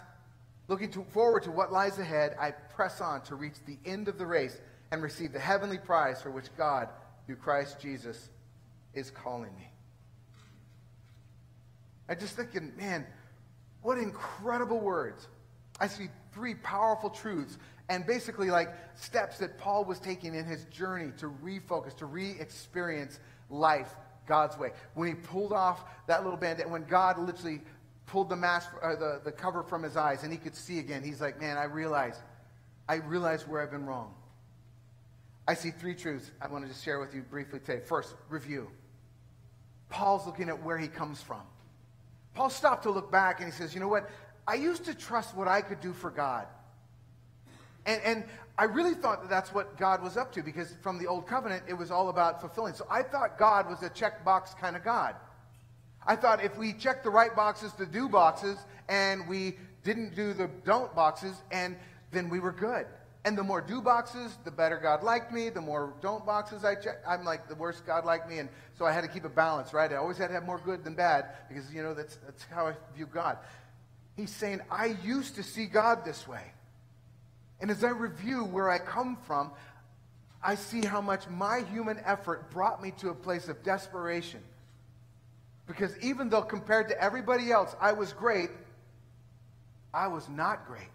looking 0.68 0.90
to, 0.92 1.04
forward 1.04 1.44
to 1.44 1.52
what 1.52 1.72
lies 1.72 2.00
ahead, 2.00 2.36
I 2.40 2.52
press 2.52 3.02
on 3.02 3.22
to 3.24 3.36
reach 3.36 3.54
the 3.66 3.78
end 3.86 4.08
of 4.08 4.18
the 4.18 4.26
race 4.26 4.60
and 4.92 5.02
receive 5.02 5.32
the 5.32 5.40
heavenly 5.40 5.78
prize 5.78 6.22
for 6.22 6.32
which 6.32 6.48
God, 6.58 6.90
through 7.26 7.36
Christ 7.36 7.80
Jesus, 7.80 8.30
is 8.94 9.12
calling 9.12 9.56
me. 9.56 9.70
I 12.10 12.16
just 12.16 12.36
thinking, 12.36 12.72
man, 12.78 13.06
what 13.82 13.98
incredible 13.98 14.80
words. 14.80 15.28
I 15.80 15.88
see 15.88 16.08
three 16.36 16.54
powerful 16.56 17.10
truths 17.10 17.58
and 17.90 18.06
basically 18.06 18.52
like 18.52 18.76
steps 18.96 19.40
that 19.40 19.58
Paul 19.58 19.86
was 19.86 20.00
taking 20.00 20.36
in 20.36 20.46
his 20.46 20.66
journey 20.66 21.12
to 21.18 21.34
refocus, 21.44 21.96
to 21.98 22.06
re-experience 22.06 23.20
life 23.50 23.96
God's 24.28 24.58
way. 24.58 24.72
When 24.96 25.08
he 25.08 25.14
pulled 25.14 25.54
off 25.54 25.86
that 26.08 26.24
little 26.24 26.38
bandit, 26.38 26.70
when 26.70 26.84
God 26.84 27.18
literally 27.18 27.62
pulled 28.06 28.30
the 28.30 28.36
mask, 28.36 28.70
uh, 28.84 28.96
the, 28.96 29.22
the 29.24 29.32
cover 29.32 29.64
from 29.64 29.82
his 29.82 29.96
eyes 29.98 30.24
and 30.24 30.32
he 30.32 30.38
could 30.38 30.56
see 30.56 30.80
again, 30.80 31.04
he's 31.04 31.22
like, 31.22 31.40
man, 31.40 31.58
I 31.58 31.64
realize, 31.64 32.22
I 32.90 32.96
realize 32.96 33.48
where 33.48 33.62
I've 33.62 33.72
been 33.72 33.86
wrong. 33.86 34.14
I 35.48 35.54
see 35.54 35.72
three 35.72 35.96
truths 35.96 36.32
I 36.42 36.48
want 36.48 36.66
to 36.66 36.68
just 36.68 36.84
share 36.84 37.00
with 37.00 37.14
you 37.14 37.22
briefly 37.22 37.60
today. 37.60 37.80
First, 37.86 38.16
review. 38.30 38.68
Paul's 39.90 40.26
looking 40.26 40.50
at 40.50 40.64
where 40.64 40.78
he 40.78 40.88
comes 40.88 41.22
from. 41.22 41.42
Paul 42.34 42.50
stopped 42.50 42.84
to 42.84 42.92
look 42.92 43.12
back 43.12 43.40
and 43.40 43.46
he 43.46 43.52
says, 43.52 43.74
you 43.74 43.80
know 43.80 43.88
what? 43.88 44.10
I 44.48 44.56
used 44.56 44.86
to 44.86 44.94
trust 44.94 45.36
what 45.36 45.48
I 45.48 45.62
could 45.62 45.82
do 45.82 45.94
for 45.94 46.12
God. 46.12 46.48
And, 47.86 48.02
and 48.04 48.24
I 48.58 48.66
really 48.66 48.94
thought 48.94 49.22
that 49.22 49.30
that's 49.30 49.54
what 49.54 49.78
God 49.78 50.02
was 50.02 50.18
up 50.18 50.32
to 50.34 50.44
because 50.44 50.74
from 50.82 50.98
the 50.98 51.08
Old 51.08 51.28
Covenant, 51.28 51.64
it 51.68 51.74
was 51.74 51.92
all 51.92 52.10
about 52.10 52.42
fulfilling. 52.42 52.74
So 52.74 52.88
I 52.90 53.04
thought 53.04 53.38
God 53.38 53.70
was 53.70 53.84
a 53.84 53.90
checkbox 53.90 54.58
kind 54.58 54.76
of 54.76 54.84
God. 54.84 55.16
I 56.08 56.16
thought 56.16 56.44
if 56.44 56.58
we 56.58 56.74
checked 56.74 57.04
the 57.04 57.10
right 57.10 57.36
boxes, 57.36 57.74
the 57.74 57.86
do 57.86 58.08
boxes, 58.08 58.58
and 58.88 59.28
we 59.28 59.58
didn't 59.84 60.16
do 60.16 60.34
the 60.34 60.50
don't 60.64 60.94
boxes, 60.96 61.36
and 61.52 61.76
then 62.12 62.30
we 62.30 62.40
were 62.40 62.52
good. 62.52 62.86
And 63.26 63.36
the 63.36 63.44
more 63.44 63.60
do 63.60 63.82
boxes, 63.82 64.38
the 64.44 64.52
better 64.52 64.78
God 64.78 65.02
liked 65.02 65.34
me. 65.34 65.50
The 65.50 65.62
more 65.62 65.96
don't 66.00 66.24
boxes 66.28 66.64
I 66.64 66.76
check, 66.76 67.02
I'm 67.08 67.26
like 67.26 67.50
the 67.50 67.56
worse 67.56 67.82
God 67.82 68.06
liked 68.06 68.30
me. 68.30 68.38
And 68.38 68.50
so 68.78 68.86
I 68.86 68.92
had 68.92 69.02
to 69.02 69.08
keep 69.08 69.26
a 69.26 69.30
balance, 69.30 69.74
right? 69.74 69.92
I 69.92 69.96
always 69.96 70.20
had 70.20 70.28
to 70.28 70.34
have 70.34 70.46
more 70.46 70.62
good 70.64 70.84
than 70.84 70.94
bad 70.94 71.26
because, 71.50 71.74
you 71.74 71.82
know, 71.82 71.96
that's, 71.96 72.18
that's 72.18 72.44
how 72.44 72.68
I 72.68 72.76
view 72.96 73.08
God. 73.08 73.40
He's 74.16 74.32
saying, 74.32 74.62
I 74.72 74.98
used 75.04 75.36
to 75.36 75.44
see 75.44 75.66
God 75.66 76.06
this 76.06 76.28
way. 76.28 76.44
And 77.60 77.70
as 77.70 77.84
I 77.84 77.90
review 77.90 78.44
where 78.44 78.70
I 78.70 78.78
come 78.78 79.18
from, 79.28 79.52
I 80.42 80.56
see 80.56 80.86
how 80.86 81.02
much 81.02 81.28
my 81.28 81.64
human 81.72 82.00
effort 82.06 82.52
brought 82.52 82.82
me 82.82 82.92
to 83.00 83.10
a 83.10 83.16
place 83.16 83.48
of 83.48 83.64
desperation. 83.64 84.42
Because 85.68 85.98
even 86.00 86.30
though 86.30 86.44
compared 86.44 86.90
to 86.90 87.02
everybody 87.02 87.52
else 87.52 87.76
I 87.82 87.94
was 87.94 88.14
great, 88.14 88.52
I 89.94 90.08
was 90.08 90.30
not 90.30 90.68
great 90.68 90.90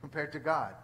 compared 0.00 0.32
to 0.32 0.40
God. 0.40 0.74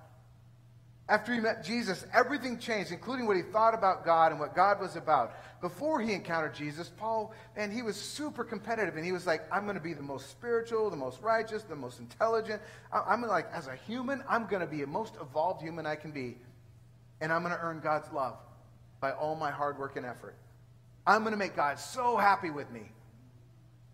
After 1.06 1.34
he 1.34 1.40
met 1.40 1.62
Jesus, 1.62 2.06
everything 2.14 2.58
changed, 2.58 2.90
including 2.90 3.26
what 3.26 3.36
he 3.36 3.42
thought 3.42 3.74
about 3.74 4.06
God 4.06 4.32
and 4.32 4.40
what 4.40 4.56
God 4.56 4.80
was 4.80 4.96
about. 4.96 5.34
Before 5.60 6.00
he 6.00 6.14
encountered 6.14 6.54
Jesus, 6.54 6.90
Paul, 6.96 7.34
and 7.56 7.70
he 7.70 7.82
was 7.82 7.96
super 7.96 8.42
competitive, 8.42 8.96
and 8.96 9.04
he 9.04 9.12
was 9.12 9.26
like, 9.26 9.42
I'm 9.52 9.64
going 9.64 9.76
to 9.76 9.82
be 9.82 9.92
the 9.92 10.02
most 10.02 10.30
spiritual, 10.30 10.88
the 10.88 10.96
most 10.96 11.20
righteous, 11.20 11.62
the 11.62 11.76
most 11.76 12.00
intelligent. 12.00 12.62
I'm 12.90 13.20
like, 13.20 13.48
as 13.52 13.66
a 13.66 13.76
human, 13.86 14.24
I'm 14.28 14.46
going 14.46 14.60
to 14.60 14.66
be 14.66 14.80
the 14.80 14.86
most 14.86 15.16
evolved 15.20 15.60
human 15.60 15.84
I 15.84 15.96
can 15.96 16.10
be, 16.10 16.38
and 17.20 17.30
I'm 17.30 17.42
going 17.42 17.54
to 17.54 17.60
earn 17.60 17.80
God's 17.80 18.10
love 18.10 18.38
by 19.00 19.12
all 19.12 19.36
my 19.36 19.50
hard 19.50 19.78
work 19.78 19.96
and 19.96 20.06
effort. 20.06 20.36
I'm 21.06 21.20
going 21.20 21.32
to 21.32 21.38
make 21.38 21.54
God 21.54 21.78
so 21.78 22.16
happy 22.16 22.48
with 22.48 22.70
me. 22.70 22.90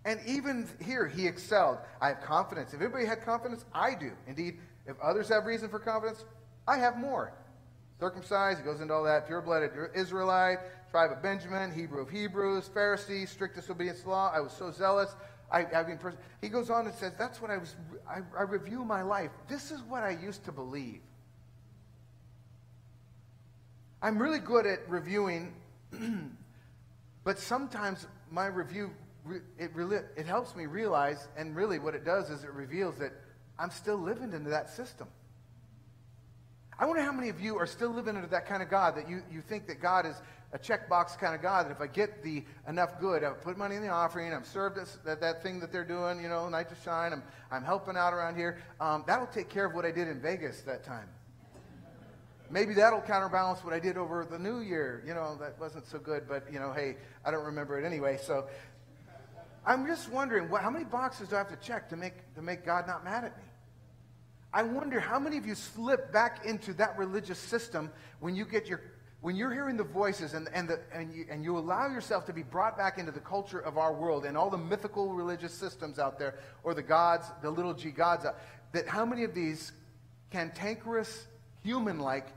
And 0.05 0.21
even 0.27 0.69
here, 0.81 1.09
he 1.09 1.27
excelled. 1.27 1.79
I 2.01 2.09
have 2.09 2.21
confidence. 2.21 2.73
If 2.73 2.81
everybody 2.81 3.05
had 3.05 3.23
confidence, 3.23 3.65
I 3.75 3.97
do. 3.97 4.13
Indeed, 4.29 4.59
if 4.87 4.95
others 5.01 5.29
have 5.29 5.45
reason 5.45 5.69
for 5.69 5.81
confidence, 5.81 6.25
I 6.67 6.79
have 6.79 6.99
more. 6.99 7.33
Circumcised, 7.99 8.59
he 8.59 8.65
goes 8.65 8.81
into 8.81 8.95
all 8.95 9.05
that, 9.05 9.27
pure 9.27 9.43
blooded 9.43 9.73
Israelite, 9.95 10.59
tribe 10.91 11.13
of 11.13 11.23
Benjamin, 11.23 11.73
Hebrew 11.73 12.01
of 12.01 12.11
Hebrews, 12.11 12.71
Pharisee, 12.75 13.29
strictest 13.29 13.71
obedience 13.71 14.03
to 14.03 14.11
law. 14.11 14.33
I 14.35 14.41
was 14.41 14.53
so 14.53 14.71
zealous. 14.71 15.15
I, 15.53 15.67
I 15.67 15.83
mean, 15.87 15.99
he 16.41 16.49
goes 16.49 16.71
on 16.71 16.87
and 16.87 16.95
says, 16.95 17.13
That's 17.19 17.43
what 17.43 17.51
I 17.51 17.59
was, 17.59 17.77
I, 18.09 18.21
I 18.39 18.43
review 18.43 18.85
my 18.85 19.03
life. 19.03 19.31
This 19.49 19.71
is 19.71 19.81
what 19.83 20.03
I 20.03 20.11
used 20.11 20.45
to 20.45 20.53
believe. 20.53 21.01
I'm 24.03 24.19
really 24.19 24.39
good 24.39 24.67
at 24.67 24.89
reviewing, 24.89 25.53
but 27.25 27.39
sometimes 27.39 28.07
my 28.31 28.47
review, 28.47 28.93
it, 29.59 29.73
it 30.17 30.27
helps 30.27 30.57
me 30.57 30.67
realize, 30.67 31.29
and 31.37 31.55
really 31.55 31.79
what 31.79 31.95
it 31.95 32.05
does 32.05 32.31
is 32.31 32.45
it 32.45 32.53
reveals 32.53 32.97
that 32.97 33.13
I'm 33.59 33.71
still 33.71 33.99
living 33.99 34.33
into 34.33 34.49
that 34.51 34.71
system. 34.71 35.09
I 36.81 36.87
wonder 36.87 37.03
how 37.03 37.13
many 37.13 37.29
of 37.29 37.39
you 37.43 37.59
are 37.59 37.67
still 37.67 37.91
living 37.91 38.17
under 38.17 38.29
that 38.29 38.47
kind 38.47 38.63
of 38.63 38.71
God 38.71 38.97
that 38.97 39.07
you, 39.07 39.23
you 39.31 39.43
think 39.43 39.67
that 39.67 39.83
God 39.83 40.07
is 40.07 40.17
a 40.55 40.59
checkbox 40.59 41.19
kind 41.19 41.35
of 41.35 41.43
God, 41.43 41.67
that 41.67 41.73
if 41.73 41.81
I 41.83 41.87
get 41.87 42.23
the 42.23 42.43
enough 42.67 42.99
good, 42.99 43.23
I 43.23 43.29
put 43.33 43.59
money 43.59 43.77
in 43.77 43.83
the 43.83 43.91
offering, 43.91 44.33
I'm 44.33 44.45
served 44.45 44.77
this, 44.77 44.97
that, 45.05 45.21
that 45.21 45.43
thing 45.43 45.61
that 45.61 45.73
they're 45.73 45.85
doing, 45.85 46.23
you 46.23 46.29
know, 46.31 46.49
night 46.49 46.71
to 46.71 46.77
shine, 46.83 47.13
I'm, 47.13 47.23
I'm 47.51 47.63
helping 47.63 47.99
out 47.99 48.15
around 48.15 48.35
here, 48.35 48.63
um, 48.81 49.05
that'll 49.07 49.27
take 49.27 49.51
care 49.51 49.67
of 49.67 49.75
what 49.75 49.85
I 49.85 49.91
did 49.91 50.09
in 50.09 50.23
Vegas 50.23 50.63
that 50.63 50.83
time. 50.83 51.07
Maybe 52.49 52.73
that'll 52.73 53.03
counterbalance 53.03 53.63
what 53.63 53.75
I 53.75 53.79
did 53.79 53.99
over 53.99 54.27
the 54.29 54.39
new 54.39 54.61
year. 54.61 55.05
You 55.07 55.13
know, 55.13 55.37
that 55.39 55.61
wasn't 55.61 55.87
so 55.87 55.99
good, 55.99 56.27
but, 56.27 56.51
you 56.51 56.59
know, 56.59 56.73
hey, 56.73 56.97
I 57.27 57.31
don't 57.31 57.45
remember 57.45 57.79
it 57.79 57.85
anyway. 57.85 58.19
So 58.21 58.49
I'm 59.67 59.87
just 59.87 60.11
wondering, 60.11 60.49
what, 60.49 60.63
how 60.63 60.71
many 60.71 60.87
boxes 60.87 61.29
do 61.29 61.37
I 61.37 61.39
have 61.39 61.51
to 61.51 61.57
check 61.57 61.91
to 61.91 61.97
make, 61.97 62.15
to 62.37 62.43
make 62.43 62.65
God 62.65 62.87
not 62.87 63.05
mad 63.05 63.25
at 63.25 63.37
me? 63.37 63.45
I 64.53 64.63
wonder 64.63 64.99
how 64.99 65.19
many 65.19 65.37
of 65.37 65.47
you 65.47 65.55
slip 65.55 66.13
back 66.13 66.45
into 66.45 66.75
that 66.75 66.99
religious 66.99 67.39
system 67.39 67.91
when 68.19 68.35
you 68.35 68.45
get 68.45 68.67
your 68.67 68.81
when 69.21 69.37
you're 69.37 69.53
hearing 69.53 69.77
the 69.77 69.85
voices 69.85 70.33
and, 70.33 70.49
and, 70.55 70.67
the, 70.67 70.81
and, 70.95 71.13
you, 71.13 71.27
and 71.31 71.45
you 71.45 71.59
allow 71.59 71.89
yourself 71.89 72.25
to 72.25 72.33
be 72.33 72.43
brought 72.43 72.79
back 72.79 72.97
into 72.97 73.13
the 73.13 73.21
culture 73.21 73.59
of 73.59 73.77
our 73.77 73.93
world 73.93 74.25
and 74.25 74.37
all 74.37 74.49
the 74.49 74.57
mythical 74.57 75.13
religious 75.13 75.53
systems 75.53 75.99
out 75.99 76.19
there, 76.19 76.37
or 76.65 76.73
the 76.73 76.83
gods, 76.83 77.27
the 77.43 77.51
little 77.51 77.75
g 77.75 77.91
gods, 77.91 78.25
uh, 78.25 78.33
that 78.73 78.89
how 78.89 79.05
many 79.05 79.25
of 79.25 79.35
these 79.35 79.73
cantankerous, 80.31 81.27
human 81.63 81.99
like 81.99 82.29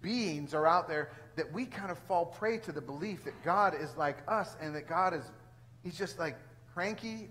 beings 0.00 0.54
are 0.54 0.66
out 0.66 0.88
there 0.88 1.10
that 1.36 1.52
we 1.52 1.66
kind 1.66 1.90
of 1.90 1.98
fall 1.98 2.24
prey 2.24 2.56
to 2.58 2.72
the 2.72 2.80
belief 2.80 3.24
that 3.24 3.44
God 3.44 3.74
is 3.78 3.94
like 3.96 4.18
us 4.26 4.56
and 4.60 4.74
that 4.74 4.88
God 4.88 5.12
is, 5.12 5.30
he's 5.82 5.98
just 5.98 6.18
like 6.18 6.36
cranky 6.72 7.28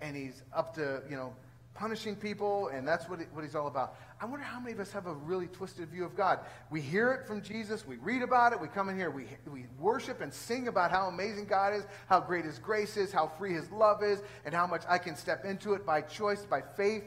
and 0.00 0.16
he's 0.16 0.42
up 0.54 0.74
to, 0.74 1.02
you 1.10 1.16
know, 1.16 1.34
punishing 1.74 2.14
people, 2.14 2.68
and 2.68 2.86
that's 2.86 3.08
what, 3.08 3.18
what 3.32 3.42
he's 3.42 3.54
all 3.54 3.66
about. 3.66 3.96
I 4.20 4.26
wonder 4.26 4.44
how 4.44 4.60
many 4.60 4.72
of 4.72 4.80
us 4.80 4.92
have 4.92 5.06
a 5.06 5.12
really 5.12 5.48
twisted 5.48 5.88
view 5.88 6.04
of 6.04 6.16
God. 6.16 6.38
We 6.70 6.80
hear 6.80 7.12
it 7.12 7.26
from 7.26 7.42
Jesus, 7.42 7.86
we 7.86 7.96
read 7.96 8.22
about 8.22 8.52
it, 8.52 8.60
we 8.60 8.68
come 8.68 8.88
in 8.88 8.96
here, 8.96 9.10
we, 9.10 9.26
we 9.52 9.66
worship 9.78 10.20
and 10.20 10.32
sing 10.32 10.68
about 10.68 10.90
how 10.90 11.08
amazing 11.08 11.46
God 11.46 11.74
is, 11.74 11.84
how 12.06 12.20
great 12.20 12.44
his 12.44 12.58
grace 12.58 12.96
is, 12.96 13.12
how 13.12 13.26
free 13.26 13.54
his 13.54 13.70
love 13.70 14.02
is, 14.02 14.22
and 14.44 14.54
how 14.54 14.66
much 14.66 14.82
I 14.88 14.98
can 14.98 15.16
step 15.16 15.44
into 15.44 15.74
it 15.74 15.84
by 15.84 16.00
choice, 16.00 16.44
by 16.44 16.62
faith. 16.76 17.04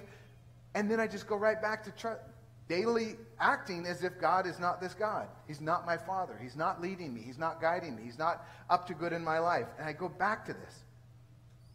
And 0.76 0.92
then 0.92 1.00
I 1.00 1.08
just 1.08 1.28
go 1.28 1.38
right 1.38 1.62
back 1.62 1.84
to 1.86 2.18
daily 2.68 3.16
acting 3.40 3.86
as 3.86 4.04
if 4.04 4.20
God 4.20 4.46
is 4.46 4.60
not 4.60 4.82
this 4.82 4.94
God. 4.94 5.28
He's 5.48 5.62
not 5.62 5.86
my 5.86 5.96
father. 5.98 6.38
He's 6.42 6.56
not 6.56 6.82
leading 6.82 7.14
me. 7.14 7.22
He's 7.26 7.38
not 7.38 7.62
guiding 7.62 7.96
me. 7.96 8.04
He's 8.04 8.20
not 8.20 8.46
up 8.70 8.86
to 8.88 8.94
good 8.94 9.14
in 9.14 9.24
my 9.24 9.40
life. 9.40 9.68
And 9.80 9.88
I 9.88 9.94
go 9.94 10.10
back 10.10 10.46
to 10.48 10.54
this. 10.54 10.84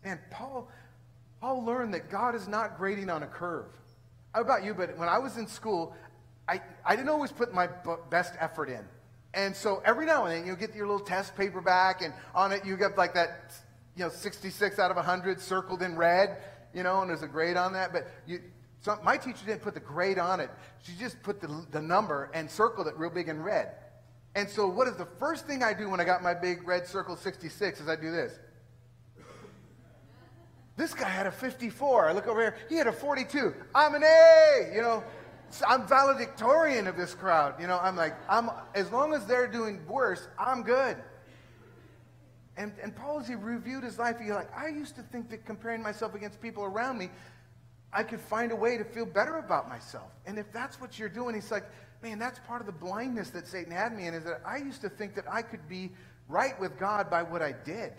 And 0.05 0.19
Paul 0.31 0.69
Paul 1.43 1.65
learned 1.65 1.93
that 1.93 2.09
God 2.09 2.37
is 2.37 2.47
not 2.47 2.79
grading 2.79 3.11
on 3.11 3.25
a 3.25 3.27
curve. 3.27 3.67
How 4.33 4.43
about 4.43 4.63
you? 4.63 4.75
But 4.75 4.97
when 4.97 5.09
I 5.09 5.19
was 5.19 5.39
in 5.39 5.49
school, 5.49 5.93
I, 6.47 6.61
I 6.85 6.95
didn't 6.95 7.09
always 7.09 7.33
put 7.33 7.53
my 7.53 7.69
best 8.11 8.35
effort 8.39 8.69
in. 8.69 8.85
And 9.35 9.57
so 9.57 9.83
every 9.85 10.07
now 10.07 10.27
and 10.27 10.37
then 10.37 10.47
you 10.47 10.55
get 10.55 10.73
your 10.73 10.87
little 10.87 11.05
test 11.05 11.37
paper 11.37 11.61
back, 11.61 12.01
and 12.01 12.15
on 12.33 12.53
it 12.53 12.65
you 12.65 12.77
get 12.77 12.97
like 12.97 13.15
that, 13.15 13.55
you 13.97 14.05
know, 14.05 14.09
66 14.09 14.79
out 14.79 14.93
of 14.93 14.97
100 14.97 15.41
circled 15.41 15.83
in 15.83 15.97
red, 15.97 16.39
you 16.73 16.85
know, 16.85 17.01
and 17.01 17.11
there's 17.11 17.25
a 17.25 17.29
grade 17.29 17.57
on 17.57 17.73
that. 17.73 17.93
But 17.93 18.07
you, 18.25 18.41
so 18.81 18.97
my 19.03 19.17
teacher 19.17 19.45
didn't 19.45 19.63
put 19.63 19.75
the 19.75 19.81
grade 19.81 20.21
on 20.21 20.39
it. 20.39 20.51
She 20.85 20.93
just 20.93 21.21
put 21.25 21.41
the, 21.41 21.67
the 21.73 21.83
number 21.83 22.31
and 22.35 22.49
circled 22.49 22.87
it 22.87 22.97
real 22.97 23.11
big 23.11 23.29
in 23.29 23.43
red. 23.43 23.73
And 24.37 24.49
so 24.49 24.69
what 24.69 24.87
is 24.87 24.95
the 24.95 25.09
first 25.19 25.49
thing 25.49 25.65
I 25.65 25.73
do 25.73 25.91
when 25.91 25.99
I 25.99 26.05
got 26.05 26.23
my 26.23 26.35
big 26.35 26.69
red 26.69 26.87
circle 26.87 27.17
66 27.17 27.81
is 27.81 27.89
I 27.89 27.97
do 27.97 28.13
this. 28.13 28.39
This 30.77 30.95
guy 30.95 31.09
had 31.09 31.27
a 31.27 31.31
54. 31.31 32.09
I 32.09 32.13
look 32.13 32.27
over 32.27 32.41
here. 32.41 32.57
He 32.69 32.77
had 32.77 32.87
a 32.87 32.93
42. 32.93 33.55
I'm 33.75 33.95
an 33.95 34.03
A. 34.03 34.73
You 34.75 34.81
know, 34.81 35.05
I'm 35.69 35.87
valedictorian 35.87 36.87
of 36.87 36.97
this 36.97 37.15
crowd. 37.15 37.61
You 37.61 37.67
know, 37.67 37.79
I'm 37.81 37.97
like, 37.97 38.15
I'm 38.29 38.51
as 38.75 38.91
long 38.91 39.13
as 39.13 39.27
they're 39.27 39.47
doing 39.47 39.81
worse, 39.87 40.29
I'm 40.39 40.63
good. 40.63 40.97
And, 42.57 42.73
and 42.83 42.95
Paul, 42.95 43.21
as 43.21 43.29
he 43.29 43.35
reviewed 43.35 43.83
his 43.83 43.99
life, 43.99 44.19
he's 44.21 44.31
like, 44.31 44.55
I 44.57 44.69
used 44.69 44.97
to 44.97 45.03
think 45.03 45.31
that 45.31 45.45
comparing 45.47 45.83
myself 45.83 46.15
against 46.15 46.41
people 46.41 46.65
around 46.65 46.99
me, 46.99 47.11
I 47.93 48.03
could 48.03 48.21
find 48.21 48.53
a 48.53 48.57
way 48.57 48.79
to 48.79 48.85
feel 48.85 49.07
better 49.07 49.37
about 49.37 49.69
myself. 49.69 50.11
And 50.27 50.39
if 50.39 50.51
that's 50.53 50.81
what 50.81 50.99
you're 50.99 51.09
doing, 51.09 51.35
he's 51.35 51.51
like, 51.51 51.65
man, 52.03 52.19
that's 52.19 52.39
part 52.41 52.61
of 52.61 52.67
the 52.67 52.73
blindness 52.73 53.31
that 53.31 53.47
Satan 53.47 53.73
had 53.73 53.95
me 53.97 54.07
in, 54.07 54.15
is 54.15 54.25
that 54.25 54.41
I 54.47 54.59
used 54.59 54.81
to 54.83 54.89
think 54.89 55.15
that 55.15 55.25
I 55.31 55.43
could 55.43 55.67
be 55.69 55.91
right 56.29 56.59
with 56.59 56.79
God 56.79 57.11
by 57.11 57.23
what 57.23 57.43
I 57.43 57.53
did. 57.53 57.93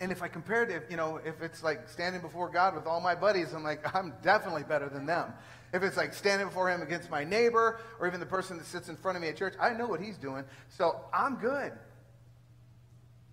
And 0.00 0.10
if 0.10 0.22
I 0.22 0.28
compared 0.28 0.70
it, 0.70 0.86
you 0.88 0.96
know, 0.96 1.20
if 1.24 1.42
it's 1.42 1.62
like 1.62 1.88
standing 1.88 2.22
before 2.22 2.48
God 2.48 2.74
with 2.74 2.86
all 2.86 3.00
my 3.00 3.14
buddies, 3.14 3.52
I'm 3.52 3.62
like, 3.62 3.94
I'm 3.94 4.14
definitely 4.22 4.62
better 4.62 4.88
than 4.88 5.04
them. 5.04 5.34
If 5.74 5.82
it's 5.82 5.96
like 5.96 6.14
standing 6.14 6.48
before 6.48 6.70
Him 6.70 6.80
against 6.80 7.10
my 7.10 7.22
neighbor 7.22 7.80
or 8.00 8.06
even 8.06 8.18
the 8.18 8.26
person 8.26 8.56
that 8.56 8.66
sits 8.66 8.88
in 8.88 8.96
front 8.96 9.16
of 9.16 9.22
me 9.22 9.28
at 9.28 9.36
church, 9.36 9.54
I 9.60 9.70
know 9.74 9.86
what 9.86 10.00
He's 10.00 10.16
doing. 10.16 10.44
So 10.70 11.00
I'm 11.12 11.36
good. 11.36 11.72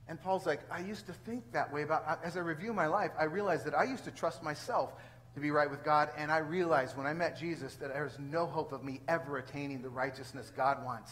And 0.09 0.21
Paul's 0.21 0.45
like, 0.45 0.61
I 0.69 0.79
used 0.79 1.05
to 1.07 1.13
think 1.13 1.51
that 1.53 1.73
way 1.73 1.83
about, 1.83 2.19
as 2.23 2.37
I 2.37 2.41
review 2.41 2.73
my 2.73 2.87
life, 2.87 3.11
I 3.19 3.25
realized 3.25 3.65
that 3.65 3.73
I 3.73 3.83
used 3.83 4.03
to 4.05 4.11
trust 4.11 4.43
myself 4.43 4.93
to 5.35 5.39
be 5.39 5.51
right 5.51 5.69
with 5.69 5.83
God. 5.83 6.09
And 6.17 6.31
I 6.31 6.37
realized 6.37 6.97
when 6.97 7.05
I 7.05 7.13
met 7.13 7.37
Jesus 7.37 7.75
that 7.75 7.93
there's 7.93 8.17
no 8.19 8.45
hope 8.45 8.71
of 8.71 8.83
me 8.83 9.01
ever 9.07 9.37
attaining 9.37 9.81
the 9.81 9.89
righteousness 9.89 10.51
God 10.55 10.83
wants. 10.83 11.11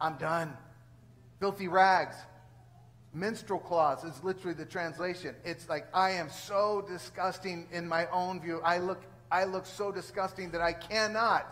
I'm 0.00 0.16
done. 0.16 0.56
Filthy 1.40 1.68
rags. 1.68 2.16
Menstrual 3.14 3.60
cloths 3.60 4.04
is 4.04 4.22
literally 4.22 4.54
the 4.54 4.66
translation. 4.66 5.34
It's 5.44 5.68
like 5.68 5.86
I 5.94 6.10
am 6.10 6.28
so 6.28 6.84
disgusting 6.88 7.66
in 7.72 7.88
my 7.88 8.06
own 8.06 8.40
view. 8.40 8.60
I 8.62 8.78
look, 8.78 9.02
I 9.30 9.44
look 9.44 9.66
so 9.66 9.90
disgusting 9.90 10.50
that 10.50 10.60
I 10.60 10.72
cannot. 10.72 11.46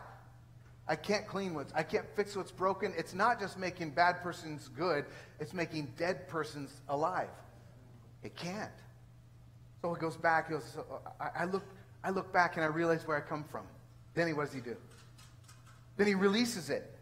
I 0.88 0.94
can't 0.94 1.26
clean 1.26 1.54
what's, 1.54 1.72
I 1.74 1.82
can't 1.82 2.06
fix 2.14 2.36
what's 2.36 2.52
broken. 2.52 2.92
It's 2.96 3.14
not 3.14 3.40
just 3.40 3.58
making 3.58 3.90
bad 3.90 4.22
persons 4.22 4.68
good, 4.76 5.04
it's 5.40 5.52
making 5.52 5.92
dead 5.96 6.28
persons 6.28 6.80
alive. 6.88 7.28
It 8.22 8.36
can't. 8.36 8.70
So 9.82 9.94
he 9.94 10.00
goes 10.00 10.16
back, 10.16 10.48
he 10.48 10.54
goes, 10.54 10.64
so 10.64 10.84
I, 11.20 11.42
I, 11.42 11.44
look, 11.46 11.64
I 12.04 12.10
look 12.10 12.32
back 12.32 12.56
and 12.56 12.64
I 12.64 12.68
realize 12.68 13.06
where 13.06 13.16
I 13.16 13.20
come 13.20 13.44
from. 13.44 13.64
Then 14.14 14.28
he, 14.28 14.32
what 14.32 14.46
does 14.46 14.54
he 14.54 14.60
do? 14.60 14.76
Then 15.96 16.06
he 16.06 16.14
releases 16.14 16.70
it. 16.70 16.95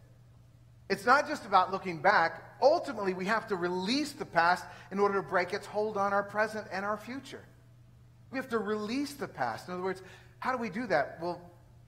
It's 0.89 1.07
not 1.07 1.28
just 1.28 1.47
about 1.47 1.72
looking 1.72 2.03
back. 2.03 2.43
Ultimately, 2.61 3.14
we 3.14 3.24
have 3.26 3.49
to 3.49 3.57
release 3.57 4.12
the 4.12 4.26
past 4.26 4.64
in 4.91 4.99
order 4.99 5.22
to 5.22 5.28
break 5.28 5.53
its 5.53 5.66
hold 5.66 5.97
on 5.97 6.12
our 6.12 6.22
present 6.22 6.66
and 6.70 6.85
our 6.85 6.97
future. 6.97 7.43
We 8.30 8.39
have 8.39 8.49
to 8.51 8.59
release 8.59 9.14
the 9.14 9.28
past. 9.28 9.68
In 9.68 9.74
other 9.74 9.82
words, 9.82 10.03
how 10.41 10.53
do 10.53 10.59
we 10.59 10.68
do 10.68 10.87
that? 10.89 11.18
Well, 11.22 11.41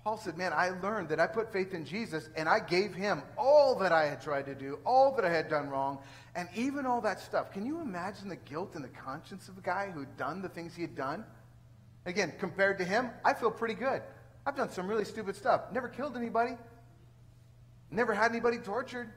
Paul 0.03 0.17
said, 0.17 0.39
Man, 0.39 0.53
I 0.53 0.71
learned 0.71 1.09
that 1.09 1.19
I 1.19 1.27
put 1.27 1.53
faith 1.53 1.75
in 1.75 1.85
Jesus 1.85 2.29
and 2.37 2.49
I 2.49 2.61
gave 2.61 2.95
him 2.95 3.23
all 3.37 3.75
that 3.81 3.91
I 3.91 4.07
had 4.07 4.23
tried 4.23 4.47
to 4.47 4.55
do, 4.55 4.79
all 4.87 5.15
that 5.17 5.25
I 5.25 5.31
had 5.31 5.49
done 5.49 5.69
wrong, 5.69 5.99
and 6.37 6.49
even 6.55 6.87
all 6.87 7.01
that 7.01 7.19
stuff. 7.21 7.53
Can 7.53 7.67
you 7.67 7.81
imagine 7.81 8.29
the 8.29 8.37
guilt 8.37 8.77
and 8.77 8.85
the 8.85 8.89
conscience 8.89 9.49
of 9.49 9.59
a 9.59 9.61
guy 9.61 9.91
who 9.93 10.01
had 10.01 10.17
done 10.17 10.43
the 10.43 10.49
things 10.49 10.75
he 10.75 10.83
had 10.83 10.95
done? 10.95 11.25
Again, 12.07 12.33
compared 12.39 12.79
to 12.79 12.85
him, 12.85 13.11
I 13.25 13.35
feel 13.35 13.51
pretty 13.51 13.75
good. 13.75 14.01
I've 14.47 14.57
done 14.57 14.71
some 14.71 14.87
really 14.87 15.05
stupid 15.05 15.35
stuff. 15.35 15.63
Never 15.73 15.89
killed 15.89 16.17
anybody, 16.17 16.53
never 17.91 18.15
had 18.15 18.31
anybody 18.31 18.59
tortured. 18.59 19.11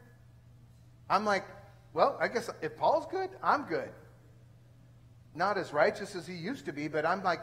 I'm 1.09 1.25
like, 1.25 1.45
well, 1.93 2.17
I 2.19 2.27
guess 2.27 2.49
if 2.61 2.77
Paul's 2.77 3.07
good, 3.09 3.29
I'm 3.41 3.63
good. 3.63 3.89
Not 5.35 5.57
as 5.57 5.73
righteous 5.73 6.15
as 6.15 6.27
he 6.27 6.35
used 6.35 6.65
to 6.65 6.73
be, 6.73 6.87
but 6.87 7.05
I'm 7.05 7.23
like, 7.23 7.41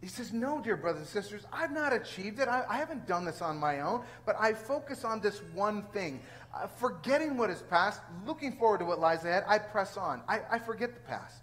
he 0.00 0.08
says, 0.08 0.32
No, 0.32 0.60
dear 0.60 0.76
brothers 0.76 1.02
and 1.02 1.08
sisters, 1.08 1.46
I've 1.52 1.70
not 1.70 1.92
achieved 1.92 2.40
it. 2.40 2.48
I, 2.48 2.64
I 2.68 2.76
haven't 2.76 3.06
done 3.06 3.24
this 3.24 3.40
on 3.40 3.56
my 3.56 3.80
own, 3.80 4.02
but 4.26 4.34
I 4.38 4.52
focus 4.52 5.04
on 5.04 5.20
this 5.20 5.40
one 5.54 5.84
thing. 5.92 6.20
Uh, 6.52 6.66
forgetting 6.66 7.36
what 7.36 7.50
is 7.50 7.62
past, 7.62 8.00
looking 8.26 8.52
forward 8.52 8.78
to 8.78 8.84
what 8.84 8.98
lies 8.98 9.24
ahead, 9.24 9.44
I 9.46 9.58
press 9.58 9.96
on. 9.96 10.22
I, 10.28 10.40
I 10.50 10.58
forget 10.58 10.94
the 10.94 11.00
past. 11.00 11.42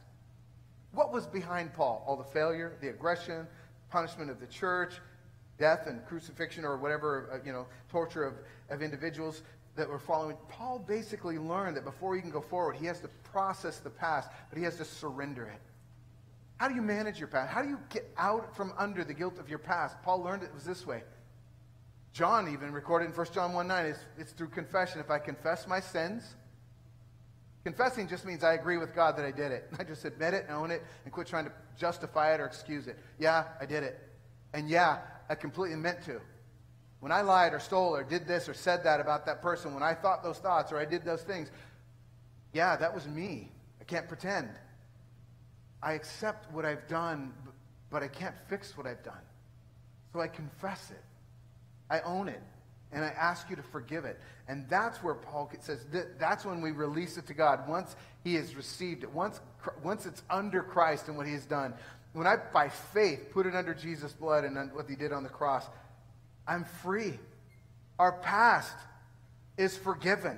What 0.92 1.14
was 1.14 1.26
behind 1.26 1.74
Paul? 1.74 2.04
All 2.06 2.18
the 2.18 2.24
failure, 2.24 2.74
the 2.82 2.90
aggression, 2.90 3.48
punishment 3.90 4.30
of 4.30 4.40
the 4.40 4.48
church, 4.48 5.00
death 5.60 5.88
and 5.88 6.04
crucifixion 6.08 6.66
or 6.66 6.78
whatever, 6.78 7.30
uh, 7.32 7.46
you 7.46 7.52
know, 7.52 7.68
torture 7.90 8.24
of, 8.24 8.34
of 8.70 8.82
individuals 8.82 9.44
that 9.76 9.88
were 9.88 10.00
following. 10.00 10.36
Paul 10.48 10.80
basically 10.80 11.38
learned 11.38 11.78
that 11.78 11.86
before 11.86 12.16
he 12.16 12.22
can 12.22 12.32
go 12.32 12.42
forward, 12.42 12.78
he 12.78 12.86
has 12.86 13.00
to 13.02 13.10
process 13.32 13.78
the 13.78 13.90
past, 13.90 14.30
but 14.50 14.58
he 14.58 14.64
has 14.64 14.78
to 14.78 14.86
surrender 14.86 15.46
it. 15.46 15.62
How 16.58 16.68
do 16.68 16.76
you 16.76 16.82
manage 16.82 17.20
your 17.20 17.28
past? 17.28 17.52
How 17.52 17.62
do 17.62 17.70
you 17.70 17.80
get 17.90 18.12
out 18.18 18.56
from 18.56 18.74
under 18.78 19.04
the 19.04 19.14
guilt 19.14 19.40
of 19.40 19.50
your 19.50 19.60
past? 19.60 19.96
Paul 20.04 20.22
learned 20.24 20.44
it 20.44 20.54
was 20.54 20.66
this 20.66 20.86
way. 20.86 21.04
John 22.12 22.52
even 22.52 22.74
recorded 22.74 23.06
in 23.06 23.12
1 23.12 23.28
John 23.34 23.54
1 23.54 23.68
9, 23.68 23.86
it's, 23.86 24.00
it's 24.18 24.32
through 24.32 24.50
confession. 24.50 25.00
If 25.00 25.10
I 25.10 25.20
confess 25.20 25.68
my 25.68 25.80
sins, 25.80 26.36
confessing 27.64 28.10
just 28.10 28.26
means 28.26 28.44
I 28.44 28.54
agree 28.56 28.78
with 28.78 28.94
God 28.94 29.16
that 29.18 29.26
I 29.26 29.32
did 29.32 29.52
it. 29.52 29.70
I 29.80 29.84
just 29.84 30.04
admit 30.04 30.34
it, 30.34 30.48
own 30.50 30.72
it, 30.72 30.84
and 31.06 31.14
quit 31.14 31.28
trying 31.28 31.46
to 31.46 31.52
justify 31.78 32.34
it 32.34 32.42
or 32.42 32.46
excuse 32.46 32.88
it. 32.88 32.98
Yeah, 33.20 33.46
I 33.62 33.66
did 33.66 33.84
it. 33.84 34.09
And 34.54 34.70
yeah, 34.70 35.00
I 35.30 35.36
completely 35.36 35.78
meant 35.78 36.04
to. 36.06 36.20
When 37.00 37.12
I 37.12 37.22
lied 37.22 37.54
or 37.54 37.60
stole 37.60 37.96
or 37.96 38.04
did 38.04 38.28
this 38.28 38.50
or 38.50 38.54
said 38.54 38.84
that 38.84 39.00
about 39.00 39.26
that 39.26 39.42
person, 39.42 39.74
when 39.74 39.84
I 39.84 39.94
thought 39.94 40.24
those 40.24 40.40
thoughts 40.40 40.72
or 40.72 40.78
I 40.78 40.86
did 40.86 41.06
those 41.06 41.22
things, 41.22 41.50
yeah, 42.54 42.76
that 42.76 42.94
was 42.94 43.08
me. 43.08 43.52
I 43.80 43.84
can't 43.86 44.08
pretend. 44.08 44.50
I 45.82 45.94
accept 45.94 46.52
what 46.52 46.66
I've 46.66 46.88
done, 46.88 47.34
but 47.90 48.04
I 48.04 48.08
can't 48.08 48.36
fix 48.50 48.78
what 48.78 48.86
I've 48.86 49.04
done. 49.04 49.22
So 50.12 50.20
I 50.20 50.28
confess 50.28 50.92
it. 50.92 51.04
I 51.90 52.02
own 52.02 52.28
it. 52.28 52.42
And 52.92 53.06
I 53.06 53.10
ask 53.10 53.50
you 53.50 53.56
to 53.56 53.62
forgive 53.62 54.04
it. 54.04 54.20
And 54.48 54.68
that's 54.68 55.04
where 55.04 55.14
Paul 55.14 55.52
says 55.60 55.86
that, 55.92 56.20
that's 56.20 56.44
when 56.44 56.60
we 56.60 56.72
release 56.72 57.18
it 57.18 57.28
to 57.28 57.36
God. 57.36 57.70
Once 57.70 57.96
he 58.24 58.34
has 58.36 58.56
received 58.56 59.04
it, 59.04 59.12
once, 59.12 59.42
once 59.84 60.08
it's 60.08 60.24
under 60.30 60.64
Christ 60.64 61.08
and 61.08 61.16
what 61.16 61.28
he 61.28 61.34
has 61.34 61.46
done. 61.46 61.76
When 62.20 62.28
I, 62.28 62.36
by 62.36 62.68
faith, 62.68 63.30
put 63.32 63.46
it 63.46 63.56
under 63.56 63.74
Jesus' 63.74 64.12
blood 64.12 64.44
and 64.44 64.74
what 64.74 64.90
he 64.90 64.98
did 64.98 65.14
on 65.14 65.24
the 65.24 65.30
cross, 65.30 65.66
I'm 66.46 66.66
free. 66.66 67.18
Our 67.98 68.12
past 68.12 68.76
is 69.58 69.78
forgiven. 69.78 70.38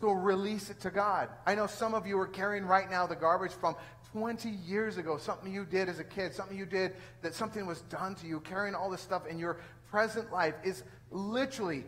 So 0.00 0.12
release 0.12 0.70
it 0.70 0.78
to 0.82 0.92
God. 0.92 1.30
I 1.46 1.56
know 1.56 1.66
some 1.66 1.94
of 1.94 2.06
you 2.06 2.16
are 2.20 2.28
carrying 2.28 2.64
right 2.64 2.88
now 2.88 3.08
the 3.08 3.16
garbage 3.16 3.50
from 3.50 3.74
20 4.12 4.48
years 4.48 4.96
ago, 4.96 5.18
something 5.18 5.52
you 5.52 5.64
did 5.64 5.88
as 5.88 5.98
a 5.98 6.04
kid, 6.04 6.32
something 6.32 6.56
you 6.56 6.64
did 6.64 6.94
that 7.22 7.34
something 7.34 7.66
was 7.66 7.80
done 7.80 8.14
to 8.14 8.28
you, 8.28 8.38
carrying 8.38 8.76
all 8.76 8.88
this 8.88 9.00
stuff 9.00 9.26
in 9.26 9.36
your 9.36 9.58
present 9.90 10.30
life 10.30 10.54
is 10.62 10.84
literally 11.10 11.82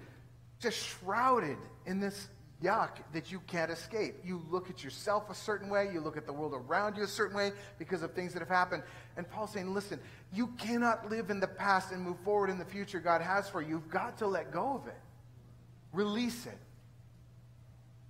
just 0.59 0.85
shrouded 0.85 1.59
in 1.87 2.01
this 2.01 2.27
yuck 2.63 2.99
that 3.13 3.31
you 3.31 3.41
can't 3.41 3.71
escape. 3.71 4.17
You 4.25 4.43
look 4.51 4.71
at 4.71 4.83
yourself 4.83 5.29
a 5.31 5.35
certain 5.35 5.69
way, 5.69 5.91
you 5.93 6.01
look 6.01 6.17
at 6.17 6.27
the 6.27 6.33
world 6.33 6.55
around 6.55 6.97
you 6.97 7.03
a 7.03 7.09
certain 7.09 7.37
way 7.37 7.53
because 7.79 8.03
of 8.03 8.13
things 8.15 8.33
that 8.33 8.41
have 8.41 8.49
happened. 8.49 8.83
And 9.17 9.29
Paul's 9.29 9.53
saying, 9.53 9.73
listen, 9.73 10.01
you 10.33 10.49
cannot 10.59 11.11
live 11.11 11.31
in 11.31 11.41
the 11.41 11.47
past 11.47 11.93
and 11.93 12.03
move 12.03 12.19
forward 12.25 12.51
in 12.51 12.59
the 12.59 12.65
future 12.65 13.01
God 13.01 13.21
has 13.21 13.49
for 13.49 13.61
you. 13.63 13.69
You've 13.69 13.91
got 13.91 14.19
to 14.19 14.27
let 14.27 14.53
go 14.53 14.75
of 14.75 14.87
it, 14.87 14.99
release 15.93 16.47
it, 16.47 16.59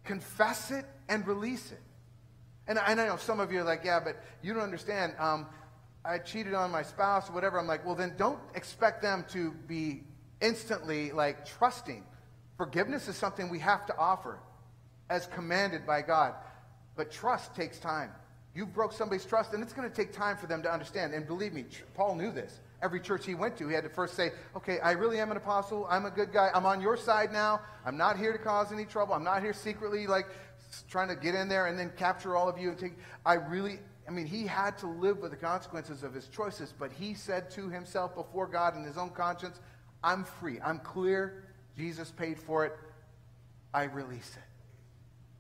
confess 0.05 0.71
it, 0.71 0.85
and 1.09 1.27
release 1.27 1.73
it. 1.73 1.81
And, 2.69 2.79
and 2.79 3.01
I 3.01 3.07
know 3.07 3.17
some 3.17 3.41
of 3.41 3.53
you 3.53 3.61
are 3.61 3.65
like, 3.65 3.85
yeah, 3.85 4.01
but 4.01 4.23
you 4.43 4.53
don't 4.53 4.63
understand. 4.63 5.15
Um, 5.19 5.47
I 6.05 6.19
cheated 6.19 6.55
on 6.55 6.71
my 6.71 6.83
spouse 6.83 7.29
or 7.29 7.33
whatever. 7.33 7.59
I'm 7.59 7.67
like, 7.67 7.85
well, 7.85 7.95
then 7.95 8.15
don't 8.17 8.41
expect 8.55 9.03
them 9.03 9.25
to 9.31 9.51
be 9.67 10.05
instantly 10.41 11.11
like 11.13 11.45
trusting. 11.45 12.05
Forgiveness 12.57 13.09
is 13.09 13.17
something 13.17 13.49
we 13.49 13.59
have 13.59 13.87
to 13.87 13.97
offer 13.97 14.39
as 15.11 15.27
commanded 15.27 15.87
by 15.87 16.03
God. 16.03 16.35
But 16.97 17.11
trust 17.11 17.55
takes 17.55 17.79
time. 17.79 18.11
You 18.55 18.65
broke 18.65 18.93
somebody's 18.93 19.27
trust, 19.27 19.53
and 19.53 19.63
it's 19.63 19.75
going 19.75 19.89
to 19.89 19.95
take 19.95 20.13
time 20.13 20.39
for 20.39 20.47
them 20.47 20.63
to 20.63 20.73
understand. 20.73 21.13
And 21.13 21.27
believe 21.27 21.53
me, 21.53 21.67
Paul 21.95 22.15
knew 22.15 22.33
this. 22.33 22.61
Every 22.83 23.01
church 23.01 23.27
he 23.27 23.35
went 23.35 23.57
to, 23.59 23.69
he 23.69 23.75
had 23.75 23.85
to 23.85 23.91
first 23.91 24.15
say, 24.15 24.33
okay, 24.55 24.79
I 24.81 24.93
really 24.93 25.19
am 25.19 25.31
an 25.31 25.37
apostle. 25.37 25.87
I'm 25.91 26.07
a 26.07 26.11
good 26.11 26.33
guy. 26.33 26.51
I'm 26.55 26.65
on 26.65 26.81
your 26.81 26.97
side 26.97 27.33
now. 27.33 27.61
I'm 27.85 27.97
not 27.97 28.19
here 28.19 28.33
to 28.33 28.39
cause 28.39 28.73
any 28.73 28.87
trouble. 28.87 29.15
I'm 29.15 29.25
not 29.25 29.43
here 29.43 29.53
secretly, 29.53 30.07
like, 30.07 30.27
trying 30.89 31.09
to 31.09 31.17
get 31.17 31.35
in 31.35 31.49
there 31.49 31.67
and 31.67 31.79
then 31.79 31.93
capture 31.97 32.37
all 32.37 32.49
of 32.49 32.59
you 32.59 32.71
and 32.71 32.79
take. 32.79 32.95
I 33.25 33.35
really, 33.35 33.79
I 34.09 34.11
mean, 34.11 34.27
he 34.27 34.47
had 34.47 34.79
to 34.79 34.87
live 34.87 35.19
with 35.19 35.31
the 35.31 35.37
consequences 35.37 36.03
of 36.03 36.15
his 36.15 36.29
choices, 36.29 36.73
but 36.79 36.93
he 36.93 37.13
said 37.15 37.51
to 37.53 37.69
himself 37.69 38.15
before 38.15 38.47
God 38.47 38.77
in 38.77 38.85
his 38.85 38.97
own 38.97 39.11
conscience, 39.11 39.61
I'm 40.03 40.25
free. 40.25 40.59
I'm 40.65 40.79
clear. 40.79 41.45
Jesus 41.77 42.11
paid 42.11 42.39
for 42.39 42.65
it. 42.65 42.73
I 43.75 43.85
release 43.85 44.37
it. 44.37 44.43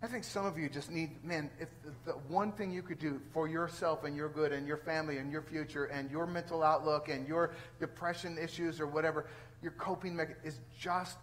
I 0.02 0.08
think 0.08 0.24
some 0.24 0.44
of 0.44 0.58
you 0.58 0.68
just 0.68 0.90
need, 0.90 1.24
man, 1.24 1.50
if 1.58 1.68
the 2.04 2.12
one 2.12 2.52
thing 2.52 2.70
you 2.70 2.82
could 2.82 2.98
do 2.98 3.20
for 3.32 3.48
yourself 3.48 4.04
and 4.04 4.14
your 4.14 4.28
good 4.28 4.52
and 4.52 4.66
your 4.66 4.76
family 4.76 5.16
and 5.18 5.32
your 5.32 5.40
future 5.40 5.86
and 5.86 6.10
your 6.10 6.26
mental 6.26 6.62
outlook 6.62 7.08
and 7.08 7.26
your 7.26 7.52
depression 7.80 8.36
issues 8.36 8.78
or 8.78 8.86
whatever, 8.86 9.26
your 9.62 9.72
coping 9.72 10.14
mechanism 10.14 10.44
is 10.44 10.60
just 10.78 11.16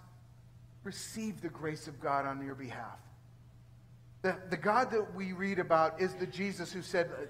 receive 0.83 1.39
the 1.41 1.49
grace 1.49 1.87
of 1.87 1.99
God 2.01 2.25
on 2.25 2.43
your 2.43 2.55
behalf. 2.55 2.99
The, 4.23 4.37
the 4.49 4.57
God 4.57 4.89
that 4.91 5.13
we 5.13 5.33
read 5.33 5.59
about 5.59 6.01
is 6.01 6.13
the 6.15 6.27
Jesus 6.27 6.73
who 6.73 6.81
said, 6.81 7.11
uh, 7.11 7.25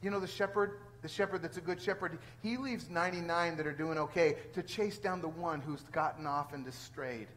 you 0.00 0.10
know, 0.10 0.20
the 0.20 0.26
shepherd, 0.26 0.78
the 1.04 1.08
shepherd 1.10 1.42
that's 1.42 1.58
a 1.58 1.60
good 1.60 1.82
shepherd, 1.82 2.18
he 2.42 2.56
leaves 2.56 2.88
99 2.88 3.58
that 3.58 3.66
are 3.66 3.74
doing 3.74 3.98
okay 3.98 4.36
to 4.54 4.62
chase 4.62 4.96
down 4.96 5.20
the 5.20 5.28
one 5.28 5.60
who's 5.60 5.82
gotten 5.92 6.26
off 6.26 6.54
and 6.54 6.66
strayed. 6.72 7.28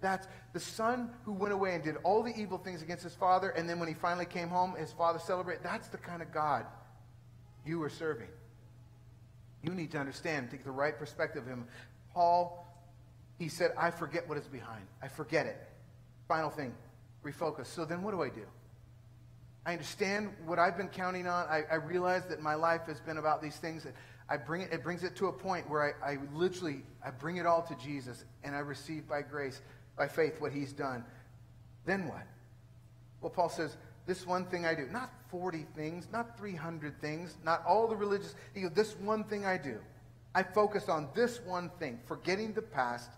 That's 0.00 0.26
the 0.52 0.58
son 0.58 1.10
who 1.22 1.32
went 1.32 1.54
away 1.54 1.76
and 1.76 1.84
did 1.84 1.94
all 2.02 2.24
the 2.24 2.34
evil 2.36 2.58
things 2.58 2.82
against 2.82 3.04
his 3.04 3.14
father, 3.14 3.50
and 3.50 3.70
then 3.70 3.78
when 3.78 3.86
he 3.86 3.94
finally 3.94 4.26
came 4.26 4.48
home, 4.48 4.74
his 4.74 4.90
father 4.90 5.20
celebrated. 5.20 5.62
That's 5.62 5.86
the 5.86 5.98
kind 5.98 6.20
of 6.20 6.32
God 6.32 6.66
you 7.64 7.80
are 7.84 7.88
serving. 7.88 8.26
You 9.62 9.70
need 9.70 9.92
to 9.92 9.98
understand, 9.98 10.50
take 10.50 10.64
the 10.64 10.72
right 10.72 10.98
perspective 10.98 11.44
of 11.44 11.48
him. 11.48 11.68
Paul, 12.12 12.66
he 13.38 13.46
said, 13.46 13.70
I 13.78 13.92
forget 13.92 14.28
what 14.28 14.36
is 14.36 14.48
behind. 14.48 14.84
I 15.00 15.06
forget 15.06 15.46
it. 15.46 15.62
Final 16.26 16.50
thing 16.50 16.74
refocus. 17.24 17.66
So 17.66 17.84
then 17.84 18.02
what 18.02 18.10
do 18.10 18.20
I 18.20 18.30
do? 18.30 18.46
I 19.66 19.72
understand 19.72 20.30
what 20.44 20.58
I've 20.58 20.76
been 20.76 20.88
counting 20.88 21.26
on. 21.26 21.46
I, 21.48 21.62
I 21.70 21.76
realize 21.76 22.26
that 22.26 22.40
my 22.40 22.54
life 22.54 22.82
has 22.86 23.00
been 23.00 23.16
about 23.16 23.40
these 23.40 23.56
things. 23.56 23.86
I 24.28 24.36
bring 24.36 24.62
it, 24.62 24.72
it 24.72 24.82
brings 24.82 25.04
it 25.04 25.16
to 25.16 25.28
a 25.28 25.32
point 25.32 25.68
where 25.68 25.96
I, 26.04 26.12
I 26.12 26.18
literally, 26.34 26.82
I 27.04 27.10
bring 27.10 27.36
it 27.38 27.46
all 27.46 27.62
to 27.62 27.74
Jesus 27.76 28.24
and 28.42 28.54
I 28.54 28.58
receive 28.58 29.08
by 29.08 29.22
grace, 29.22 29.62
by 29.96 30.08
faith, 30.08 30.40
what 30.40 30.52
he's 30.52 30.72
done. 30.72 31.04
Then 31.86 32.08
what? 32.08 32.26
Well, 33.20 33.30
Paul 33.30 33.48
says, 33.48 33.76
this 34.06 34.26
one 34.26 34.44
thing 34.46 34.66
I 34.66 34.74
do. 34.74 34.86
Not 34.86 35.10
40 35.30 35.66
things, 35.74 36.08
not 36.12 36.38
300 36.38 37.00
things, 37.00 37.36
not 37.42 37.64
all 37.66 37.88
the 37.88 37.96
religious. 37.96 38.34
He 38.52 38.62
goes, 38.62 38.72
this 38.72 38.94
one 38.98 39.24
thing 39.24 39.46
I 39.46 39.56
do. 39.56 39.78
I 40.34 40.42
focus 40.42 40.88
on 40.88 41.08
this 41.14 41.40
one 41.40 41.70
thing, 41.78 42.00
forgetting 42.06 42.52
the 42.52 42.62
past 42.62 43.10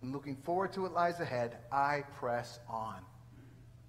and 0.00 0.12
looking 0.12 0.36
forward 0.36 0.72
to 0.74 0.82
what 0.82 0.92
lies 0.92 1.20
ahead. 1.20 1.58
I 1.70 2.04
press 2.18 2.60
on. 2.68 2.96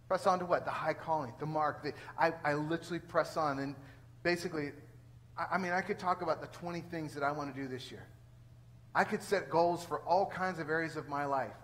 Press 0.08 0.28
on 0.28 0.40
to 0.40 0.46
what? 0.46 0.66
The 0.66 0.72
high 0.72 0.94
calling, 0.94 1.34
the 1.40 1.46
mark. 1.46 1.84
The, 1.84 1.94
I, 2.18 2.34
I 2.44 2.54
literally 2.54 3.00
press 3.00 3.38
on. 3.38 3.60
And 3.60 3.76
basically, 4.22 4.72
I, 5.38 5.56
I 5.56 5.58
mean, 5.58 5.72
I 5.72 5.82
could 5.82 6.00
talk 6.00 6.22
about 6.22 6.42
the 6.42 6.48
20 6.48 6.82
things 6.82 7.14
that 7.14 7.24
I 7.24 7.32
want 7.32 7.54
to 7.54 7.62
do 7.62 7.68
this 7.68 7.92
year. 7.92 8.06
I 8.96 9.04
could 9.04 9.24
set 9.24 9.50
goals 9.50 9.84
for 9.84 10.00
all 10.02 10.26
kinds 10.26 10.60
of 10.60 10.70
areas 10.70 10.96
of 10.96 11.10
my 11.10 11.26
life. 11.26 11.56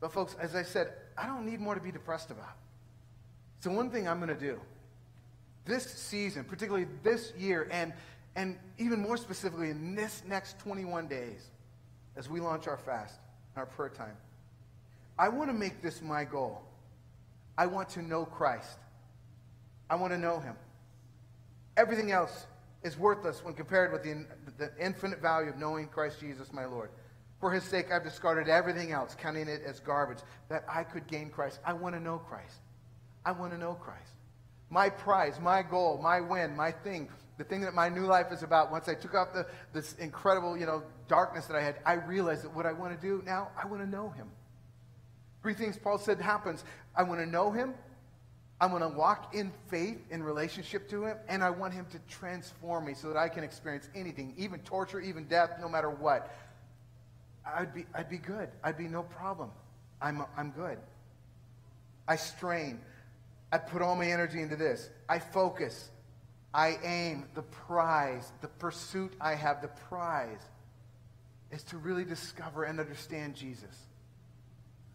But, 0.00 0.12
folks, 0.12 0.36
as 0.40 0.54
I 0.54 0.62
said, 0.62 0.92
I 1.16 1.26
don't 1.26 1.46
need 1.46 1.60
more 1.60 1.74
to 1.74 1.80
be 1.80 1.92
depressed 1.92 2.30
about. 2.30 2.56
So, 3.60 3.70
one 3.70 3.90
thing 3.90 4.08
I'm 4.08 4.18
going 4.18 4.28
to 4.28 4.40
do 4.40 4.60
this 5.64 5.84
season, 5.84 6.44
particularly 6.44 6.86
this 7.02 7.32
year, 7.38 7.68
and, 7.70 7.92
and 8.36 8.58
even 8.78 9.00
more 9.00 9.16
specifically 9.16 9.70
in 9.70 9.94
this 9.94 10.22
next 10.26 10.58
21 10.58 11.08
days, 11.08 11.48
as 12.16 12.28
we 12.28 12.40
launch 12.40 12.68
our 12.68 12.76
fast, 12.76 13.18
our 13.56 13.66
prayer 13.66 13.88
time, 13.88 14.16
I 15.18 15.28
want 15.28 15.48
to 15.48 15.54
make 15.54 15.80
this 15.80 16.02
my 16.02 16.24
goal. 16.24 16.62
I 17.56 17.66
want 17.66 17.90
to 17.90 18.02
know 18.02 18.24
Christ. 18.24 18.78
I 19.88 19.96
want 19.96 20.12
to 20.12 20.18
know 20.18 20.40
him. 20.40 20.56
Everything 21.76 22.10
else 22.10 22.46
is 22.82 22.98
worthless 22.98 23.44
when 23.44 23.54
compared 23.54 23.92
with 23.92 24.02
the, 24.02 24.26
the 24.58 24.70
infinite 24.78 25.20
value 25.20 25.50
of 25.50 25.56
knowing 25.56 25.88
Christ 25.88 26.20
Jesus, 26.20 26.52
my 26.52 26.64
Lord. 26.64 26.90
For 27.40 27.50
his 27.50 27.64
sake, 27.64 27.92
I've 27.92 28.04
discarded 28.04 28.48
everything 28.48 28.92
else, 28.92 29.14
counting 29.14 29.48
it 29.48 29.62
as 29.66 29.80
garbage, 29.80 30.18
that 30.48 30.64
I 30.68 30.84
could 30.84 31.06
gain 31.06 31.30
Christ. 31.30 31.58
I 31.64 31.72
want 31.72 31.94
to 31.94 32.00
know 32.00 32.18
Christ. 32.18 32.56
I 33.24 33.32
want 33.32 33.52
to 33.52 33.58
know 33.58 33.74
Christ. 33.74 34.12
My 34.70 34.88
prize, 34.88 35.38
my 35.40 35.62
goal, 35.62 36.00
my 36.02 36.20
win, 36.20 36.56
my 36.56 36.72
thing, 36.72 37.08
the 37.38 37.44
thing 37.44 37.62
that 37.62 37.74
my 37.74 37.88
new 37.88 38.06
life 38.06 38.32
is 38.32 38.42
about. 38.42 38.70
Once 38.70 38.88
I 38.88 38.94
took 38.94 39.14
off 39.14 39.32
the, 39.32 39.46
this 39.72 39.94
incredible, 39.94 40.56
you 40.56 40.66
know, 40.66 40.82
darkness 41.08 41.46
that 41.46 41.56
I 41.56 41.62
had, 41.62 41.76
I 41.84 41.94
realized 41.94 42.44
that 42.44 42.54
what 42.54 42.66
I 42.66 42.72
want 42.72 42.98
to 42.98 43.06
do 43.06 43.22
now, 43.24 43.48
I 43.62 43.66
want 43.66 43.82
to 43.82 43.88
know 43.88 44.10
him. 44.10 44.28
Three 45.44 45.52
things 45.52 45.76
Paul 45.76 45.98
said 45.98 46.22
happens. 46.22 46.64
I 46.96 47.02
want 47.02 47.20
to 47.20 47.26
know 47.26 47.52
him. 47.52 47.74
I 48.62 48.64
want 48.64 48.82
to 48.82 48.88
walk 48.88 49.34
in 49.34 49.52
faith 49.68 49.98
in 50.10 50.22
relationship 50.22 50.88
to 50.88 51.04
him, 51.04 51.18
and 51.28 51.44
I 51.44 51.50
want 51.50 51.74
him 51.74 51.84
to 51.90 51.98
transform 52.08 52.86
me 52.86 52.94
so 52.94 53.08
that 53.08 53.18
I 53.18 53.28
can 53.28 53.44
experience 53.44 53.90
anything, 53.94 54.32
even 54.38 54.60
torture, 54.60 55.00
even 55.00 55.26
death, 55.26 55.50
no 55.60 55.68
matter 55.68 55.90
what. 55.90 56.34
I'd 57.44 57.74
be, 57.74 57.84
I'd 57.94 58.08
be 58.08 58.16
good. 58.16 58.48
I'd 58.62 58.78
be 58.78 58.88
no 58.88 59.02
problem. 59.02 59.50
I'm, 60.00 60.24
I'm 60.34 60.50
good. 60.50 60.78
I 62.08 62.16
strain. 62.16 62.80
I 63.52 63.58
put 63.58 63.82
all 63.82 63.96
my 63.96 64.06
energy 64.06 64.40
into 64.40 64.56
this. 64.56 64.88
I 65.10 65.18
focus. 65.18 65.90
I 66.54 66.78
aim. 66.82 67.26
The 67.34 67.42
prize, 67.42 68.32
the 68.40 68.48
pursuit 68.48 69.12
I 69.20 69.34
have, 69.34 69.60
the 69.60 69.68
prize 69.68 70.40
is 71.50 71.62
to 71.64 71.76
really 71.76 72.06
discover 72.06 72.64
and 72.64 72.80
understand 72.80 73.34
Jesus. 73.34 73.76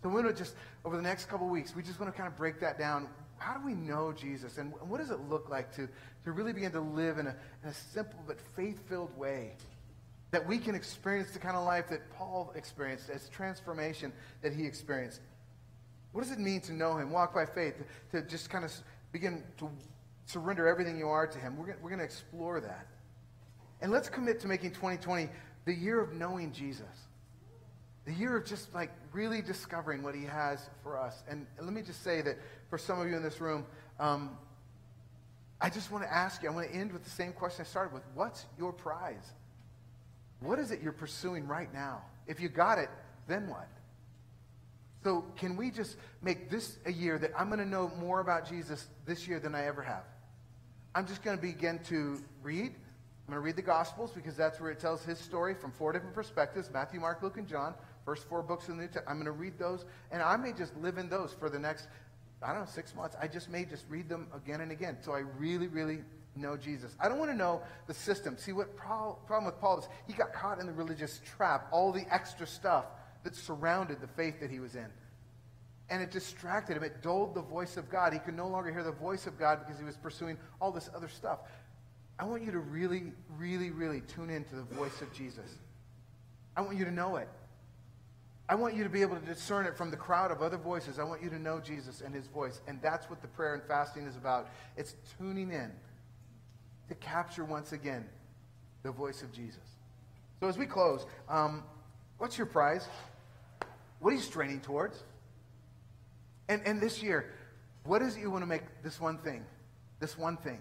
So 0.01 0.09
we're 0.09 0.21
going 0.21 0.33
to 0.33 0.37
just, 0.37 0.55
over 0.85 0.95
the 0.95 1.03
next 1.03 1.25
couple 1.25 1.47
weeks, 1.47 1.75
we 1.75 1.83
just 1.83 1.99
want 1.99 2.13
to 2.13 2.17
kind 2.17 2.31
of 2.31 2.37
break 2.37 2.59
that 2.61 2.79
down. 2.79 3.09
How 3.37 3.57
do 3.57 3.65
we 3.65 3.73
know 3.73 4.13
Jesus? 4.13 4.57
And 4.57 4.73
what 4.87 4.99
does 4.99 5.11
it 5.11 5.19
look 5.29 5.49
like 5.49 5.73
to, 5.75 5.87
to 6.23 6.31
really 6.31 6.53
begin 6.53 6.71
to 6.71 6.79
live 6.79 7.17
in 7.17 7.27
a, 7.27 7.35
in 7.63 7.69
a 7.69 7.73
simple 7.73 8.19
but 8.25 8.39
faith-filled 8.55 9.17
way? 9.17 9.53
That 10.31 10.47
we 10.47 10.57
can 10.57 10.75
experience 10.75 11.31
the 11.31 11.39
kind 11.39 11.57
of 11.57 11.65
life 11.65 11.89
that 11.89 12.09
Paul 12.11 12.53
experienced, 12.55 13.09
as 13.09 13.27
transformation 13.29 14.13
that 14.41 14.53
he 14.53 14.65
experienced. 14.65 15.21
What 16.11 16.21
does 16.21 16.31
it 16.31 16.39
mean 16.39 16.61
to 16.61 16.73
know 16.73 16.97
him, 16.97 17.11
walk 17.11 17.33
by 17.33 17.45
faith, 17.45 17.75
to, 18.11 18.21
to 18.21 18.27
just 18.27 18.49
kind 18.49 18.63
of 18.63 18.73
begin 19.11 19.43
to 19.57 19.69
surrender 20.25 20.67
everything 20.67 20.97
you 20.97 21.09
are 21.09 21.27
to 21.27 21.37
him? 21.37 21.57
We're 21.57 21.65
going 21.65 21.77
we're 21.81 21.95
to 21.97 22.03
explore 22.03 22.61
that. 22.61 22.87
And 23.81 23.91
let's 23.91 24.09
commit 24.09 24.39
to 24.41 24.47
making 24.47 24.71
2020 24.71 25.29
the 25.65 25.73
year 25.73 25.99
of 25.99 26.13
knowing 26.13 26.51
Jesus. 26.51 27.08
The 28.09 28.15
year 28.15 28.35
of 28.35 28.43
just 28.43 28.73
like 28.73 28.89
really 29.13 29.43
discovering 29.43 30.01
what 30.01 30.15
he 30.15 30.23
has 30.23 30.67
for 30.81 30.97
us. 30.97 31.21
And 31.29 31.45
let 31.61 31.71
me 31.71 31.83
just 31.83 32.03
say 32.03 32.23
that 32.23 32.39
for 32.67 32.79
some 32.79 32.99
of 32.99 33.07
you 33.07 33.15
in 33.15 33.21
this 33.21 33.39
room, 33.39 33.67
um, 33.99 34.35
I 35.61 35.69
just 35.69 35.91
want 35.91 36.03
to 36.05 36.11
ask 36.11 36.41
you, 36.41 36.49
I 36.49 36.51
want 36.51 36.71
to 36.71 36.75
end 36.75 36.91
with 36.91 37.03
the 37.03 37.09
same 37.11 37.33
question 37.33 37.63
I 37.63 37.69
started 37.69 37.93
with. 37.93 38.01
What's 38.15 38.47
your 38.57 38.73
prize? 38.73 39.33
What 40.39 40.57
is 40.57 40.71
it 40.71 40.81
you're 40.81 40.91
pursuing 40.91 41.45
right 41.45 41.71
now? 41.71 42.01
If 42.25 42.39
you 42.39 42.49
got 42.49 42.79
it, 42.79 42.89
then 43.27 43.47
what? 43.47 43.67
So, 45.03 45.23
can 45.35 45.55
we 45.55 45.69
just 45.69 45.95
make 46.23 46.49
this 46.49 46.79
a 46.87 46.91
year 46.91 47.19
that 47.19 47.29
I'm 47.37 47.45
going 47.49 47.59
to 47.59 47.65
know 47.65 47.91
more 47.99 48.21
about 48.21 48.49
Jesus 48.49 48.87
this 49.05 49.27
year 49.27 49.39
than 49.39 49.53
I 49.53 49.67
ever 49.67 49.83
have? 49.83 50.03
I'm 50.95 51.05
just 51.05 51.21
going 51.21 51.37
to 51.37 51.41
begin 51.41 51.77
to 51.89 52.23
read. 52.41 52.71
I'm 53.29 53.33
going 53.33 53.35
to 53.35 53.45
read 53.45 53.55
the 53.55 53.61
Gospels 53.61 54.11
because 54.11 54.35
that's 54.35 54.59
where 54.59 54.71
it 54.71 54.79
tells 54.79 55.03
his 55.03 55.19
story 55.19 55.53
from 55.53 55.71
four 55.71 55.93
different 55.93 56.15
perspectives 56.15 56.71
Matthew, 56.73 56.99
Mark, 56.99 57.21
Luke, 57.21 57.37
and 57.37 57.47
John. 57.47 57.75
First 58.05 58.27
four 58.27 58.41
books 58.41 58.69
in 58.69 58.77
the 58.77 58.83
New 58.83 58.87
Testament. 58.87 59.09
I'm 59.09 59.15
going 59.15 59.25
to 59.25 59.31
read 59.31 59.57
those, 59.59 59.85
and 60.11 60.21
I 60.21 60.37
may 60.37 60.53
just 60.53 60.75
live 60.77 60.97
in 60.97 61.09
those 61.09 61.33
for 61.33 61.49
the 61.49 61.59
next, 61.59 61.87
I 62.41 62.53
don't 62.53 62.61
know, 62.61 62.71
six 62.71 62.95
months. 62.95 63.15
I 63.21 63.27
just 63.27 63.49
may 63.49 63.65
just 63.65 63.85
read 63.89 64.09
them 64.09 64.27
again 64.35 64.61
and 64.61 64.71
again. 64.71 64.97
So 65.01 65.13
I 65.13 65.19
really, 65.37 65.67
really 65.67 65.99
know 66.35 66.57
Jesus. 66.57 66.95
I 66.99 67.09
don't 67.09 67.19
want 67.19 67.31
to 67.31 67.37
know 67.37 67.61
the 67.87 67.93
system. 67.93 68.37
See, 68.37 68.53
what 68.53 68.75
problem 68.75 69.45
with 69.45 69.59
Paul 69.59 69.79
is 69.79 69.87
he 70.07 70.13
got 70.13 70.33
caught 70.33 70.59
in 70.59 70.67
the 70.67 70.73
religious 70.73 71.21
trap, 71.25 71.67
all 71.71 71.91
the 71.91 72.05
extra 72.11 72.47
stuff 72.47 72.85
that 73.23 73.35
surrounded 73.35 74.01
the 74.01 74.07
faith 74.07 74.39
that 74.39 74.49
he 74.49 74.59
was 74.59 74.75
in. 74.75 74.87
And 75.89 76.01
it 76.01 76.11
distracted 76.11 76.77
him. 76.77 76.83
It 76.83 77.01
dulled 77.01 77.33
the 77.33 77.41
voice 77.41 77.75
of 77.75 77.89
God. 77.89 78.13
He 78.13 78.19
could 78.19 78.35
no 78.35 78.47
longer 78.47 78.71
hear 78.71 78.83
the 78.83 78.91
voice 78.91 79.27
of 79.27 79.39
God 79.39 79.59
because 79.65 79.79
he 79.79 79.85
was 79.85 79.97
pursuing 79.97 80.37
all 80.61 80.71
this 80.71 80.89
other 80.95 81.07
stuff. 81.07 81.39
I 82.19 82.25
want 82.25 82.43
you 82.43 82.51
to 82.51 82.59
really, 82.59 83.11
really, 83.37 83.71
really 83.71 84.01
tune 84.01 84.29
into 84.29 84.55
the 84.55 84.63
voice 84.63 85.01
of 85.01 85.11
Jesus. 85.13 85.57
I 86.55 86.61
want 86.61 86.77
you 86.77 86.85
to 86.85 86.91
know 86.91 87.15
it. 87.15 87.27
I 88.49 88.55
want 88.55 88.75
you 88.75 88.83
to 88.83 88.89
be 88.89 89.03
able 89.03 89.15
to 89.15 89.25
discern 89.25 89.67
it 89.67 89.77
from 89.77 89.91
the 89.91 89.97
crowd 89.97 90.31
of 90.31 90.41
other 90.41 90.57
voices. 90.57 90.97
I 90.97 91.03
want 91.03 91.21
you 91.21 91.29
to 91.29 91.37
know 91.37 91.59
Jesus 91.59 92.01
and 92.01 92.15
his 92.15 92.25
voice. 92.25 92.61
And 92.67 92.81
that's 92.81 93.07
what 93.07 93.21
the 93.21 93.27
prayer 93.27 93.53
and 93.53 93.61
fasting 93.63 94.07
is 94.07 94.15
about. 94.15 94.49
It's 94.75 94.95
tuning 95.19 95.51
in 95.51 95.71
to 96.87 96.95
capture 96.95 97.45
once 97.45 97.73
again 97.73 98.05
the 98.81 98.91
voice 98.91 99.21
of 99.21 99.31
Jesus. 99.31 99.61
So 100.39 100.47
as 100.47 100.57
we 100.57 100.65
close, 100.65 101.05
um, 101.29 101.63
what's 102.17 102.39
your 102.39 102.47
prize? 102.47 102.87
What 103.99 104.11
are 104.11 104.15
you 104.15 104.21
straining 104.21 104.61
towards? 104.61 105.03
And, 106.47 106.63
and 106.65 106.81
this 106.81 107.03
year, 107.03 107.31
what 107.83 108.01
is 108.01 108.17
it 108.17 108.21
you 108.21 108.31
want 108.31 108.41
to 108.41 108.47
make 108.47 108.63
this 108.81 108.99
one 108.99 109.19
thing? 109.19 109.45
This 109.99 110.17
one 110.17 110.37
thing. 110.37 110.59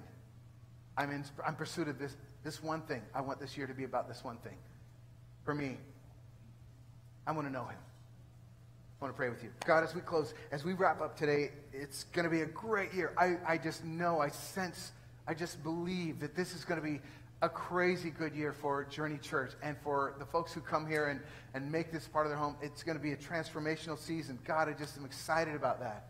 I'm 0.99 1.11
in 1.11 1.25
I'm 1.47 1.55
pursuit 1.55 1.89
of 1.89 1.99
this, 1.99 2.17
this 2.45 2.63
one 2.63 2.83
thing. 2.83 3.01
I 3.15 3.23
want 3.23 3.41
this 3.41 3.57
year 3.57 3.67
to 3.67 3.75
be 3.75 3.85
about 3.85 4.09
this 4.09 4.23
one 4.23 4.37
thing. 4.39 4.57
For 5.45 5.55
me, 5.55 5.79
I 7.29 7.33
want 7.33 7.47
to 7.47 7.53
know 7.53 7.65
him. 7.65 7.77
I 8.99 9.05
want 9.05 9.15
to 9.15 9.17
pray 9.17 9.29
with 9.29 9.45
you. 9.45 9.51
God, 9.67 9.85
as 9.85 9.95
we 9.95 10.01
close, 10.01 10.33
as 10.51 10.65
we 10.65 10.73
wrap 10.73 11.03
up 11.03 11.15
today, 11.15 11.51
it's 11.75 12.05
going 12.05 12.25
to 12.25 12.31
be 12.31 12.41
a 12.41 12.47
great 12.47 12.95
year. 12.95 13.13
I, 13.19 13.37
I 13.47 13.59
just 13.59 13.85
know, 13.85 14.19
I 14.19 14.31
sense, 14.31 14.93
I 15.27 15.35
just 15.35 15.63
believe 15.63 16.21
that 16.21 16.35
this 16.35 16.55
is 16.55 16.65
going 16.65 16.81
to 16.81 16.87
be 16.87 17.01
a 17.43 17.49
crazy 17.51 18.09
good 18.09 18.35
year 18.35 18.55
for 18.55 18.83
Journey 18.87 19.19
Church 19.19 19.53
and 19.63 19.77
for 19.85 20.15
the 20.19 20.25
folks 20.25 20.55
who 20.55 20.63
come 20.63 20.87
here 20.87 21.09
and, 21.09 21.21
and 21.53 21.71
make 21.71 21.93
this 21.93 22.09
part 22.09 22.25
of 22.25 22.31
their 22.31 22.39
home. 22.39 22.57
It's 22.63 22.83
going 22.83 22.97
to 22.97 23.03
be 23.03 23.13
a 23.13 23.17
transformational 23.17 23.99
season. 23.99 24.39
God, 24.47 24.71
I 24.71 24.73
just 24.73 24.97
am 24.97 25.05
excited 25.05 25.55
about 25.55 25.81
that. 25.81 26.07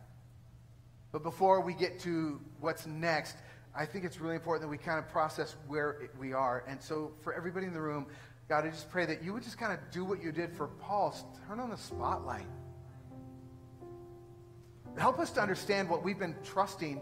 But 1.10 1.24
before 1.24 1.60
we 1.60 1.74
get 1.74 1.98
to 2.00 2.40
what's 2.60 2.86
next, 2.86 3.34
I 3.76 3.86
think 3.86 4.04
it's 4.04 4.20
really 4.20 4.36
important 4.36 4.62
that 4.62 4.70
we 4.70 4.78
kind 4.78 4.98
of 4.98 5.08
process 5.08 5.56
where 5.66 6.10
we 6.18 6.32
are. 6.32 6.64
And 6.68 6.80
so 6.80 7.12
for 7.22 7.34
everybody 7.34 7.66
in 7.66 7.72
the 7.72 7.80
room, 7.80 8.06
God, 8.48 8.64
I 8.64 8.70
just 8.70 8.90
pray 8.90 9.04
that 9.04 9.22
you 9.22 9.34
would 9.34 9.42
just 9.42 9.58
kind 9.58 9.72
of 9.72 9.78
do 9.90 10.04
what 10.04 10.22
you 10.22 10.32
did 10.32 10.52
for 10.52 10.68
Paul. 10.68 11.14
Turn 11.46 11.60
on 11.60 11.68
the 11.68 11.76
spotlight. 11.76 12.46
Help 14.96 15.18
us 15.18 15.30
to 15.32 15.42
understand 15.42 15.88
what 15.88 16.02
we've 16.02 16.18
been 16.18 16.34
trusting 16.44 17.00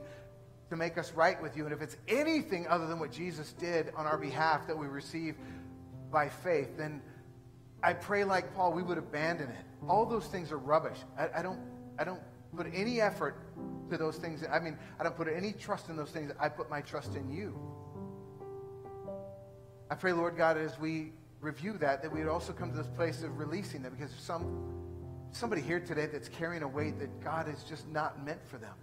to 0.71 0.77
make 0.77 0.99
us 0.99 1.13
right 1.13 1.41
with 1.41 1.57
you. 1.57 1.65
And 1.65 1.73
if 1.73 1.81
it's 1.81 1.97
anything 2.09 2.67
other 2.67 2.89
than 2.89 2.99
what 2.99 3.13
Jesus 3.13 3.53
did 3.53 3.93
on 3.97 4.07
our 4.07 4.19
behalf 4.19 4.67
that 4.67 4.77
we 4.77 4.89
receive 4.89 5.37
by 6.11 6.29
faith, 6.29 6.77
then 6.77 7.01
I 7.83 7.93
pray, 7.93 8.25
like 8.25 8.53
Paul, 8.55 8.73
we 8.73 8.83
would 8.83 8.99
abandon 8.99 9.49
it. 9.49 9.65
All 9.89 10.05
those 10.05 10.27
things 10.27 10.51
are 10.51 10.59
rubbish. 10.59 10.99
I, 11.17 11.29
I 11.37 11.43
don't, 11.43 11.61
I 11.97 12.03
don't 12.03 12.21
put 12.57 12.67
any 12.75 13.01
effort 13.01 13.37
to 13.91 13.97
those 13.97 14.17
things. 14.17 14.43
I 14.51 14.59
mean, 14.59 14.77
I 14.99 15.05
don't 15.05 15.17
put 15.17 15.29
any 15.29 15.53
trust 15.53 15.89
in 15.89 15.97
those 15.97 16.11
things. 16.11 16.33
I 16.41 16.49
put 16.49 16.69
my 16.69 16.81
trust 16.81 17.15
in 17.15 17.31
you. 17.31 17.57
I 19.89 19.95
pray, 19.95 20.13
Lord 20.13 20.37
God, 20.37 20.57
as 20.57 20.77
we 20.81 21.13
review 21.47 21.75
that, 21.79 22.03
that 22.03 22.13
we 22.13 22.19
would 22.19 22.29
also 22.29 22.53
come 22.53 22.73
to 22.73 22.77
this 22.77 22.89
place 22.89 23.23
of 23.23 23.39
releasing 23.39 23.81
that 23.83 23.97
because 23.97 24.11
some 24.19 24.75
somebody 25.31 25.63
here 25.63 25.79
today 25.79 26.07
that's 26.07 26.29
carrying 26.29 26.63
a 26.63 26.69
weight 26.69 26.99
that 26.99 27.23
God 27.23 27.47
has 27.47 27.63
just 27.65 27.89
not 27.89 28.25
meant 28.25 28.45
for 28.49 28.59
them 28.59 28.75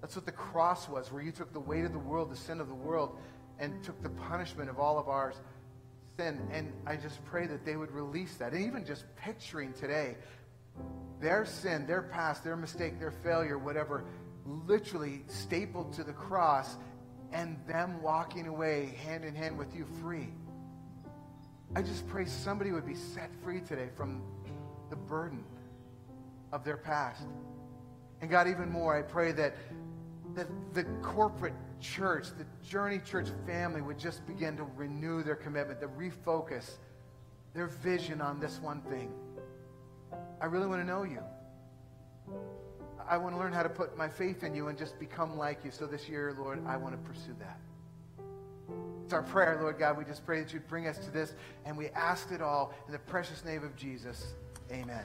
That's 0.00 0.16
what 0.16 0.24
the 0.24 0.32
cross 0.32 0.88
was, 0.88 1.12
where 1.12 1.22
you 1.22 1.32
took 1.32 1.52
the 1.52 1.60
weight 1.60 1.84
of 1.84 1.92
the 1.92 1.98
world, 1.98 2.30
the 2.30 2.36
sin 2.36 2.60
of 2.60 2.68
the 2.68 2.74
world, 2.74 3.18
and 3.58 3.82
took 3.84 4.02
the 4.02 4.08
punishment 4.10 4.70
of 4.70 4.78
all 4.78 4.98
of 4.98 5.08
our 5.08 5.34
sin. 6.18 6.40
And 6.52 6.72
I 6.86 6.96
just 6.96 7.22
pray 7.26 7.46
that 7.46 7.66
they 7.66 7.76
would 7.76 7.90
release 7.90 8.36
that. 8.36 8.52
And 8.52 8.64
even 8.64 8.84
just 8.86 9.04
picturing 9.16 9.72
today 9.74 10.16
their 11.20 11.44
sin, 11.44 11.86
their 11.86 12.02
past, 12.02 12.44
their 12.44 12.56
mistake, 12.56 12.98
their 12.98 13.10
failure, 13.10 13.58
whatever, 13.58 14.04
literally 14.66 15.24
stapled 15.26 15.92
to 15.94 16.04
the 16.04 16.12
cross, 16.12 16.76
and 17.32 17.58
them 17.66 18.00
walking 18.02 18.46
away 18.46 18.96
hand 19.04 19.24
in 19.24 19.34
hand 19.34 19.58
with 19.58 19.74
you 19.74 19.84
free. 20.00 20.28
I 21.74 21.82
just 21.82 22.06
pray 22.08 22.24
somebody 22.24 22.72
would 22.72 22.86
be 22.86 22.94
set 22.94 23.30
free 23.42 23.60
today 23.60 23.88
from 23.96 24.22
the 24.90 24.96
burden 24.96 25.44
of 26.52 26.64
their 26.64 26.76
past. 26.76 27.24
And 28.20 28.30
God, 28.30 28.48
even 28.48 28.70
more, 28.70 28.96
I 28.96 29.02
pray 29.02 29.32
that 29.32 29.54
the, 30.34 30.46
the 30.72 30.84
corporate 31.02 31.54
church, 31.80 32.28
the 32.38 32.46
Journey 32.66 32.98
Church 32.98 33.28
family 33.46 33.82
would 33.82 33.98
just 33.98 34.26
begin 34.26 34.56
to 34.56 34.64
renew 34.76 35.22
their 35.22 35.34
commitment, 35.34 35.80
to 35.80 35.88
refocus 35.88 36.76
their 37.54 37.66
vision 37.66 38.20
on 38.20 38.40
this 38.40 38.58
one 38.60 38.80
thing. 38.82 39.12
I 40.40 40.46
really 40.46 40.66
want 40.66 40.80
to 40.82 40.86
know 40.86 41.02
you. 41.02 41.20
I 43.08 43.16
want 43.18 43.34
to 43.34 43.38
learn 43.38 43.52
how 43.52 43.62
to 43.62 43.68
put 43.68 43.96
my 43.96 44.08
faith 44.08 44.42
in 44.42 44.54
you 44.54 44.68
and 44.68 44.76
just 44.76 44.98
become 44.98 45.36
like 45.36 45.64
you. 45.64 45.70
So 45.70 45.86
this 45.86 46.08
year, 46.08 46.34
Lord, 46.38 46.62
I 46.66 46.76
want 46.76 46.94
to 46.94 47.10
pursue 47.10 47.34
that. 47.38 47.58
It's 49.06 49.12
our 49.12 49.22
prayer, 49.22 49.56
Lord 49.62 49.78
God. 49.78 49.96
We 49.96 50.04
just 50.04 50.26
pray 50.26 50.42
that 50.42 50.52
you'd 50.52 50.66
bring 50.66 50.88
us 50.88 50.98
to 50.98 51.12
this, 51.12 51.32
and 51.64 51.78
we 51.78 51.90
ask 51.90 52.32
it 52.32 52.42
all 52.42 52.74
in 52.88 52.92
the 52.92 52.98
precious 52.98 53.44
name 53.44 53.62
of 53.62 53.76
Jesus. 53.76 54.34
Amen. 54.72 55.04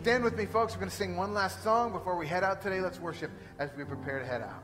Stand 0.00 0.24
with 0.24 0.34
me, 0.34 0.46
folks. 0.46 0.72
We're 0.72 0.78
going 0.78 0.88
to 0.88 0.96
sing 0.96 1.14
one 1.14 1.34
last 1.34 1.62
song 1.62 1.92
before 1.92 2.16
we 2.16 2.26
head 2.26 2.42
out 2.42 2.62
today. 2.62 2.80
Let's 2.80 2.98
worship 2.98 3.30
as 3.58 3.68
we 3.76 3.84
prepare 3.84 4.18
to 4.18 4.24
head 4.24 4.40
out. 4.40 4.62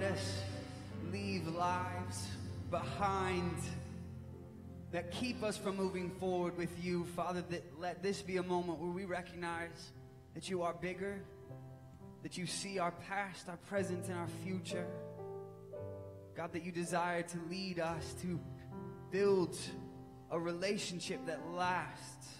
Let 0.00 0.12
us 0.12 0.42
leave 1.10 1.48
lives 1.48 2.28
behind 2.70 3.56
that 4.92 5.10
keep 5.10 5.42
us 5.42 5.56
from 5.56 5.76
moving 5.76 6.08
forward 6.20 6.56
with 6.56 6.70
you. 6.84 7.04
Father, 7.16 7.42
that 7.50 7.64
let 7.80 8.00
this 8.00 8.22
be 8.22 8.36
a 8.36 8.42
moment 8.44 8.78
where 8.78 8.92
we 8.92 9.06
recognize 9.06 9.90
that 10.34 10.48
you 10.48 10.62
are 10.62 10.72
bigger, 10.72 11.20
that 12.22 12.38
you 12.38 12.46
see 12.46 12.78
our 12.78 12.92
past, 13.08 13.48
our 13.48 13.56
present, 13.56 14.06
and 14.06 14.16
our 14.16 14.28
future. 14.44 14.86
God, 16.36 16.52
that 16.52 16.64
you 16.64 16.70
desire 16.70 17.22
to 17.22 17.38
lead 17.50 17.80
us 17.80 18.14
to 18.22 18.38
build 19.10 19.58
a 20.30 20.38
relationship 20.38 21.26
that 21.26 21.40
lasts. 21.54 22.36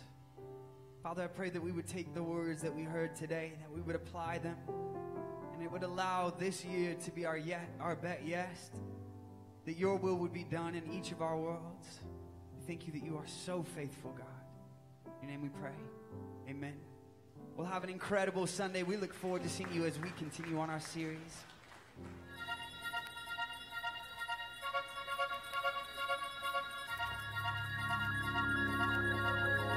Father, 1.03 1.25
I 1.25 1.27
pray 1.27 1.51
that 1.51 1.61
we 1.61 1.73
would 1.73 1.89
take 1.89 2.15
the 2.15 2.23
words 2.23 2.63
that 2.63 2.73
we 2.73 2.85
heard 2.85 3.17
today, 3.17 3.55
that 3.61 3.73
we 3.75 3.81
would 3.81 3.97
apply 3.97 4.39
them, 4.39 4.57
and 5.59 5.67
it 5.67 5.73
would 5.73 5.83
allow 5.83 6.31
this 6.31 6.65
year 6.65 6.95
to 7.05 7.11
be 7.11 7.27
our 7.27 7.37
yet, 7.37 7.69
our 7.81 7.97
bet 7.97 8.21
yes, 8.25 8.71
that 9.67 9.77
your 9.77 9.97
will 9.97 10.15
would 10.15 10.33
be 10.33 10.45
done 10.45 10.77
in 10.77 10.89
each 10.93 11.11
of 11.11 11.21
our 11.21 11.37
worlds. 11.37 11.99
Thank 12.69 12.87
you 12.87 12.93
that 12.93 13.03
you 13.03 13.17
are 13.17 13.27
so 13.27 13.65
faithful, 13.75 14.13
God. 14.17 15.13
In 15.21 15.29
your 15.29 15.33
name 15.33 15.43
we 15.43 15.49
pray. 15.49 15.75
Amen. 16.49 16.75
We'll 17.57 17.67
have 17.67 17.83
an 17.83 17.91
incredible 17.91 18.47
Sunday. 18.47 18.85
We 18.85 18.97
look 18.97 19.13
forward 19.13 19.43
to 19.43 19.49
seeing 19.49 19.73
you 19.73 19.85
as 19.85 19.99
we 19.99 20.11
continue 20.11 20.61
on 20.61 20.71
our 20.71 20.79
series. 20.79 21.19